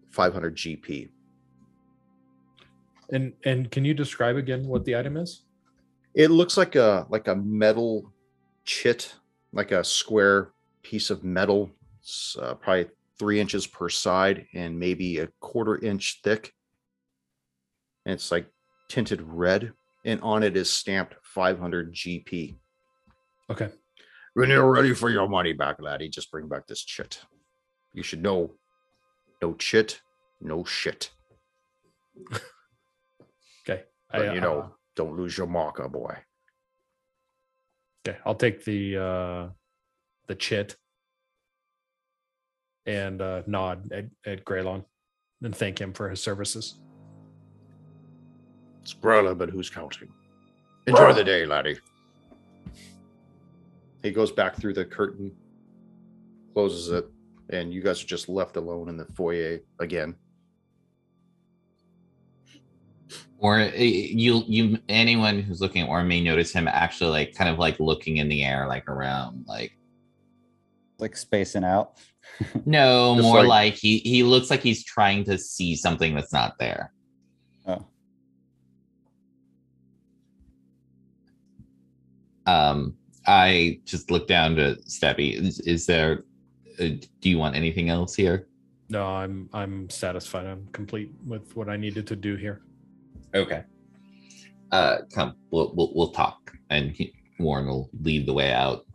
500 0.09 0.55
GP. 0.55 1.09
And 3.11 3.33
and 3.45 3.69
can 3.69 3.85
you 3.85 3.93
describe 3.93 4.37
again 4.37 4.67
what 4.67 4.85
the 4.85 4.95
item 4.95 5.17
is? 5.17 5.43
It 6.15 6.31
looks 6.31 6.57
like 6.57 6.75
a 6.75 7.05
like 7.09 7.27
a 7.27 7.35
metal 7.35 8.11
chit, 8.65 9.13
like 9.51 9.71
a 9.71 9.83
square 9.83 10.51
piece 10.81 11.11
of 11.11 11.23
metal. 11.23 11.69
It's 11.99 12.35
uh, 12.41 12.55
probably 12.55 12.87
three 13.19 13.39
inches 13.39 13.67
per 13.67 13.87
side 13.87 14.47
and 14.55 14.79
maybe 14.79 15.19
a 15.19 15.29
quarter 15.39 15.77
inch 15.77 16.21
thick. 16.23 16.51
And 18.05 18.13
it's 18.13 18.31
like 18.31 18.47
tinted 18.89 19.21
red, 19.21 19.73
and 20.05 20.19
on 20.21 20.41
it 20.41 20.57
is 20.57 20.71
stamped 20.71 21.15
500 21.23 21.93
GP. 21.93 22.55
Okay. 23.49 23.69
When 24.33 24.49
you're 24.49 24.69
ready 24.69 24.95
for 24.95 25.11
your 25.11 25.29
money 25.29 25.53
back, 25.53 25.79
laddie, 25.79 26.09
just 26.09 26.31
bring 26.31 26.47
back 26.47 26.65
this 26.65 26.83
chit. 26.83 27.21
You 27.93 28.03
should 28.03 28.21
know, 28.21 28.51
no 29.41 29.53
chit, 29.53 30.01
no 30.41 30.63
shit. 30.63 31.11
Okay. 33.65 33.83
But 34.11 34.35
you 34.35 34.41
know, 34.41 34.59
uh, 34.59 34.67
don't 34.95 35.15
lose 35.15 35.37
your 35.37 35.47
marker, 35.47 35.87
boy. 35.87 36.17
okay. 38.05 38.17
I'll 38.25 38.35
take 38.35 38.65
the 38.65 38.97
uh, 38.97 39.47
the 40.27 40.35
chit 40.35 40.75
and 42.85 43.21
uh, 43.21 43.43
nod 43.47 43.91
at, 43.91 44.05
at 44.25 44.43
Greylon 44.43 44.83
and 45.41 45.55
thank 45.55 45.79
him 45.79 45.93
for 45.93 46.09
his 46.09 46.21
services. 46.21 46.75
It's 48.81 48.93
Grella, 48.93 49.37
but 49.37 49.49
who's 49.49 49.69
counting? 49.69 50.09
Enjoy 50.87 51.13
the 51.13 51.23
day, 51.23 51.45
laddie. 51.45 51.79
He 54.01 54.11
goes 54.11 54.31
back 54.33 54.57
through 54.57 54.73
the 54.73 54.83
curtain, 54.83 55.31
closes 56.53 56.89
it, 56.89 57.05
and 57.49 57.73
you 57.73 57.81
guys 57.81 58.01
are 58.03 58.07
just 58.07 58.29
left 58.29 58.55
alone 58.57 58.89
in 58.89 58.97
the 58.97 59.05
foyer 59.15 59.59
again. 59.79 60.15
Or 63.37 63.59
uh, 63.59 63.71
you 63.75 64.43
you 64.47 64.79
anyone 64.87 65.39
who's 65.41 65.59
looking 65.59 65.81
at 65.81 65.87
Warren 65.89 66.07
may 66.07 66.21
notice 66.21 66.53
him 66.53 66.67
actually 66.67 67.09
like 67.11 67.35
kind 67.35 67.49
of 67.49 67.59
like 67.59 67.79
looking 67.79 68.17
in 68.17 68.29
the 68.29 68.43
air, 68.43 68.67
like 68.67 68.87
around, 68.87 69.45
like 69.47 69.77
like 70.97 71.17
spacing 71.17 71.65
out. 71.65 71.97
no, 72.65 73.15
Just 73.15 73.23
more 73.23 73.39
like- 73.39 73.47
like 73.49 73.73
he 73.75 73.97
he 73.99 74.23
looks 74.23 74.49
like 74.49 74.61
he's 74.61 74.83
trying 74.83 75.25
to 75.25 75.37
see 75.37 75.75
something 75.75 76.15
that's 76.15 76.31
not 76.31 76.57
there. 76.57 76.93
Oh, 77.67 77.85
Um, 82.45 82.95
I 83.25 83.79
just 83.85 84.11
look 84.11 84.27
down 84.27 84.55
to 84.55 84.77
Stebby. 84.87 85.33
Is, 85.41 85.59
is 85.61 85.85
there? 85.85 86.23
Uh, 86.83 86.89
do 87.21 87.29
you 87.29 87.37
want 87.37 87.55
anything 87.55 87.89
else 87.89 88.15
here? 88.15 88.47
No, 88.89 89.05
I'm 89.05 89.49
I'm 89.53 89.89
satisfied. 89.89 90.45
I'm 90.45 90.67
complete 90.71 91.11
with 91.25 91.55
what 91.55 91.69
I 91.69 91.77
needed 91.77 92.05
to 92.07 92.15
do 92.15 92.35
here. 92.35 92.61
Okay. 93.33 93.63
Uh, 94.71 94.97
come, 95.13 95.35
we'll 95.51 95.71
we'll, 95.75 95.91
we'll 95.95 96.11
talk, 96.11 96.53
and 96.69 96.91
he, 96.91 97.13
Warren 97.39 97.67
will 97.67 97.89
lead 98.01 98.25
the 98.25 98.33
way 98.33 98.51
out. 98.53 98.85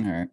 all 0.00 0.06
right. 0.10 0.28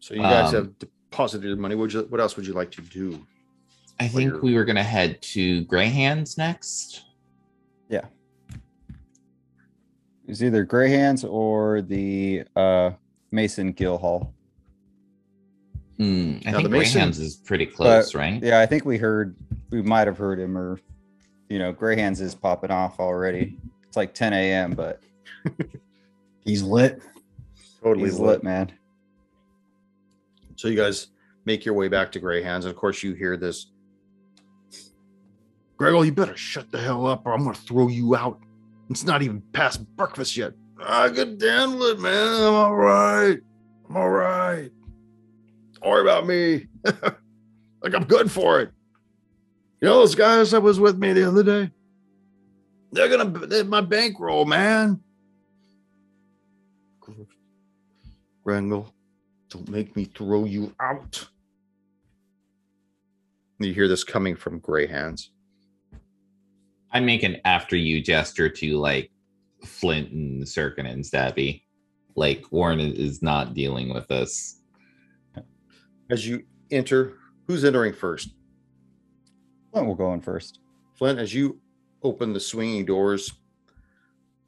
So 0.00 0.14
you 0.14 0.22
guys 0.22 0.52
Um, 0.52 0.54
have 0.64 0.78
deposited 0.78 1.46
your 1.46 1.56
money. 1.56 1.74
What, 1.76 1.92
you, 1.92 2.02
what 2.08 2.20
else 2.20 2.36
would 2.36 2.46
you 2.46 2.54
like 2.54 2.70
to 2.72 2.80
do? 2.82 3.24
I 4.00 4.08
think 4.08 4.30
you're- 4.30 4.40
we 4.40 4.54
were 4.54 4.64
gonna 4.64 4.82
head 4.82 5.20
to 5.22 5.64
Gray 5.64 5.86
Hands 5.88 6.36
next. 6.38 7.04
Yeah. 7.88 8.06
It's 10.26 10.42
either 10.42 10.64
Gray 10.64 10.90
Hands 10.90 11.22
or 11.24 11.82
the 11.82 12.44
uh, 12.56 12.92
Mason 13.32 13.72
Gilhall. 13.72 14.32
Hmm, 15.96 16.36
I 16.46 16.50
Now, 16.50 16.52
think 16.58 16.62
the 16.64 16.68
Gray 16.68 16.78
Mason- 16.80 17.00
Hands 17.00 17.18
is 17.18 17.36
pretty 17.36 17.66
close, 17.66 18.14
right? 18.14 18.40
Yeah, 18.42 18.60
I 18.60 18.66
think 18.66 18.84
we 18.84 18.98
heard, 18.98 19.36
we 19.70 19.82
might 19.82 20.06
have 20.06 20.18
heard 20.18 20.38
him, 20.38 20.56
or 20.56 20.78
you 21.48 21.58
know, 21.58 21.72
Gray 21.72 21.96
Hands 21.96 22.18
is 22.20 22.34
popping 22.34 22.70
off 22.70 23.00
already. 23.00 23.58
It's 23.86 23.96
like 23.96 24.14
10 24.14 24.32
a.m., 24.32 24.72
but 24.72 25.02
He's 26.44 26.62
lit. 26.62 27.00
Totally 27.82 28.06
he's 28.08 28.18
lit, 28.18 28.42
man. 28.42 28.72
So 30.56 30.68
you 30.68 30.76
guys 30.76 31.08
make 31.44 31.64
your 31.64 31.74
way 31.74 31.88
back 31.88 32.10
to 32.12 32.20
Gray 32.20 32.42
Hands, 32.42 32.64
and 32.64 32.72
of 32.72 32.76
course 32.78 33.02
you 33.02 33.12
hear 33.14 33.36
this. 33.36 33.66
Gregor, 35.76 36.04
you 36.04 36.12
better 36.12 36.36
shut 36.36 36.70
the 36.70 36.80
hell 36.80 37.06
up, 37.06 37.26
or 37.26 37.32
I'm 37.32 37.42
gonna 37.44 37.54
throw 37.54 37.88
you 37.88 38.14
out. 38.16 38.40
It's 38.90 39.04
not 39.04 39.22
even 39.22 39.40
past 39.52 39.84
breakfast 39.96 40.36
yet. 40.36 40.52
I 40.84 41.08
can 41.08 41.38
handle 41.40 41.82
it, 41.84 42.00
man. 42.00 42.42
I'm 42.42 42.54
all 42.54 42.76
right. 42.76 43.38
I'm 43.88 43.96
all 43.96 44.10
right. 44.10 44.70
Don't 45.74 45.90
worry 45.90 46.02
about 46.02 46.26
me. 46.26 46.66
like 46.84 47.94
I'm 47.94 48.04
good 48.04 48.30
for 48.30 48.60
it. 48.60 48.70
You 49.80 49.88
know 49.88 49.94
those 49.96 50.14
guys 50.14 50.50
that 50.52 50.62
was 50.62 50.80
with 50.80 50.98
me 50.98 51.12
the 51.12 51.28
other 51.28 51.42
day? 51.42 51.70
They're 52.92 53.08
gonna 53.08 53.46
they're 53.46 53.64
my 53.64 53.80
bankroll, 53.80 54.44
man. 54.44 55.00
Grangle, 58.44 58.92
don't 59.50 59.68
make 59.68 59.94
me 59.94 60.04
throw 60.04 60.44
you 60.44 60.74
out. 60.80 61.28
You 63.60 63.72
hear 63.72 63.86
this 63.86 64.02
coming 64.02 64.34
from 64.34 64.58
Gray 64.58 64.88
Hands. 64.88 65.30
I 66.90 66.98
make 66.98 67.22
an 67.22 67.36
after 67.44 67.76
you 67.76 68.02
gesture 68.02 68.48
to 68.48 68.78
like 68.78 69.11
Flint 69.64 70.10
and 70.12 70.42
Sirkin 70.44 70.86
and 70.90 71.04
Stabby. 71.04 71.62
Like 72.16 72.50
Warren 72.52 72.80
is- 72.80 72.98
is 72.98 73.22
not 73.22 73.54
dealing 73.54 73.92
with 73.92 74.06
this. 74.08 74.60
As 76.10 76.26
you 76.26 76.44
enter, 76.70 77.18
who's 77.46 77.64
entering 77.64 77.92
first? 77.92 78.34
Flint 79.72 79.86
will 79.86 79.94
go 79.94 80.12
in 80.12 80.20
first. 80.20 80.60
Flint, 80.94 81.18
as 81.18 81.32
you 81.32 81.60
open 82.02 82.32
the 82.32 82.40
swinging 82.40 82.84
doors, 82.84 83.32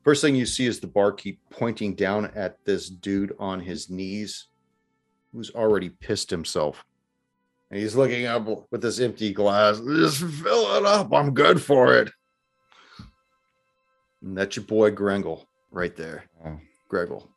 first 0.03 0.21
thing 0.21 0.35
you 0.37 0.45
see 0.45 0.67
is 0.67 0.81
the 0.81 0.87
barkeep 0.87 1.41
pointing 1.51 1.95
down 1.95 2.27
at 2.35 2.63
this 2.65 2.91
dude 2.91 3.35
on 3.39 3.61
his 3.61 3.89
knees 3.89 4.49
who's 5.33 5.51
already 5.51 5.89
pissed 5.89 6.31
himself. 6.31 6.85
And 7.71 7.81
he's 7.81 7.97
looking 7.97 8.27
up 8.27 8.47
with 8.71 8.83
this 8.83 9.01
empty 9.01 9.33
glass. 9.33 9.81
Just 9.81 10.23
fill 10.23 10.77
it 10.77 10.85
up. 10.85 11.13
I'm 11.13 11.33
good 11.33 11.61
for 11.63 11.95
it. 11.97 12.11
And 14.25 14.37
that's 14.37 14.57
your 14.57 14.65
boy 14.65 14.91
Grengle 14.91 15.45
right 15.71 15.95
there. 15.95 16.25
Oh. 16.45 16.59
Greggle. 16.91 17.29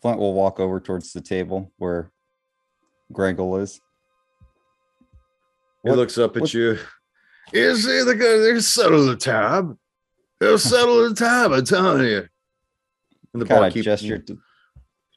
Flint 0.00 0.18
will 0.18 0.32
walk 0.34 0.60
over 0.60 0.80
towards 0.80 1.12
the 1.12 1.20
table 1.20 1.72
where 1.78 2.10
Grangle 3.12 3.56
is. 3.56 3.80
He 5.82 5.90
looks 5.90 6.16
up 6.18 6.36
at 6.36 6.42
what- 6.42 6.54
you. 6.54 6.78
You 7.52 7.74
see 7.74 8.04
the 8.04 8.14
guy, 8.14 8.36
they 8.38 8.60
settle 8.60 9.04
the 9.06 9.16
tab. 9.16 9.76
They'll 10.38 10.58
settle 10.58 11.08
the 11.08 11.14
tab, 11.16 11.50
I'm 11.52 11.64
telling 11.64 12.04
you. 12.06 12.28
And 13.32 13.42
the 13.42 13.46
Kind 13.46 13.60
barkeep 13.60 13.84
gesture 13.84 14.18
to 14.18 14.38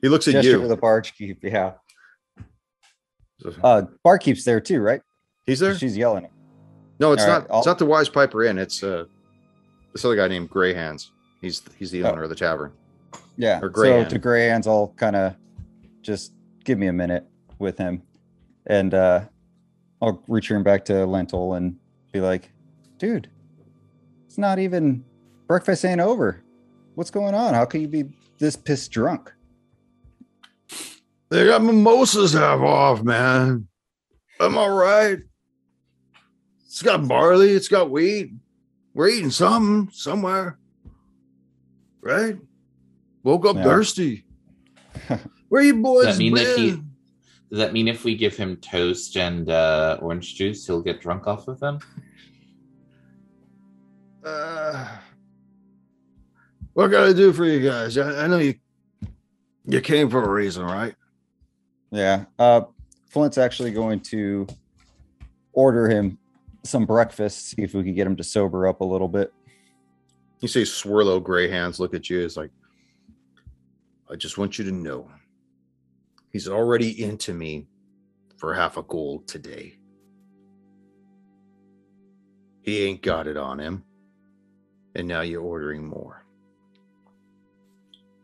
he 0.01 0.09
looks 0.09 0.27
at 0.27 0.43
you. 0.43 0.67
the 0.67 0.75
barkeep. 0.75 1.39
Yeah. 1.43 1.73
Uh, 3.63 3.83
barkeep's 4.03 4.43
there 4.43 4.59
too, 4.59 4.81
right? 4.81 5.01
He's 5.45 5.59
there? 5.59 5.75
She's 5.77 5.95
yelling. 5.95 6.27
No, 6.99 7.11
it's 7.13 7.23
All 7.23 7.29
right, 7.29 7.39
not. 7.41 7.51
I'll- 7.51 7.59
It's 7.59 7.67
not 7.67 7.77
the 7.79 7.85
Wise 7.85 8.09
Piper 8.09 8.43
Inn. 8.43 8.57
It's 8.57 8.83
uh, 8.83 9.05
this 9.93 10.03
other 10.03 10.15
guy 10.15 10.27
named 10.27 10.49
Gray 10.49 10.73
Hands. 10.73 11.09
He's 11.41 11.61
he's 11.77 11.91
the 11.91 12.03
Oh. 12.03 12.11
owner 12.11 12.23
of 12.23 12.29
the 12.29 12.35
tavern. 12.35 12.71
Yeah. 13.37 13.59
Or 13.61 13.69
Gray 13.69 13.89
so 13.89 13.97
Hand. 13.99 14.09
to 14.11 14.19
Gray 14.19 14.47
Hands, 14.47 14.67
I'll 14.67 14.93
kind 14.97 15.15
of 15.15 15.35
just 16.01 16.33
give 16.65 16.77
me 16.77 16.87
a 16.87 16.93
minute 16.93 17.25
with 17.59 17.77
him, 17.77 18.01
and 18.67 18.93
uh, 18.93 19.21
I'll 20.01 20.21
return 20.27 20.63
back 20.63 20.85
to 20.85 21.05
Lentil 21.05 21.53
and 21.53 21.77
be 22.11 22.19
like, 22.21 22.51
"Dude, 22.97 23.29
it's 24.25 24.37
not 24.37 24.59
even 24.59 25.03
breakfast 25.47 25.85
ain't 25.85 26.01
over. 26.01 26.41
What's 26.95 27.11
going 27.11 27.33
on? 27.33 27.53
How 27.53 27.65
can 27.65 27.81
you 27.81 27.87
be 27.87 28.05
this 28.39 28.55
pissed 28.55 28.91
drunk?" 28.91 29.31
They 31.29 31.45
got 31.45 31.63
mimosas 31.63 32.33
half 32.33 32.59
off, 32.59 33.01
man. 33.03 33.67
I'm 34.39 34.57
I 34.57 34.67
right? 34.67 35.17
It's 36.65 36.81
got 36.81 37.07
barley. 37.07 37.51
It's 37.51 37.67
got 37.67 37.89
wheat. 37.89 38.31
We're 38.93 39.09
eating 39.09 39.31
something 39.31 39.89
somewhere, 39.93 40.57
right? 42.01 42.37
Woke 43.23 43.45
up 43.45 43.55
Yeah. 43.55 43.63
thirsty. 43.63 44.25
Where 45.49 45.63
you 45.63 45.81
boys 45.81 46.05
Does 46.05 46.17
that 46.17 46.23
mean 46.23 46.33
that 46.35 46.57
he- 46.57 46.71
been? 46.71 46.89
Does 47.49 47.59
that 47.59 47.73
mean 47.73 47.87
if 47.87 48.03
we 48.03 48.15
give 48.15 48.35
him 48.35 48.55
toast 48.57 49.15
and 49.15 49.47
uh, 49.49 49.99
orange 50.01 50.33
juice, 50.33 50.65
he'll 50.65 50.81
get 50.81 50.99
drunk 51.01 51.27
off 51.27 51.47
of 51.47 51.59
them? 51.59 51.77
Uh, 54.25 54.87
what 56.73 56.89
can 56.91 57.01
I 57.03 57.13
do 57.13 57.31
for 57.31 57.45
you 57.45 57.59
guys? 57.67 57.95
I, 57.97 58.23
I 58.23 58.27
know 58.27 58.39
you 58.39 58.55
you 59.65 59.81
came 59.81 60.09
for 60.09 60.23
a 60.23 60.29
reason, 60.29 60.63
right? 60.65 60.95
Yeah. 61.91 62.25
Uh, 62.39 62.61
Flint's 63.09 63.37
actually 63.37 63.71
going 63.71 63.99
to 64.01 64.47
order 65.53 65.87
him 65.87 66.17
some 66.63 66.85
breakfast, 66.85 67.49
see 67.49 67.61
if 67.61 67.73
we 67.73 67.83
can 67.83 67.93
get 67.93 68.07
him 68.07 68.15
to 68.15 68.23
sober 68.23 68.67
up 68.67 68.81
a 68.81 68.85
little 68.85 69.07
bit. 69.07 69.33
You 70.39 70.47
say 70.47 70.63
Swirlo 70.63 71.21
Gray 71.21 71.49
Hands 71.49 71.77
look 71.79 71.93
at 71.93 72.09
you. 72.09 72.23
It's 72.23 72.37
like, 72.37 72.51
I 74.09 74.15
just 74.15 74.37
want 74.37 74.57
you 74.57 74.65
to 74.65 74.71
know 74.71 75.09
he's 76.31 76.47
already 76.47 77.03
into 77.03 77.33
me 77.33 77.67
for 78.37 78.53
half 78.53 78.77
a 78.77 78.83
gold 78.83 79.27
today. 79.27 79.77
He 82.61 82.85
ain't 82.85 83.01
got 83.01 83.27
it 83.27 83.37
on 83.37 83.59
him. 83.59 83.83
And 84.95 85.07
now 85.07 85.21
you're 85.21 85.41
ordering 85.41 85.87
more. 85.87 86.25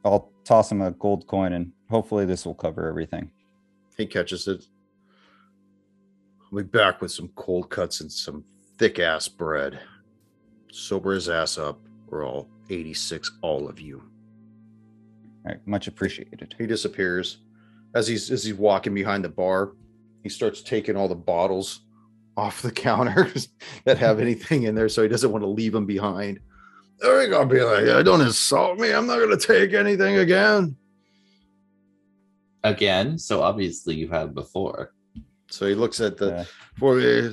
I'll 0.06 0.32
toss 0.46 0.72
him 0.72 0.82
a 0.82 0.92
gold 0.92 1.28
coin 1.28 1.54
and 1.54 1.72
hopefully 1.90 2.26
this 2.26 2.46
will 2.46 2.54
cover 2.54 2.88
everything. 2.88 3.32
He 3.98 4.06
catches 4.06 4.48
it. 4.48 4.66
I'll 6.52 6.58
be 6.58 6.64
back 6.64 7.02
with 7.02 7.12
some 7.12 7.30
cold 7.36 7.70
cuts 7.70 8.02
and 8.02 8.12
some 8.12 8.43
thick 8.78 8.97
ass 8.97 9.28
bread. 9.28 9.80
Sober 10.72 11.14
his 11.14 11.30
ass 11.30 11.58
up, 11.58 11.80
or 12.08 12.26
I'll 12.26 12.47
86 12.70 13.32
all 13.41 13.68
of 13.68 13.80
you. 13.80 14.00
All 15.45 15.52
right. 15.52 15.68
Much 15.68 15.88
appreciated. 15.88 16.56
He 16.58 16.66
disappears. 16.66 17.38
As 17.93 18.08
he's 18.08 18.30
as 18.30 18.43
he's 18.43 18.54
walking 18.56 18.93
behind 18.93 19.24
the 19.24 19.30
bar, 19.30 19.74
he 20.24 20.30
starts 20.30 20.62
taking 20.62 20.95
all 20.95 21.08
the 21.08 21.16
bottles 21.16 21.82
off 22.38 22.62
the 22.62 22.72
counters 22.88 23.50
that 23.86 23.97
have 23.97 24.20
anything 24.20 24.64
in 24.64 24.76
there, 24.76 24.89
so 24.89 25.02
he 25.02 25.08
doesn't 25.08 25.32
want 25.32 25.43
to 25.43 25.50
leave 25.50 25.74
them 25.74 25.86
behind. 25.86 26.39
They're 27.00 27.30
gonna 27.30 27.47
be 27.47 27.62
like, 27.62 27.86
"Yeah, 27.86 28.02
"Don't 28.04 28.22
insult 28.22 28.80
me. 28.80 28.91
I'm 28.91 29.08
not 29.08 29.20
gonna 29.20 29.38
take 29.38 29.74
anything 29.74 30.18
again." 30.18 30.76
Again, 32.64 33.18
so 33.18 33.41
obviously 33.41 33.95
you 33.95 34.10
have 34.10 34.36
before. 34.36 34.93
So 35.50 35.68
he 35.68 35.76
looks 35.76 36.00
at 36.00 36.18
the 36.18 36.45
Yeah. 36.80 37.00
he 37.00 37.30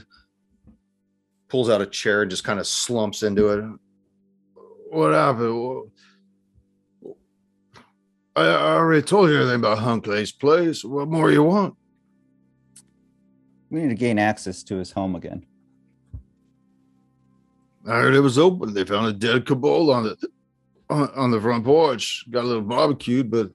pulls 1.48 1.68
out 1.70 1.80
a 1.80 1.86
chair 1.86 2.22
and 2.22 2.30
just 2.30 2.44
kind 2.44 2.58
of 2.58 2.66
slumps 2.66 3.22
into 3.22 3.48
it. 3.48 3.64
What 4.90 5.12
happened? 5.12 5.90
I, 8.34 8.42
I 8.42 8.74
already 8.76 9.02
told 9.02 9.30
you 9.30 9.36
everything 9.36 9.60
about 9.60 9.78
Hunkley's 9.78 10.32
place. 10.32 10.84
What 10.84 11.08
more 11.08 11.30
you 11.30 11.42
want? 11.42 11.74
We 13.70 13.80
need 13.80 13.88
to 13.88 13.94
gain 13.94 14.18
access 14.18 14.62
to 14.64 14.76
his 14.76 14.92
home 14.92 15.14
again. 15.16 15.44
I 17.86 18.00
heard 18.00 18.14
it 18.14 18.20
was 18.20 18.38
open. 18.38 18.74
They 18.74 18.84
found 18.84 19.06
a 19.06 19.12
dead 19.12 19.46
Cabal 19.46 19.90
on 19.90 20.04
the 20.04 20.16
on, 20.90 21.08
on 21.16 21.30
the 21.30 21.40
front 21.40 21.64
porch. 21.64 22.24
Got 22.30 22.44
a 22.44 22.46
little 22.48 22.62
barbecued, 22.62 23.30
but 23.30 23.50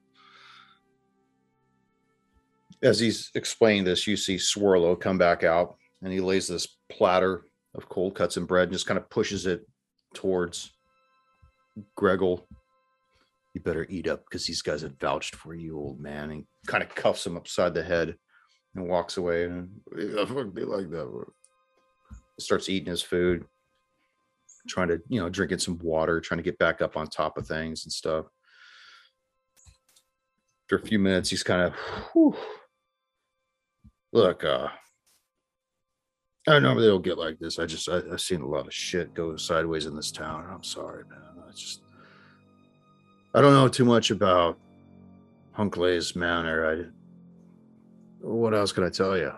as 2.82 2.98
he's 2.98 3.30
explaining 3.34 3.84
this, 3.84 4.06
you 4.06 4.16
see 4.16 4.36
Swirlo 4.36 4.98
come 4.98 5.18
back 5.18 5.44
out 5.44 5.76
and 6.02 6.12
he 6.12 6.20
lays 6.20 6.48
this 6.48 6.66
platter 6.90 7.44
of 7.74 7.88
cold 7.88 8.14
cuts 8.14 8.36
and 8.36 8.46
bread 8.46 8.64
and 8.64 8.72
just 8.72 8.86
kind 8.86 8.98
of 8.98 9.08
pushes 9.08 9.46
it 9.46 9.66
towards 10.14 10.72
Gregor. 11.96 12.36
You 13.54 13.60
better 13.60 13.86
eat 13.88 14.08
up 14.08 14.24
because 14.24 14.46
these 14.46 14.62
guys 14.62 14.82
have 14.82 14.98
vouched 14.98 15.36
for 15.36 15.54
you, 15.54 15.78
old 15.78 16.00
man. 16.00 16.30
And 16.30 16.46
kind 16.66 16.82
of 16.82 16.94
cuffs 16.94 17.26
him 17.26 17.36
upside 17.36 17.74
the 17.74 17.82
head 17.82 18.16
and 18.74 18.88
walks 18.88 19.16
away. 19.16 19.44
And 19.44 19.70
"Yeah, 19.96 20.24
fuck, 20.24 20.54
they 20.54 20.64
like 20.64 20.90
that. 20.90 21.24
Starts 22.40 22.68
eating 22.68 22.90
his 22.90 23.02
food 23.02 23.44
trying 24.68 24.88
to 24.88 25.00
you 25.08 25.20
know 25.20 25.28
drinking 25.28 25.58
some 25.58 25.78
water 25.82 26.20
trying 26.20 26.38
to 26.38 26.44
get 26.44 26.58
back 26.58 26.80
up 26.80 26.96
on 26.96 27.06
top 27.06 27.36
of 27.36 27.46
things 27.46 27.84
and 27.84 27.92
stuff 27.92 28.26
after 30.64 30.76
a 30.76 30.86
few 30.86 30.98
minutes 30.98 31.30
he's 31.30 31.42
kind 31.42 31.62
of 31.62 31.74
whew. 32.12 32.36
Look 34.12 34.44
uh 34.44 34.68
i 36.48 36.58
normally 36.58 36.86
don't 36.86 37.04
get 37.04 37.18
like 37.18 37.38
this 37.38 37.58
i 37.58 37.66
just 37.66 37.88
I, 37.88 38.02
i've 38.12 38.20
seen 38.20 38.40
a 38.40 38.46
lot 38.46 38.66
of 38.66 38.74
shit 38.74 39.14
go 39.14 39.36
sideways 39.36 39.86
in 39.86 39.96
this 39.96 40.10
town 40.10 40.46
i'm 40.52 40.62
sorry 40.62 41.04
man 41.08 41.44
i 41.48 41.50
just 41.52 41.82
i 43.34 43.40
don't 43.40 43.54
know 43.54 43.68
too 43.68 43.84
much 43.84 44.10
about 44.10 44.58
hunkley's 45.52 46.14
manor 46.16 46.66
i 46.66 48.26
what 48.26 48.54
else 48.54 48.72
can 48.72 48.84
i 48.84 48.88
tell 48.88 49.16
you 49.16 49.32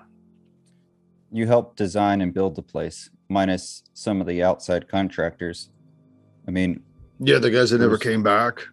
You 1.33 1.47
helped 1.47 1.77
design 1.77 2.21
and 2.21 2.33
build 2.33 2.55
the 2.55 2.63
place, 2.63 3.11
minus 3.29 3.83
some 3.95 4.21
of 4.21 4.27
the 4.29 4.43
outside 4.45 4.87
contractors. 4.89 5.71
I 6.47 6.53
mean, 6.53 6.83
yeah 7.19 7.39
the 7.41 7.51
guys 7.51 7.71
that 7.71 7.81
never 7.81 7.99
came 7.99 8.23
back 8.23 8.69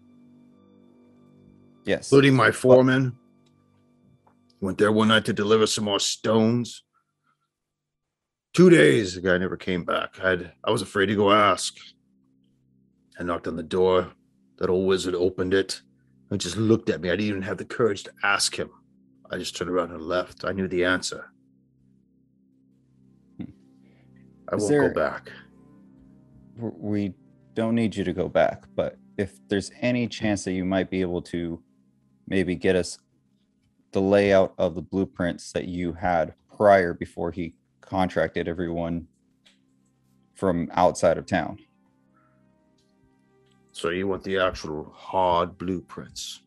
yes. 1.86 2.12
including 2.12 2.36
my 2.36 2.52
foreman. 2.52 3.18
Went 4.62 4.78
there 4.78 4.92
one 4.92 5.08
night 5.08 5.26
to 5.26 5.34
deliver 5.34 5.66
some 5.66 5.86
more 5.86 6.00
stones. 6.00 6.84
Two 8.54 8.70
days, 8.70 9.16
the 9.16 9.22
guy 9.22 9.38
never 9.38 9.58
came 9.58 9.84
back. 9.84 10.20
I'd, 10.24 10.52
I 10.64 10.72
was 10.72 10.82
afraid 10.84 11.08
to 11.08 11.16
go 11.16 11.32
ask. 11.32 11.76
I 13.20 13.24
knocked 13.24 13.48
on 13.48 13.56
the 13.56 13.64
door. 13.64 14.12
That 14.60 14.70
old 14.70 14.88
wizard 14.88 15.16
opened 15.16 15.56
it 15.56 15.82
and 16.30 16.40
just 16.40 16.58
looked 16.58 16.90
at 16.92 17.02
me. 17.02 17.10
I 17.10 17.14
didn't 17.14 17.28
even 17.30 17.42
have 17.42 17.58
the 17.58 17.66
courage 17.66 18.04
to 18.04 18.12
ask 18.24 18.56
him. 18.58 18.70
I 19.32 19.38
just 19.38 19.56
turned 19.58 19.72
around 19.72 19.92
and 19.92 20.02
left. 20.02 20.46
I 20.46 20.52
knew 20.52 20.68
the 20.68 20.86
answer. 20.86 21.26
I 23.40 24.56
Is 24.56 24.62
won't 24.64 24.70
there- 24.70 24.90
go 24.90 24.94
back. 24.96 25.32
we 26.58 27.14
don't 27.56 27.74
need 27.74 27.96
you 27.96 28.04
to 28.04 28.14
go 28.14 28.28
back, 28.30 28.66
but 28.76 28.98
if 29.18 29.40
there's 29.48 29.72
any 29.82 30.08
chance 30.08 30.44
that 30.44 30.52
you 30.52 30.66
might 30.66 30.90
be 30.92 31.02
able 31.02 31.22
to 31.24 31.64
maybe 32.28 32.56
get 32.56 32.76
us 32.76 33.00
the 33.92 34.02
layout 34.02 34.54
of 34.58 34.76
the 34.76 34.82
blueprints 34.82 35.52
that 35.52 35.68
you 35.68 35.94
had 35.94 36.34
prior 36.56 36.94
before 36.94 37.32
he 37.32 37.56
contracted 37.82 38.48
everyone 38.48 39.08
from 40.36 40.70
outside 40.74 41.18
of 41.18 41.26
town. 41.26 41.60
So 43.74 43.90
you 43.90 44.08
want 44.08 44.24
the 44.24 44.38
actual 44.38 44.92
hard 44.96 45.58
blueprints? 45.58 46.42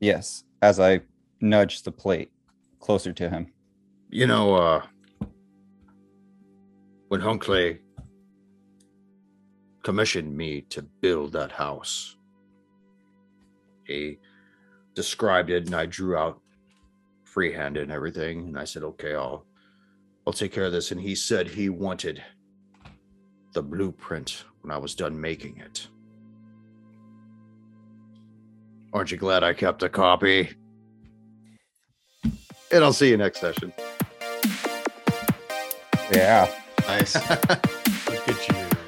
Yes, 0.00 0.44
as 0.62 0.80
I 0.80 1.00
nudge 1.40 1.82
the 1.82 1.92
plate 1.92 2.30
closer 2.80 3.12
to 3.12 3.28
him. 3.30 3.52
You 4.10 4.26
know, 4.26 4.54
uh, 4.54 4.82
when 7.08 7.20
Hunkley 7.20 7.80
commissioned 9.82 10.36
me 10.36 10.62
to 10.70 10.82
build 10.82 11.32
that 11.32 11.52
house, 11.52 12.16
he 13.84 14.18
described 14.94 15.50
it 15.50 15.66
and 15.66 15.74
I 15.74 15.86
drew 15.86 16.16
out 16.16 16.40
freehand 17.24 17.76
and 17.76 17.90
everything. 17.90 18.48
And 18.48 18.58
I 18.58 18.64
said, 18.64 18.82
okay, 18.82 19.14
I'll, 19.14 19.44
I'll 20.26 20.32
take 20.32 20.52
care 20.52 20.64
of 20.64 20.72
this. 20.72 20.92
And 20.92 21.00
he 21.00 21.14
said 21.14 21.48
he 21.48 21.68
wanted 21.68 22.22
the 23.52 23.62
blueprint 23.62 24.44
when 24.62 24.70
I 24.70 24.78
was 24.78 24.94
done 24.94 25.20
making 25.20 25.58
it. 25.58 25.88
Aren't 28.92 29.10
you 29.10 29.16
glad 29.16 29.42
I 29.42 29.52
kept 29.52 29.82
a 29.82 29.88
copy? 29.88 30.50
And 32.72 32.84
I'll 32.84 32.92
see 32.92 33.10
you 33.10 33.16
next 33.16 33.40
session. 33.40 33.72
Yeah. 36.12 36.48
Nice. 36.86 37.14
Look 37.30 38.28
at 38.28 38.48
you. 38.48 38.78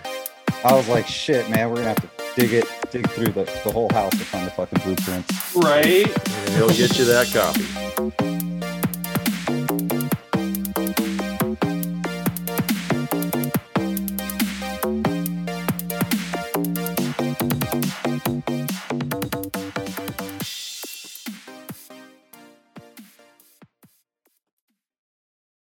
I 0.65 0.73
was 0.73 0.89
like, 0.89 1.07
shit, 1.07 1.49
man, 1.51 1.71
we're 1.71 1.77
gonna 1.77 1.89
have 1.89 2.01
to 2.03 2.16
dig 2.37 2.53
it, 2.53 2.67
dig 2.91 3.09
through 3.11 3.33
the, 3.33 3.45
the 3.65 3.73
whole 3.73 3.89
house 3.93 4.13
to 4.13 4.25
find 4.25 4.47
the 4.47 4.51
fucking 4.51 4.79
blueprints. 4.85 5.57
right? 5.57 6.07
And 6.07 6.55
He'll 6.55 6.69
get 6.69 6.99
you 6.99 7.07
that 7.07 7.33
copy. 7.33 7.86